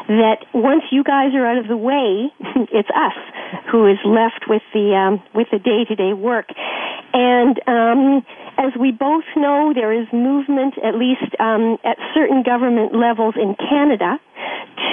that 0.07 0.45
once 0.53 0.83
you 0.91 1.03
guys 1.03 1.33
are 1.33 1.45
out 1.45 1.57
of 1.57 1.67
the 1.67 1.77
way, 1.77 2.29
it's 2.71 2.89
us 2.89 3.17
who 3.71 3.87
is 3.87 3.97
left 4.05 4.45
with 4.47 4.61
the 4.73 4.93
um, 4.93 5.23
with 5.33 5.47
the 5.51 5.59
day 5.59 5.85
to 5.87 5.95
day 5.95 6.13
work. 6.13 6.49
And 7.13 7.59
um, 7.67 8.25
as 8.57 8.71
we 8.79 8.91
both 8.91 9.25
know, 9.35 9.73
there 9.73 9.91
is 9.91 10.07
movement, 10.13 10.75
at 10.83 10.95
least 10.95 11.35
um, 11.39 11.77
at 11.83 11.97
certain 12.13 12.43
government 12.43 12.95
levels 12.95 13.35
in 13.35 13.55
Canada, 13.55 14.19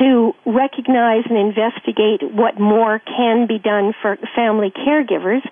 to 0.01 0.33
recognize 0.47 1.25
and 1.29 1.39
investigate 1.39 2.23
what 2.35 2.59
more 2.59 3.01
can 3.01 3.47
be 3.47 3.59
done 3.59 3.95
for 4.03 4.17
family 4.35 4.71
caregivers. 4.71 5.43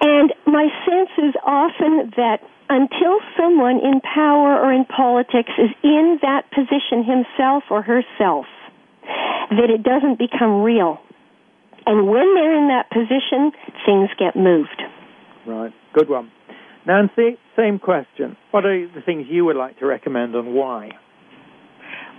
And 0.00 0.32
my 0.46 0.68
sense 0.86 1.10
is 1.18 1.34
often 1.44 2.12
that 2.16 2.40
until 2.70 3.18
someone 3.36 3.80
in 3.80 4.00
power 4.00 4.60
or 4.60 4.72
in 4.72 4.84
politics 4.84 5.50
is 5.58 5.70
in 5.82 6.18
that 6.22 6.50
position 6.50 7.04
himself 7.04 7.64
or 7.70 7.82
herself, 7.82 8.46
that 9.50 9.70
it 9.70 9.82
doesn't 9.82 10.18
become 10.18 10.62
real. 10.62 11.00
And 11.86 12.06
when 12.08 12.34
they're 12.34 12.54
in 12.54 12.68
that 12.68 12.90
position, 12.90 13.52
things 13.86 14.10
get 14.18 14.36
moved. 14.36 14.82
Right. 15.46 15.72
Good 15.94 16.08
one. 16.08 16.30
Nancy, 16.86 17.38
same 17.56 17.78
question. 17.78 18.36
What 18.50 18.64
are 18.64 18.86
the 18.86 19.02
things 19.04 19.26
you 19.28 19.44
would 19.44 19.56
like 19.56 19.78
to 19.80 19.86
recommend 19.86 20.34
and 20.34 20.54
why? 20.54 20.90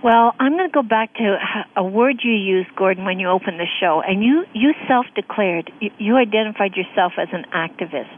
Well, 0.02 0.32
I'm 0.40 0.56
going 0.56 0.68
to 0.68 0.72
go 0.72 0.82
back 0.82 1.12
to 1.14 1.36
a 1.76 1.84
word 1.84 2.20
you 2.24 2.32
used, 2.32 2.74
Gordon, 2.74 3.04
when 3.04 3.20
you 3.20 3.28
opened 3.28 3.60
the 3.60 3.68
show, 3.80 4.00
and 4.00 4.24
you 4.24 4.44
you 4.54 4.72
self-declared 4.88 5.70
you 5.98 6.16
identified 6.16 6.72
yourself 6.74 7.12
as 7.20 7.28
an 7.32 7.44
activist, 7.52 8.08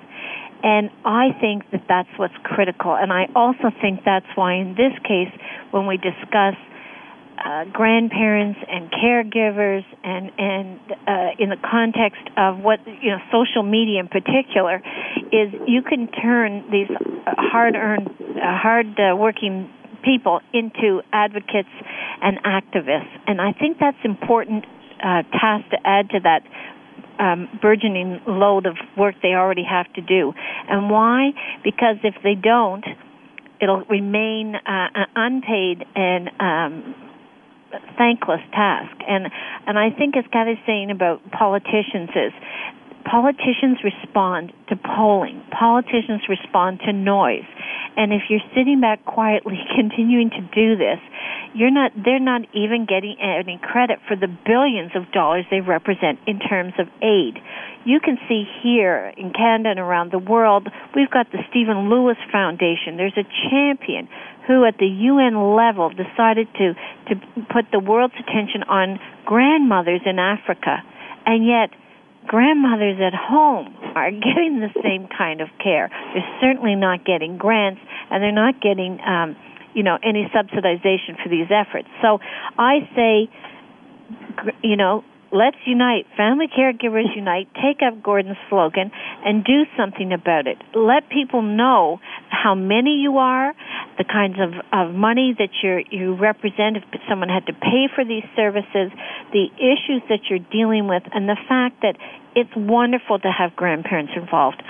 and 0.63 0.91
I 1.05 1.33
think 1.41 1.69
that 1.73 1.83
that's 1.89 2.09
what's 2.17 2.37
critical, 2.45 2.95
and 2.95 3.13
I 3.13 3.27
also 3.35 3.75
think 3.81 4.05
that's 4.05 4.31
why 4.37 4.55
in 4.55 4.77
this 4.77 4.95
case, 5.03 5.33
when 5.73 5.89
we 5.89 5.97
discuss 5.97 6.55
uh, 7.39 7.65
grandparents 7.73 8.59
and 8.69 8.91
caregivers, 8.91 9.85
and 10.05 10.31
and 10.39 10.81
uh, 11.07 11.43
in 11.43 11.49
the 11.51 11.57
context 11.71 12.23
of 12.37 12.59
what 12.59 12.81
you 12.87 13.11
know, 13.11 13.19
social 13.31 13.63
media 13.63 14.01
in 14.01 14.09
particular, 14.09 14.83
is 15.33 15.53
you 15.67 15.83
can 15.83 16.09
turn 16.09 16.65
these 16.71 16.89
hard-earned, 17.27 18.09
uh, 18.09 18.59
hard-working 18.59 19.71
people 20.05 20.41
into 20.53 21.01
advocates 21.13 21.69
and 22.21 22.39
activists. 22.45 23.11
And 23.27 23.41
I 23.41 23.53
think 23.53 23.79
that's 23.79 23.97
important 24.05 24.65
uh, 25.03 25.23
task 25.33 25.71
to 25.71 25.79
add 25.85 26.11
to 26.11 26.21
that 26.21 26.43
um, 27.19 27.49
burgeoning 27.61 28.21
load 28.27 28.67
of 28.67 28.77
work 28.97 29.15
they 29.23 29.35
already 29.35 29.65
have 29.65 29.93
to 29.95 30.01
do. 30.01 30.33
And 30.69 30.91
why? 30.91 31.33
Because 31.63 31.97
if 32.03 32.15
they 32.23 32.35
don't, 32.35 32.85
it'll 33.61 33.85
remain 33.89 34.55
uh, 34.57 35.07
unpaid 35.15 35.85
and 35.95 36.31
um, 36.41 36.95
thankless 37.97 38.41
task. 38.53 38.97
And 39.09 39.29
and 39.67 39.79
I 39.79 39.91
think 39.91 40.17
as 40.17 40.25
Kathy's 40.33 40.63
saying 40.67 40.91
about 40.91 41.21
politicians 41.31 42.11
is 42.15 42.33
politicians 43.05 43.79
respond 43.85 44.53
to 44.69 44.77
polling. 44.77 45.43
Politicians 45.51 46.23
respond 46.29 46.81
to 46.87 46.93
noise. 46.93 47.47
And 47.97 48.13
if 48.13 48.23
you're 48.29 48.45
sitting 48.55 48.81
back 48.81 49.05
quietly 49.07 49.59
continuing 49.75 50.31
to 50.31 50.41
do 50.55 50.77
this, 50.77 50.99
you're 51.55 51.71
not 51.71 51.93
they're 51.93 52.21
not 52.21 52.43
even 52.55 52.87
getting 52.87 53.17
any 53.21 53.61
credit 53.63 53.99
for 54.09 54.17
the 54.17 54.29
billions 54.47 54.93
of 54.95 55.11
dollars 55.13 55.45
they 55.51 55.61
represent 55.61 56.19
in 56.27 56.39
terms 56.39 56.73
of 56.79 56.89
aid. 57.03 57.37
You 57.85 58.01
can 58.01 58.17
see 58.29 58.45
here 58.63 59.13
in 59.17 59.33
Canada 59.33 59.71
and 59.71 59.81
around 59.81 60.13
the 60.13 60.19
world, 60.19 60.69
we've 60.95 61.11
got 61.11 61.31
the 61.33 61.39
Stephen 61.51 61.91
Lewis 61.91 62.17
Foundation. 62.31 62.97
There's 62.97 63.19
a 63.19 63.27
champion 63.51 64.09
who 64.47 64.65
at 64.65 64.79
the 64.79 64.87
UN 64.87 65.55
level 65.55 65.91
decided 65.91 66.49
to 66.59 66.75
to 67.09 67.15
put 67.53 67.67
the 67.71 67.79
world's 67.79 68.15
attention 68.19 68.63
on 68.65 68.99
grandmothers 69.25 70.01
in 70.05 70.19
Africa. 70.19 70.83
And 71.27 71.47
yet 71.47 71.71
grandmothers 72.27 72.99
at 73.01 73.15
home 73.15 73.75
are 73.95 74.11
getting 74.27 74.61
the 74.61 74.73
same 74.83 75.09
kind 75.09 75.41
of 75.41 75.49
care. 75.63 75.91
They're 76.15 76.39
certainly 76.41 76.75
not 76.75 77.05
getting 77.05 77.37
grants, 77.37 77.81
and 78.11 78.23
they're 78.23 78.33
not 78.33 78.61
getting, 78.61 79.01
um, 79.01 79.37
you 79.75 79.83
know, 79.83 79.99
any 80.03 80.31
subsidization 80.35 81.23
for 81.23 81.29
these 81.29 81.49
efforts. 81.51 81.89
So 82.01 82.19
I 82.59 82.89
say, 82.95 83.31
you 84.63 84.77
know, 84.77 85.05
let's 85.33 85.57
unite. 85.67 86.07
Family 86.17 86.47
caregivers 86.47 87.15
unite. 87.17 87.49
Take 87.55 87.81
up 87.83 88.03
Gordon's 88.03 88.37
slogan 88.49 88.91
and 89.25 89.45
do 89.45 89.65
something 89.77 90.13
about 90.13 90.47
it. 90.47 90.59
Let 90.75 91.09
people 91.09 91.43
know 91.43 92.01
how 92.29 92.55
many 92.55 93.01
you 93.01 93.19
are, 93.19 93.55
the 93.99 94.05
kinds 94.05 94.37
of, 94.39 94.53
of 94.73 94.95
money 94.95 95.35
that 95.39 95.51
you 95.63 95.85
you 95.91 96.15
represent 96.15 96.77
if 96.77 96.85
someone 97.09 97.29
had 97.29 97.47
to 97.47 97.53
pay 97.53 97.89
for 97.95 98.05
these 98.05 98.25
services, 98.37 98.93
the 99.33 99.47
issues 99.57 100.03
that 100.09 100.29
you're 100.29 100.45
dealing 100.51 100.87
with, 100.89 101.03
and 101.13 101.29
the 101.29 101.39
fact 101.49 101.83
that 101.83 101.97
it's 102.35 102.53
wonderful 102.57 103.19
to 103.19 103.31
have 103.31 103.57
grandparents 103.57 104.13
involved 104.17 104.63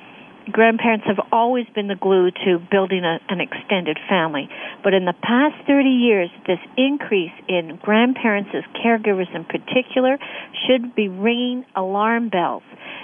grandparents 0.50 1.06
have 1.06 1.20
always 1.30 1.66
been 1.74 1.88
the 1.88 1.94
glue 1.94 2.30
to 2.30 2.58
building 2.70 3.04
a, 3.04 3.18
an 3.28 3.40
extended 3.40 3.98
family. 4.08 4.48
But 4.82 4.94
in 4.94 5.04
the 5.04 5.14
past 5.22 5.54
30 5.66 5.88
years, 5.88 6.30
this 6.46 6.58
increase 6.76 7.32
in 7.48 7.78
grandparents 7.82 8.50
as 8.54 8.64
caregivers 8.84 9.32
in 9.34 9.44
particular 9.44 10.18
should 10.66 10.94
be 10.94 11.08
ringing 11.08 11.64
alarm 11.76 12.28
bells 12.28 12.62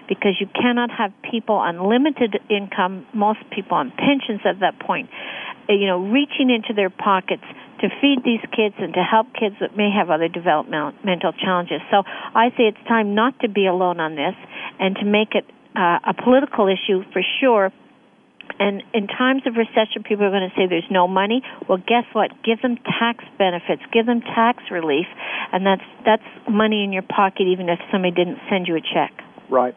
because 0.08 0.40
you 0.40 0.48
cannot 0.54 0.90
have 0.90 1.12
people 1.30 1.56
on 1.56 1.88
limited 1.88 2.40
income, 2.50 3.06
most 3.12 3.40
people 3.54 3.76
on 3.76 3.92
pensions 3.92 4.40
at 4.44 4.60
that 4.60 4.80
point, 4.80 5.08
uh, 5.68 5.74
you 5.74 5.86
know, 5.86 5.98
reaching 5.98 6.50
into 6.50 6.72
their 6.74 6.90
pockets 6.90 7.44
to 7.80 7.88
feed 8.00 8.24
these 8.24 8.42
kids 8.50 8.74
and 8.78 8.94
to 8.94 9.02
help 9.04 9.28
kids 9.38 9.54
that 9.60 9.76
may 9.76 9.90
have 9.90 10.10
other 10.10 10.26
developmental 10.26 11.32
challenges. 11.32 11.80
So 11.90 12.02
I 12.34 12.50
say 12.56 12.64
it's 12.64 12.88
time 12.88 13.14
not 13.14 13.38
to 13.40 13.48
be 13.48 13.66
alone 13.66 14.00
on 14.00 14.16
this 14.16 14.34
and 14.80 14.96
to 14.96 15.04
make 15.04 15.34
it 15.34 15.44
uh, 15.78 16.10
a 16.10 16.14
political 16.14 16.66
issue 16.66 17.04
for 17.12 17.22
sure. 17.40 17.70
And 18.58 18.82
in 18.92 19.06
times 19.06 19.42
of 19.46 19.54
recession, 19.54 20.02
people 20.02 20.24
are 20.24 20.30
going 20.30 20.48
to 20.48 20.54
say 20.56 20.66
there's 20.68 20.90
no 20.90 21.06
money. 21.06 21.42
Well, 21.68 21.78
guess 21.78 22.04
what? 22.12 22.30
Give 22.42 22.60
them 22.60 22.76
tax 22.98 23.22
benefits, 23.38 23.82
give 23.92 24.06
them 24.06 24.20
tax 24.20 24.64
relief, 24.72 25.06
and 25.52 25.64
that's 25.64 25.86
that's 26.04 26.26
money 26.50 26.82
in 26.82 26.92
your 26.92 27.04
pocket, 27.04 27.46
even 27.46 27.68
if 27.68 27.78
somebody 27.92 28.14
didn't 28.14 28.38
send 28.50 28.66
you 28.66 28.74
a 28.74 28.80
check. 28.80 29.12
Right. 29.48 29.76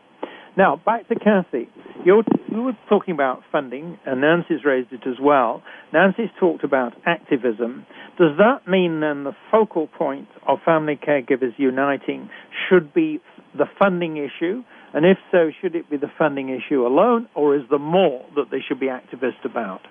Now 0.57 0.81
back 0.83 1.07
to 1.09 1.15
Kathy. 1.15 1.69
You're, 2.03 2.23
you 2.49 2.63
were 2.63 2.77
talking 2.89 3.13
about 3.13 3.43
funding, 3.51 3.99
and 4.05 4.21
Nancy's 4.21 4.65
raised 4.65 4.91
it 4.91 5.01
as 5.05 5.19
well. 5.21 5.61
Nancy's 5.93 6.31
talked 6.39 6.63
about 6.63 6.93
activism. 7.05 7.85
Does 8.17 8.37
that 8.39 8.67
mean 8.67 9.01
then 9.01 9.23
the 9.23 9.33
focal 9.51 9.85
point 9.87 10.27
of 10.47 10.57
Family 10.65 10.97
Caregivers 10.97 11.53
Uniting 11.57 12.29
should 12.67 12.91
be 12.91 13.19
the 13.55 13.65
funding 13.79 14.17
issue? 14.17 14.63
And 14.93 15.05
if 15.05 15.17
so, 15.31 15.51
should 15.61 15.75
it 15.75 15.89
be 15.89 15.97
the 15.97 16.11
funding 16.17 16.49
issue 16.49 16.85
alone, 16.85 17.27
or 17.33 17.55
is 17.55 17.61
there 17.69 17.79
more 17.79 18.25
that 18.35 18.51
they 18.51 18.59
should 18.67 18.79
be 18.79 18.87
activist 18.87 19.45
about? 19.45 19.81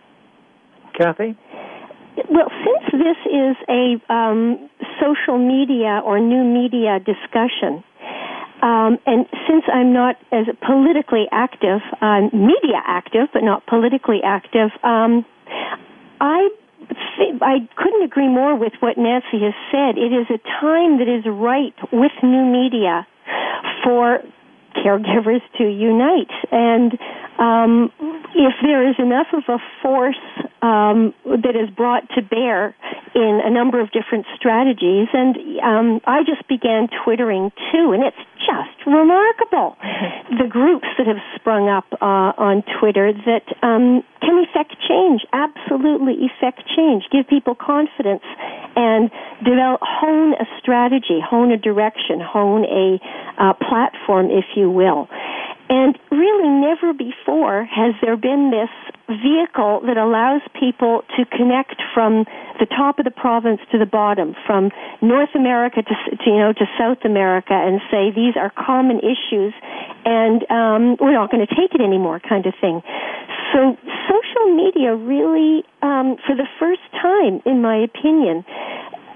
Kathy? 0.96 1.38
Well, 2.28 2.50
since 2.64 2.92
this 2.92 3.16
is 3.26 3.56
a 3.68 4.12
um, 4.12 4.68
social 5.00 5.38
media 5.38 6.02
or 6.04 6.20
new 6.20 6.44
media 6.44 6.98
discussion, 6.98 7.82
um, 8.62 8.98
and 9.06 9.24
since 9.48 9.64
I'm 9.72 9.94
not 9.94 10.16
as 10.32 10.44
politically 10.66 11.24
active, 11.32 11.80
I'm 12.02 12.28
media 12.32 12.82
active, 12.84 13.28
but 13.32 13.42
not 13.42 13.64
politically 13.66 14.20
active, 14.22 14.68
um, 14.84 15.24
I 16.20 16.48
I 17.40 17.68
couldn't 17.76 18.02
agree 18.02 18.28
more 18.28 18.56
with 18.56 18.72
what 18.80 18.98
Nancy 18.98 19.40
has 19.40 19.54
said. 19.70 19.96
It 19.96 20.12
is 20.12 20.26
a 20.28 20.38
time 20.60 20.98
that 20.98 21.08
is 21.08 21.24
right 21.24 21.74
with 21.92 22.12
new 22.22 22.44
media 22.44 23.06
for 23.84 24.20
caregivers 24.74 25.42
to 25.58 25.64
unite. 25.64 26.30
And 26.50 26.98
um, 27.40 27.90
if 28.36 28.54
there 28.62 28.88
is 28.88 28.94
enough 28.98 29.26
of 29.32 29.42
a 29.48 29.58
force 29.82 30.20
um, 30.62 31.14
that 31.24 31.56
is 31.56 31.70
brought 31.74 32.08
to 32.14 32.22
bear 32.22 32.76
in 33.14 33.40
a 33.42 33.50
number 33.50 33.80
of 33.80 33.90
different 33.90 34.26
strategies, 34.36 35.08
and 35.12 35.36
um, 35.64 36.00
I 36.06 36.22
just 36.22 36.46
began 36.46 36.88
twittering 37.02 37.50
too, 37.72 37.92
and 37.92 38.04
it's 38.04 38.22
just 38.38 38.86
remarkable 38.86 39.76
the 40.38 40.46
groups 40.48 40.86
that 40.98 41.06
have 41.06 41.20
sprung 41.34 41.68
up 41.68 41.86
uh, 42.00 42.32
on 42.36 42.62
Twitter 42.78 43.12
that 43.12 43.44
um, 43.62 44.04
can 44.20 44.44
effect 44.44 44.76
change, 44.86 45.24
absolutely 45.32 46.28
effect 46.28 46.62
change, 46.76 47.04
give 47.10 47.26
people 47.26 47.54
confidence, 47.54 48.22
and 48.76 49.10
develop 49.44 49.80
hone 49.82 50.34
a 50.34 50.46
strategy, 50.60 51.18
hone 51.24 51.50
a 51.50 51.56
direction, 51.56 52.20
hone 52.20 52.64
a 52.64 53.00
uh, 53.38 53.54
platform, 53.54 54.28
if 54.30 54.44
you 54.54 54.70
will. 54.70 55.08
And 55.70 55.96
really, 56.10 56.50
never 56.50 56.92
before 56.92 57.64
has 57.64 57.94
there 58.02 58.16
been 58.16 58.50
this 58.50 58.74
vehicle 59.06 59.86
that 59.86 59.96
allows 59.96 60.42
people 60.58 61.02
to 61.14 61.24
connect 61.30 61.78
from 61.94 62.26
the 62.58 62.66
top 62.66 62.98
of 62.98 63.04
the 63.04 63.14
province 63.14 63.60
to 63.70 63.78
the 63.78 63.86
bottom, 63.86 64.34
from 64.46 64.70
North 65.00 65.30
America 65.36 65.82
to, 65.82 65.94
you 66.26 66.38
know 66.38 66.52
to 66.52 66.66
South 66.76 66.98
America, 67.04 67.54
and 67.54 67.80
say 67.86 68.10
these 68.10 68.34
are 68.34 68.50
common 68.50 68.98
issues, 68.98 69.54
and 70.04 70.42
um, 70.50 70.96
we're 70.98 71.14
not 71.14 71.30
going 71.30 71.46
to 71.46 71.54
take 71.54 71.70
it 71.70 71.80
anymore, 71.80 72.18
kind 72.18 72.46
of 72.46 72.54
thing. 72.60 72.82
So 73.54 73.78
social 74.10 74.46
media 74.50 74.98
really, 74.98 75.62
um, 75.82 76.18
for 76.26 76.34
the 76.34 76.50
first 76.58 76.82
time, 76.98 77.42
in 77.46 77.62
my 77.62 77.78
opinion, 77.78 78.44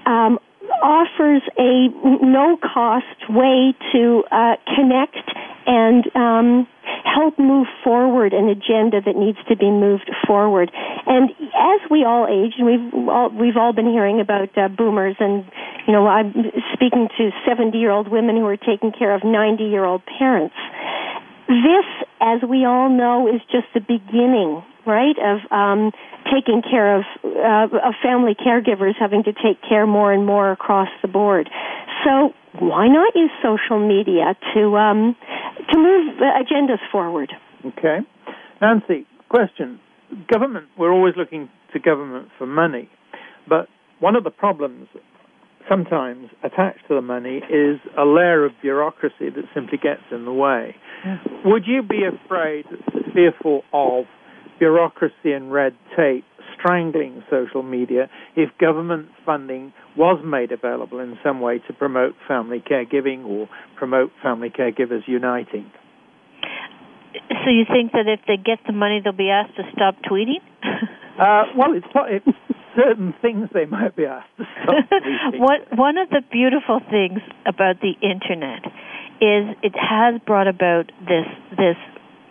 um, 0.05 0.39
offers 0.83 1.41
a 1.57 1.89
no 2.23 2.57
cost 2.57 3.29
way 3.29 3.73
to 3.93 4.23
uh, 4.31 4.55
connect 4.75 5.17
and 5.65 6.05
um, 6.15 6.67
help 7.03 7.39
move 7.39 7.67
forward 7.83 8.33
an 8.33 8.49
agenda 8.49 9.01
that 9.01 9.15
needs 9.15 9.37
to 9.49 9.55
be 9.55 9.69
moved 9.71 10.09
forward. 10.27 10.71
And 11.05 11.29
as 11.31 11.81
we 11.89 12.03
all 12.03 12.27
age, 12.27 12.53
and 12.57 12.65
we've 12.65 13.09
all 13.09 13.29
we've 13.29 13.57
all 13.57 13.73
been 13.73 13.89
hearing 13.89 14.19
about 14.19 14.55
uh, 14.57 14.67
boomers, 14.67 15.15
and 15.19 15.45
you 15.87 15.93
know, 15.93 16.07
I'm 16.07 16.33
speaking 16.73 17.07
to 17.17 17.29
70 17.47 17.77
year 17.77 17.91
old 17.91 18.07
women 18.07 18.35
who 18.35 18.45
are 18.45 18.57
taking 18.57 18.91
care 18.91 19.13
of 19.13 19.23
90 19.23 19.63
year 19.63 19.85
old 19.85 20.01
parents. 20.17 20.55
This, 21.47 21.85
as 22.21 22.41
we 22.47 22.65
all 22.65 22.89
know, 22.89 23.27
is 23.27 23.41
just 23.51 23.67
the 23.73 23.81
beginning, 23.81 24.63
right, 24.85 25.15
of 25.17 25.39
um, 25.51 25.91
taking 26.31 26.61
care 26.61 26.97
of, 26.97 27.03
uh, 27.23 27.77
of 27.77 27.93
family 28.01 28.35
caregivers 28.35 28.93
having 28.99 29.23
to 29.23 29.33
take 29.33 29.61
care 29.67 29.85
more 29.85 30.13
and 30.13 30.25
more 30.25 30.51
across 30.51 30.89
the 31.01 31.07
board. 31.07 31.49
So 32.03 32.33
why 32.59 32.87
not 32.87 33.15
use 33.15 33.31
social 33.41 33.85
media 33.85 34.35
to 34.53 34.77
um, 34.77 35.15
to 35.71 35.77
move 35.77 36.15
agendas 36.21 36.79
forward? 36.91 37.31
Okay, 37.65 37.99
Nancy, 38.61 39.05
question: 39.29 39.79
Government. 40.31 40.67
We're 40.77 40.93
always 40.93 41.15
looking 41.17 41.49
to 41.73 41.79
government 41.79 42.29
for 42.37 42.45
money, 42.45 42.89
but 43.49 43.67
one 43.99 44.15
of 44.15 44.23
the 44.23 44.29
problems 44.31 44.87
sometimes 45.67 46.29
attached 46.43 46.87
to 46.87 46.95
the 46.95 47.01
money 47.01 47.41
is 47.49 47.79
a 47.97 48.05
layer 48.05 48.45
of 48.45 48.51
bureaucracy 48.61 49.29
that 49.35 49.45
simply 49.53 49.79
gets 49.81 50.01
in 50.11 50.25
the 50.25 50.33
way. 50.33 50.75
Yeah. 51.03 51.17
Would 51.45 51.63
you 51.65 51.81
be 51.81 52.03
afraid, 52.03 52.65
fearful 53.13 53.63
of 53.73 54.05
bureaucracy 54.59 55.31
and 55.33 55.51
red 55.51 55.75
tape 55.95 56.25
strangling 56.57 57.23
social 57.29 57.63
media 57.63 58.09
if 58.35 58.49
government 58.59 59.09
funding 59.25 59.73
was 59.97 60.21
made 60.25 60.51
available 60.51 60.99
in 60.99 61.17
some 61.23 61.39
way 61.41 61.59
to 61.67 61.73
promote 61.73 62.13
family 62.27 62.63
caregiving 62.69 63.25
or 63.25 63.47
promote 63.75 64.11
family 64.23 64.49
caregivers 64.49 65.07
uniting? 65.07 65.71
So 67.13 67.49
you 67.49 67.63
think 67.71 67.91
that 67.93 68.07
if 68.07 68.19
they 68.27 68.37
get 68.37 68.59
the 68.67 68.73
money, 68.73 69.01
they'll 69.03 69.13
be 69.13 69.29
asked 69.29 69.55
to 69.55 69.63
stop 69.73 69.95
tweeting? 70.09 70.41
uh, 71.19 71.43
well, 71.57 71.73
it's, 71.73 71.87
it's 72.09 72.37
certain 72.75 73.13
things 73.21 73.49
they 73.53 73.65
might 73.65 73.95
be 73.95 74.05
asked 74.05 74.35
to 74.37 74.43
stop 74.63 74.75
tweeting. 74.91 75.39
What, 75.39 75.77
one 75.77 75.97
of 75.97 76.09
the 76.09 76.21
beautiful 76.31 76.81
things 76.89 77.19
about 77.45 77.79
the 77.81 77.93
internet 78.01 78.65
is 79.21 79.55
it 79.63 79.73
has 79.79 80.19
brought 80.25 80.47
about 80.47 80.91
this 81.07 81.25
this 81.51 81.77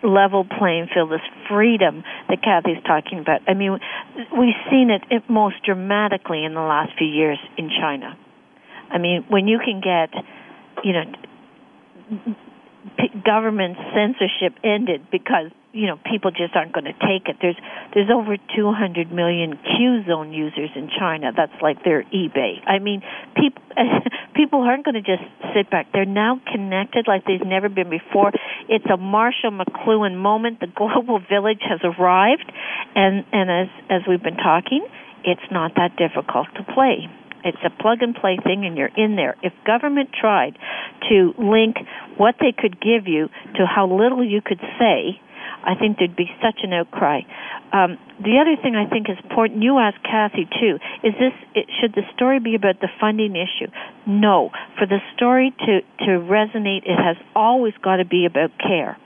level 0.03 0.45
playing 0.45 0.87
field, 0.93 1.11
this 1.11 1.21
freedom 1.49 2.03
that 2.29 2.41
Kathy's 2.43 2.81
talking 2.85 3.19
about. 3.19 3.41
I 3.47 3.53
mean, 3.53 3.79
we've 4.37 4.59
seen 4.69 4.89
it 4.89 5.23
most 5.29 5.55
dramatically 5.65 6.43
in 6.43 6.53
the 6.53 6.61
last 6.61 6.91
few 6.97 7.07
years 7.07 7.39
in 7.57 7.69
China. 7.69 8.17
I 8.91 8.97
mean, 8.97 9.25
when 9.29 9.47
you 9.47 9.59
can 9.59 9.81
get, 9.81 10.13
you 10.83 10.93
know, 10.93 11.05
government 13.25 13.77
censorship 13.93 14.53
ended 14.63 15.07
because 15.11 15.49
you 15.73 15.87
know 15.87 15.97
people 16.09 16.31
just 16.31 16.55
aren't 16.55 16.73
going 16.73 16.85
to 16.85 16.93
take 16.93 17.27
it. 17.27 17.37
There's 17.41 17.57
there's 17.93 18.09
over 18.13 18.37
200 18.37 19.11
million 19.11 19.57
Qzone 19.57 20.33
users 20.33 20.69
in 20.75 20.89
China. 20.97 21.31
That's 21.35 21.55
like 21.61 21.83
their 21.83 22.03
eBay. 22.03 22.61
I 22.67 22.79
mean, 22.79 23.01
people 23.35 23.61
people 24.35 24.61
aren't 24.61 24.85
going 24.85 24.95
to 24.95 25.01
just 25.01 25.23
sit 25.53 25.69
back. 25.69 25.87
They're 25.91 26.05
now 26.05 26.39
connected 26.51 27.07
like 27.07 27.25
they've 27.25 27.45
never 27.45 27.69
been 27.69 27.89
before. 27.89 28.31
It's 28.69 28.85
a 28.85 28.97
Marshall 28.97 29.51
McLuhan 29.51 30.15
moment. 30.15 30.59
The 30.59 30.67
global 30.75 31.19
village 31.19 31.61
has 31.67 31.79
arrived, 31.83 32.51
and 32.95 33.25
and 33.31 33.49
as 33.49 33.67
as 33.89 34.01
we've 34.07 34.23
been 34.23 34.37
talking, 34.37 34.85
it's 35.23 35.51
not 35.51 35.73
that 35.75 35.97
difficult 35.97 36.47
to 36.55 36.63
play. 36.73 37.09
It's 37.45 37.61
a 37.63 37.69
plug 37.69 38.01
and 38.01 38.15
play 38.15 38.37
thing, 38.43 38.65
and 38.65 38.75
you're 38.75 38.89
in 38.97 39.15
there. 39.15 39.35
If 39.43 39.53
government 39.65 40.09
tried 40.19 40.57
to 41.09 41.33
link 41.37 41.77
what 42.17 42.35
they 42.41 42.51
could 42.51 42.81
give 42.81 43.07
you 43.07 43.29
to 43.55 43.65
how 43.65 43.85
little 43.87 44.25
you 44.25 44.41
could 44.41 44.59
say, 44.79 45.21
I 45.63 45.75
think 45.75 45.97
there'd 45.97 46.15
be 46.15 46.29
such 46.41 46.59
an 46.63 46.73
outcry. 46.73 47.21
Um, 47.71 47.97
the 48.19 48.39
other 48.39 48.55
thing 48.61 48.75
I 48.75 48.89
think 48.89 49.09
is 49.09 49.17
important, 49.23 49.63
you 49.63 49.77
asked 49.79 50.03
Kathy 50.03 50.47
too, 50.59 50.77
is 51.03 51.13
this, 51.19 51.33
it, 51.53 51.65
should 51.79 51.93
the 51.93 52.03
story 52.15 52.39
be 52.39 52.55
about 52.55 52.79
the 52.81 52.89
funding 52.99 53.35
issue? 53.35 53.71
No. 54.05 54.51
For 54.77 54.85
the 54.85 54.99
story 55.15 55.53
to, 55.65 55.81
to 56.05 56.11
resonate, 56.21 56.83
it 56.85 56.97
has 56.97 57.17
always 57.35 57.73
got 57.81 57.97
to 57.97 58.05
be 58.05 58.25
about 58.25 58.51
care. 58.59 58.97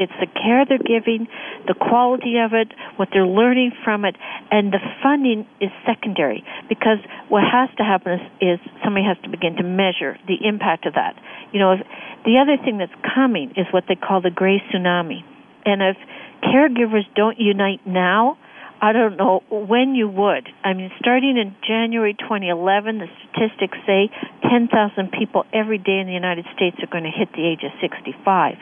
It's 0.00 0.16
the 0.18 0.26
care 0.26 0.64
they're 0.64 0.80
giving, 0.80 1.28
the 1.68 1.74
quality 1.74 2.40
of 2.40 2.54
it, 2.54 2.72
what 2.96 3.08
they're 3.12 3.28
learning 3.28 3.72
from 3.84 4.06
it, 4.06 4.16
and 4.50 4.72
the 4.72 4.80
funding 5.02 5.46
is 5.60 5.68
secondary 5.84 6.42
because 6.68 6.98
what 7.28 7.44
has 7.44 7.68
to 7.76 7.84
happen 7.84 8.16
is, 8.16 8.24
is 8.40 8.58
somebody 8.82 9.04
has 9.04 9.20
to 9.22 9.28
begin 9.28 9.56
to 9.56 9.62
measure 9.62 10.16
the 10.26 10.40
impact 10.40 10.86
of 10.86 10.94
that. 10.94 11.20
You 11.52 11.60
know, 11.60 11.72
if, 11.72 11.80
the 12.24 12.40
other 12.40 12.56
thing 12.56 12.78
that's 12.78 12.96
coming 13.14 13.52
is 13.60 13.66
what 13.70 13.84
they 13.88 13.94
call 13.94 14.22
the 14.22 14.30
gray 14.30 14.62
tsunami. 14.72 15.20
And 15.64 15.82
if 15.82 15.96
caregivers 16.42 17.04
don't 17.14 17.38
unite 17.38 17.86
now, 17.86 18.38
I 18.80 18.92
don't 18.92 19.16
know 19.16 19.42
when 19.50 19.94
you 19.94 20.08
would. 20.08 20.48
I 20.64 20.72
mean, 20.72 20.90
starting 20.98 21.36
in 21.36 21.54
January 21.66 22.14
2011, 22.14 22.98
the 22.98 23.08
statistics 23.28 23.76
say 23.86 24.08
10,000 24.48 25.12
people 25.12 25.44
every 25.52 25.76
day 25.76 26.00
in 26.00 26.06
the 26.06 26.16
United 26.16 26.46
States 26.56 26.76
are 26.80 26.88
going 26.88 27.04
to 27.04 27.12
hit 27.12 27.28
the 27.36 27.44
age 27.44 27.60
of 27.60 27.72
65. 27.80 28.56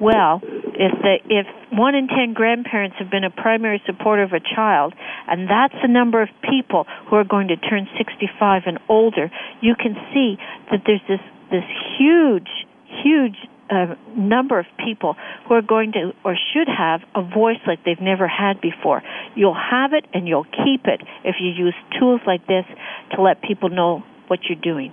Well, 0.00 0.40
if 0.42 0.92
the 1.02 1.18
if 1.28 1.46
one 1.70 1.94
in 1.94 2.08
10 2.08 2.34
grandparents 2.34 2.96
have 2.98 3.10
been 3.10 3.22
a 3.22 3.30
primary 3.30 3.80
supporter 3.86 4.22
of 4.22 4.32
a 4.32 4.40
child, 4.40 4.92
and 5.28 5.48
that's 5.48 5.74
the 5.82 5.88
number 5.88 6.20
of 6.20 6.28
people 6.42 6.86
who 7.06 7.14
are 7.16 7.24
going 7.24 7.48
to 7.48 7.56
turn 7.56 7.86
65 7.96 8.62
and 8.66 8.78
older, 8.88 9.30
you 9.60 9.76
can 9.76 9.94
see 10.12 10.36
that 10.70 10.82
there's 10.84 11.04
this 11.06 11.22
this 11.50 11.66
huge 11.98 12.50
huge 13.04 13.36
a 13.70 13.96
number 14.16 14.58
of 14.58 14.66
people 14.84 15.14
who 15.46 15.54
are 15.54 15.62
going 15.62 15.92
to 15.92 16.12
or 16.24 16.36
should 16.52 16.66
have 16.68 17.00
a 17.14 17.22
voice 17.22 17.58
like 17.66 17.84
they've 17.84 18.00
never 18.00 18.26
had 18.26 18.60
before. 18.60 19.02
You'll 19.36 19.54
have 19.54 19.92
it 19.92 20.04
and 20.12 20.26
you'll 20.26 20.44
keep 20.44 20.86
it 20.86 21.00
if 21.24 21.36
you 21.40 21.50
use 21.50 21.74
tools 21.98 22.20
like 22.26 22.46
this 22.46 22.64
to 23.14 23.22
let 23.22 23.42
people 23.42 23.68
know 23.68 24.02
what 24.26 24.40
you're 24.48 24.60
doing. 24.60 24.92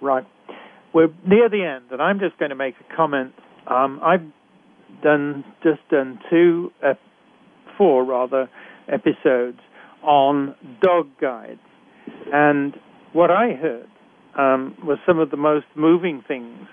Right. 0.00 0.26
We're 0.94 1.08
near 1.26 1.48
the 1.48 1.64
end, 1.64 1.90
and 1.90 2.02
I'm 2.02 2.18
just 2.18 2.38
going 2.38 2.50
to 2.50 2.56
make 2.56 2.74
a 2.80 2.96
comment. 2.96 3.32
Um, 3.66 4.00
I've 4.02 4.26
done 5.02 5.44
just 5.62 5.80
done 5.90 6.18
two, 6.28 6.70
uh, 6.84 6.94
four 7.78 8.04
rather, 8.04 8.50
episodes 8.88 9.58
on 10.02 10.54
dog 10.82 11.08
guides, 11.20 11.60
and 12.32 12.74
what 13.12 13.30
I 13.30 13.52
heard 13.52 13.86
um, 14.38 14.76
was 14.84 14.98
some 15.06 15.18
of 15.18 15.30
the 15.30 15.36
most 15.36 15.66
moving 15.76 16.22
things 16.26 16.66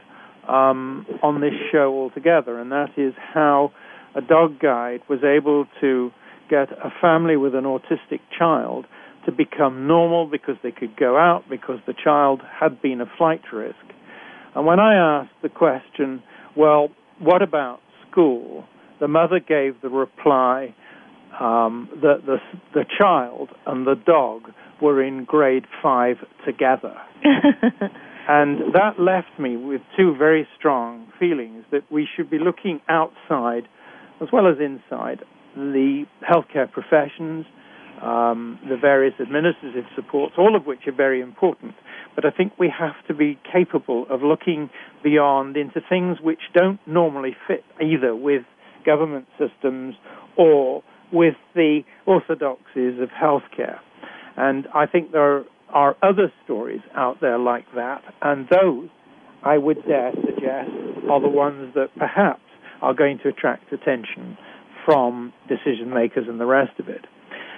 um, 0.49 1.05
on 1.21 1.41
this 1.41 1.53
show 1.71 1.93
altogether, 1.93 2.59
and 2.59 2.71
that 2.71 2.89
is 2.97 3.13
how 3.33 3.71
a 4.15 4.21
dog 4.21 4.59
guide 4.59 5.01
was 5.07 5.19
able 5.23 5.65
to 5.79 6.11
get 6.49 6.71
a 6.71 6.89
family 6.99 7.37
with 7.37 7.53
an 7.53 7.65
autistic 7.65 8.19
child 8.37 8.85
to 9.25 9.31
become 9.31 9.85
normal 9.85 10.25
because 10.25 10.55
they 10.63 10.71
could 10.71 10.95
go 10.97 11.17
out 11.17 11.43
because 11.49 11.79
the 11.85 11.93
child 11.93 12.41
had 12.59 12.81
been 12.81 13.01
a 13.01 13.05
flight 13.17 13.41
risk. 13.53 13.75
And 14.55 14.65
when 14.65 14.79
I 14.79 15.21
asked 15.21 15.35
the 15.43 15.49
question, 15.49 16.23
well, 16.57 16.89
what 17.19 17.43
about 17.43 17.79
school? 18.09 18.65
The 18.99 19.07
mother 19.07 19.39
gave 19.39 19.81
the 19.81 19.89
reply 19.89 20.73
um, 21.39 21.89
that 22.01 22.25
the, 22.25 22.37
the 22.73 22.85
child 22.99 23.49
and 23.67 23.85
the 23.85 23.95
dog 23.95 24.51
were 24.81 25.03
in 25.03 25.25
grade 25.25 25.65
five 25.83 26.17
together. 26.45 26.95
And 28.27 28.73
that 28.73 28.99
left 28.99 29.39
me 29.39 29.57
with 29.57 29.81
two 29.97 30.15
very 30.17 30.47
strong 30.57 31.07
feelings 31.19 31.65
that 31.71 31.81
we 31.91 32.07
should 32.15 32.29
be 32.29 32.37
looking 32.37 32.79
outside 32.87 33.67
as 34.21 34.27
well 34.31 34.47
as 34.47 34.57
inside 34.59 35.23
the 35.55 36.05
healthcare 36.29 36.71
professions, 36.71 37.45
um, 38.01 38.59
the 38.69 38.77
various 38.77 39.13
administrative 39.19 39.85
supports, 39.95 40.35
all 40.37 40.55
of 40.55 40.65
which 40.65 40.87
are 40.87 40.95
very 40.95 41.21
important. 41.21 41.73
But 42.15 42.25
I 42.25 42.31
think 42.31 42.53
we 42.59 42.71
have 42.77 42.95
to 43.07 43.13
be 43.13 43.39
capable 43.51 44.05
of 44.09 44.21
looking 44.21 44.69
beyond 45.03 45.57
into 45.57 45.81
things 45.87 46.17
which 46.21 46.39
don't 46.53 46.79
normally 46.85 47.35
fit 47.47 47.63
either 47.81 48.15
with 48.15 48.43
government 48.85 49.25
systems 49.37 49.95
or 50.37 50.83
with 51.11 51.35
the 51.55 51.81
orthodoxies 52.05 52.99
of 53.01 53.09
healthcare. 53.09 53.79
And 54.37 54.67
I 54.73 54.85
think 54.85 55.11
there 55.11 55.37
are 55.37 55.43
are 55.73 55.95
other 56.01 56.31
stories 56.43 56.81
out 56.95 57.17
there 57.21 57.37
like 57.37 57.65
that, 57.75 58.01
and 58.21 58.47
those, 58.49 58.89
I 59.43 59.57
would 59.57 59.85
dare 59.87 60.11
suggest, 60.13 60.69
are 61.09 61.21
the 61.21 61.29
ones 61.29 61.73
that 61.75 61.89
perhaps 61.97 62.41
are 62.81 62.93
going 62.93 63.19
to 63.23 63.29
attract 63.29 63.71
attention 63.71 64.37
from 64.85 65.33
decision 65.47 65.93
makers 65.93 66.25
and 66.27 66.39
the 66.39 66.45
rest 66.45 66.79
of 66.79 66.87
it. 66.87 67.05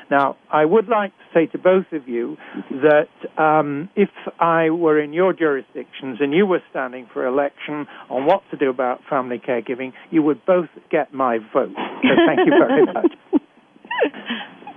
Now, 0.10 0.36
I 0.52 0.66
would 0.66 0.90
like 0.90 1.12
to 1.12 1.24
say 1.34 1.46
to 1.54 1.58
both 1.58 1.86
of 1.94 2.10
you 2.10 2.36
that 2.70 3.42
um, 3.42 3.90
if 3.96 4.10
I 4.42 4.70
were 4.70 5.00
in 5.00 5.14
your 5.14 5.32
jurisdictions 5.32 6.18
and 6.20 6.34
you 6.34 6.46
were 6.46 6.62
standing 6.70 7.08
for 7.14 7.26
election 7.26 7.88
on 8.10 8.26
what 8.26 8.42
to 8.52 8.58
do 8.58 8.70
about 8.70 9.00
family 9.10 9.40
caregiving, 9.40 9.94
you 10.10 10.22
would 10.22 10.46
both 10.46 10.68
get 10.90 11.14
my 11.14 11.38
vote. 11.54 11.74
So 12.04 12.10
thank 12.28 12.42
you 12.46 12.52
very 12.60 12.86
much. 12.94 13.14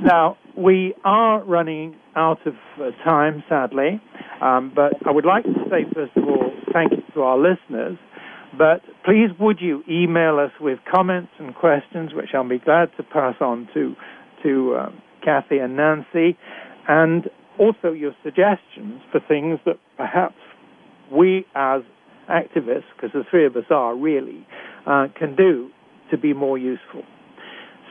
now, 0.00 0.36
we 0.56 0.94
are 1.04 1.42
running 1.42 1.96
out 2.16 2.46
of 2.46 2.54
uh, 2.80 2.90
time, 3.04 3.42
sadly, 3.48 4.00
um, 4.40 4.72
but 4.74 4.94
I 5.06 5.10
would 5.10 5.24
like 5.24 5.44
to 5.44 5.54
say, 5.70 5.84
first 5.94 6.16
of 6.16 6.24
all, 6.24 6.52
thank 6.72 6.92
you 6.92 7.02
to 7.14 7.22
our 7.22 7.38
listeners. 7.38 7.98
But 8.56 8.82
please, 9.04 9.30
would 9.40 9.58
you 9.60 9.82
email 9.88 10.38
us 10.38 10.52
with 10.60 10.78
comments 10.90 11.32
and 11.38 11.54
questions, 11.54 12.12
which 12.14 12.30
I'll 12.34 12.48
be 12.48 12.58
glad 12.58 12.90
to 12.96 13.02
pass 13.02 13.34
on 13.40 13.68
to 13.74 13.94
to 14.44 14.76
um, 14.76 15.02
Kathy 15.24 15.58
and 15.58 15.76
Nancy, 15.76 16.36
and 16.86 17.30
also 17.58 17.92
your 17.92 18.14
suggestions 18.22 19.00
for 19.10 19.20
things 19.26 19.58
that 19.64 19.76
perhaps 19.96 20.36
we 21.10 21.46
as 21.54 21.82
activists, 22.28 22.84
because 22.94 23.10
the 23.12 23.24
three 23.30 23.46
of 23.46 23.56
us 23.56 23.64
are 23.70 23.96
really, 23.96 24.46
uh, 24.86 25.06
can 25.18 25.34
do 25.34 25.70
to 26.10 26.18
be 26.18 26.32
more 26.32 26.58
useful. 26.58 27.02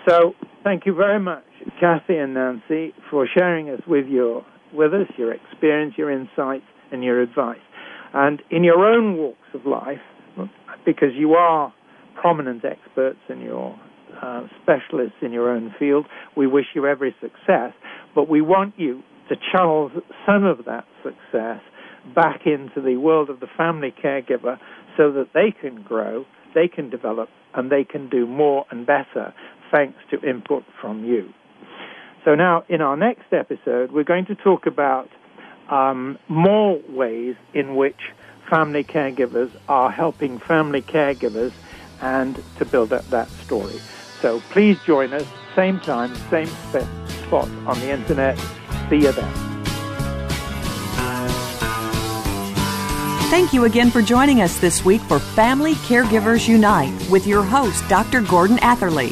So 0.08 0.34
thank 0.64 0.86
you 0.86 0.94
very 0.94 1.20
much, 1.20 1.44
Kathy 1.80 2.18
and 2.18 2.34
Nancy, 2.34 2.94
for 3.10 3.28
sharing 3.28 3.70
us 3.70 3.82
with 3.88 4.08
your 4.08 4.46
with 4.74 4.94
us 4.94 5.08
your 5.18 5.32
experience, 5.32 5.94
your 5.98 6.12
insights, 6.12 6.66
and 6.92 7.04
your 7.04 7.22
advice. 7.22 7.60
And 8.14 8.42
in 8.50 8.64
your 8.64 8.86
own 8.86 9.18
walks 9.18 9.48
of 9.54 9.66
life, 9.66 10.02
because 10.86 11.10
you 11.16 11.34
are 11.34 11.74
prominent 12.20 12.66
experts 12.66 13.20
in 13.30 13.40
your 13.42 13.80
uh, 14.22 14.48
specialists 14.62 15.18
in 15.22 15.32
your 15.32 15.50
own 15.50 15.74
field. 15.80 16.06
We 16.38 16.48
wish 16.48 16.66
you 16.76 16.86
every 16.86 17.16
success, 17.22 17.74
but 18.16 18.30
we 18.30 18.42
want 18.42 18.74
you 18.78 19.02
to 19.30 19.36
channel 19.52 19.92
some 20.26 20.44
of 20.44 20.66
that 20.66 20.86
success 21.02 21.62
back 22.14 22.42
into 22.46 22.82
the 22.82 22.98
world 22.98 23.30
of 23.30 23.40
the 23.40 23.48
family 23.58 23.94
caregiver 24.04 24.58
so 24.98 25.12
that 25.14 25.30
they 25.34 25.54
can 25.60 25.82
grow, 25.82 26.26
they 26.54 26.68
can 26.68 26.90
develop, 26.90 27.30
and 27.56 27.72
they 27.72 27.84
can 27.84 28.10
do 28.10 28.28
more 28.28 28.66
and 28.72 28.86
better 28.86 29.34
thanks 29.74 29.98
to 30.12 30.22
input 30.22 30.64
from 30.80 31.04
you. 31.04 31.34
So 32.24 32.36
now, 32.36 32.64
in 32.70 32.80
our 32.80 32.96
next 32.96 33.34
episode, 33.34 33.92
we're 33.92 34.04
going 34.06 34.28
to 34.28 34.36
talk 34.36 34.66
about 34.68 35.10
um, 35.70 36.18
more 36.30 36.80
ways 36.88 37.36
in 37.54 37.76
which 37.76 38.00
family 38.50 38.84
caregivers 38.84 39.52
are 39.68 39.92
helping 39.92 40.38
family 40.38 40.84
caregivers 40.84 41.52
and 42.02 42.42
to 42.60 42.66
build 42.66 42.94
up 42.94 43.06
that 43.10 43.30
story. 43.30 43.82
So 44.22 44.42
please 44.52 44.78
join 44.86 45.12
us, 45.12 45.26
same 45.56 45.80
time, 45.80 46.16
same 46.30 46.48
spot 47.26 47.50
on 47.66 47.80
the 47.80 47.90
internet. 47.90 48.38
See 48.90 48.98
you 48.98 49.12
then. 49.12 49.34
Thank 53.30 53.52
you 53.52 53.66
again 53.66 53.90
for 53.90 54.04
joining 54.04 54.42
us 54.42 54.60
this 54.60 54.86
week 54.86 55.02
for 55.02 55.18
Family 55.18 55.74
Caregivers 55.74 56.48
Unite 56.48 56.94
with 57.10 57.26
your 57.26 57.42
host, 57.42 57.88
Dr. 57.90 58.22
Gordon 58.22 58.60
Atherley. 58.60 59.12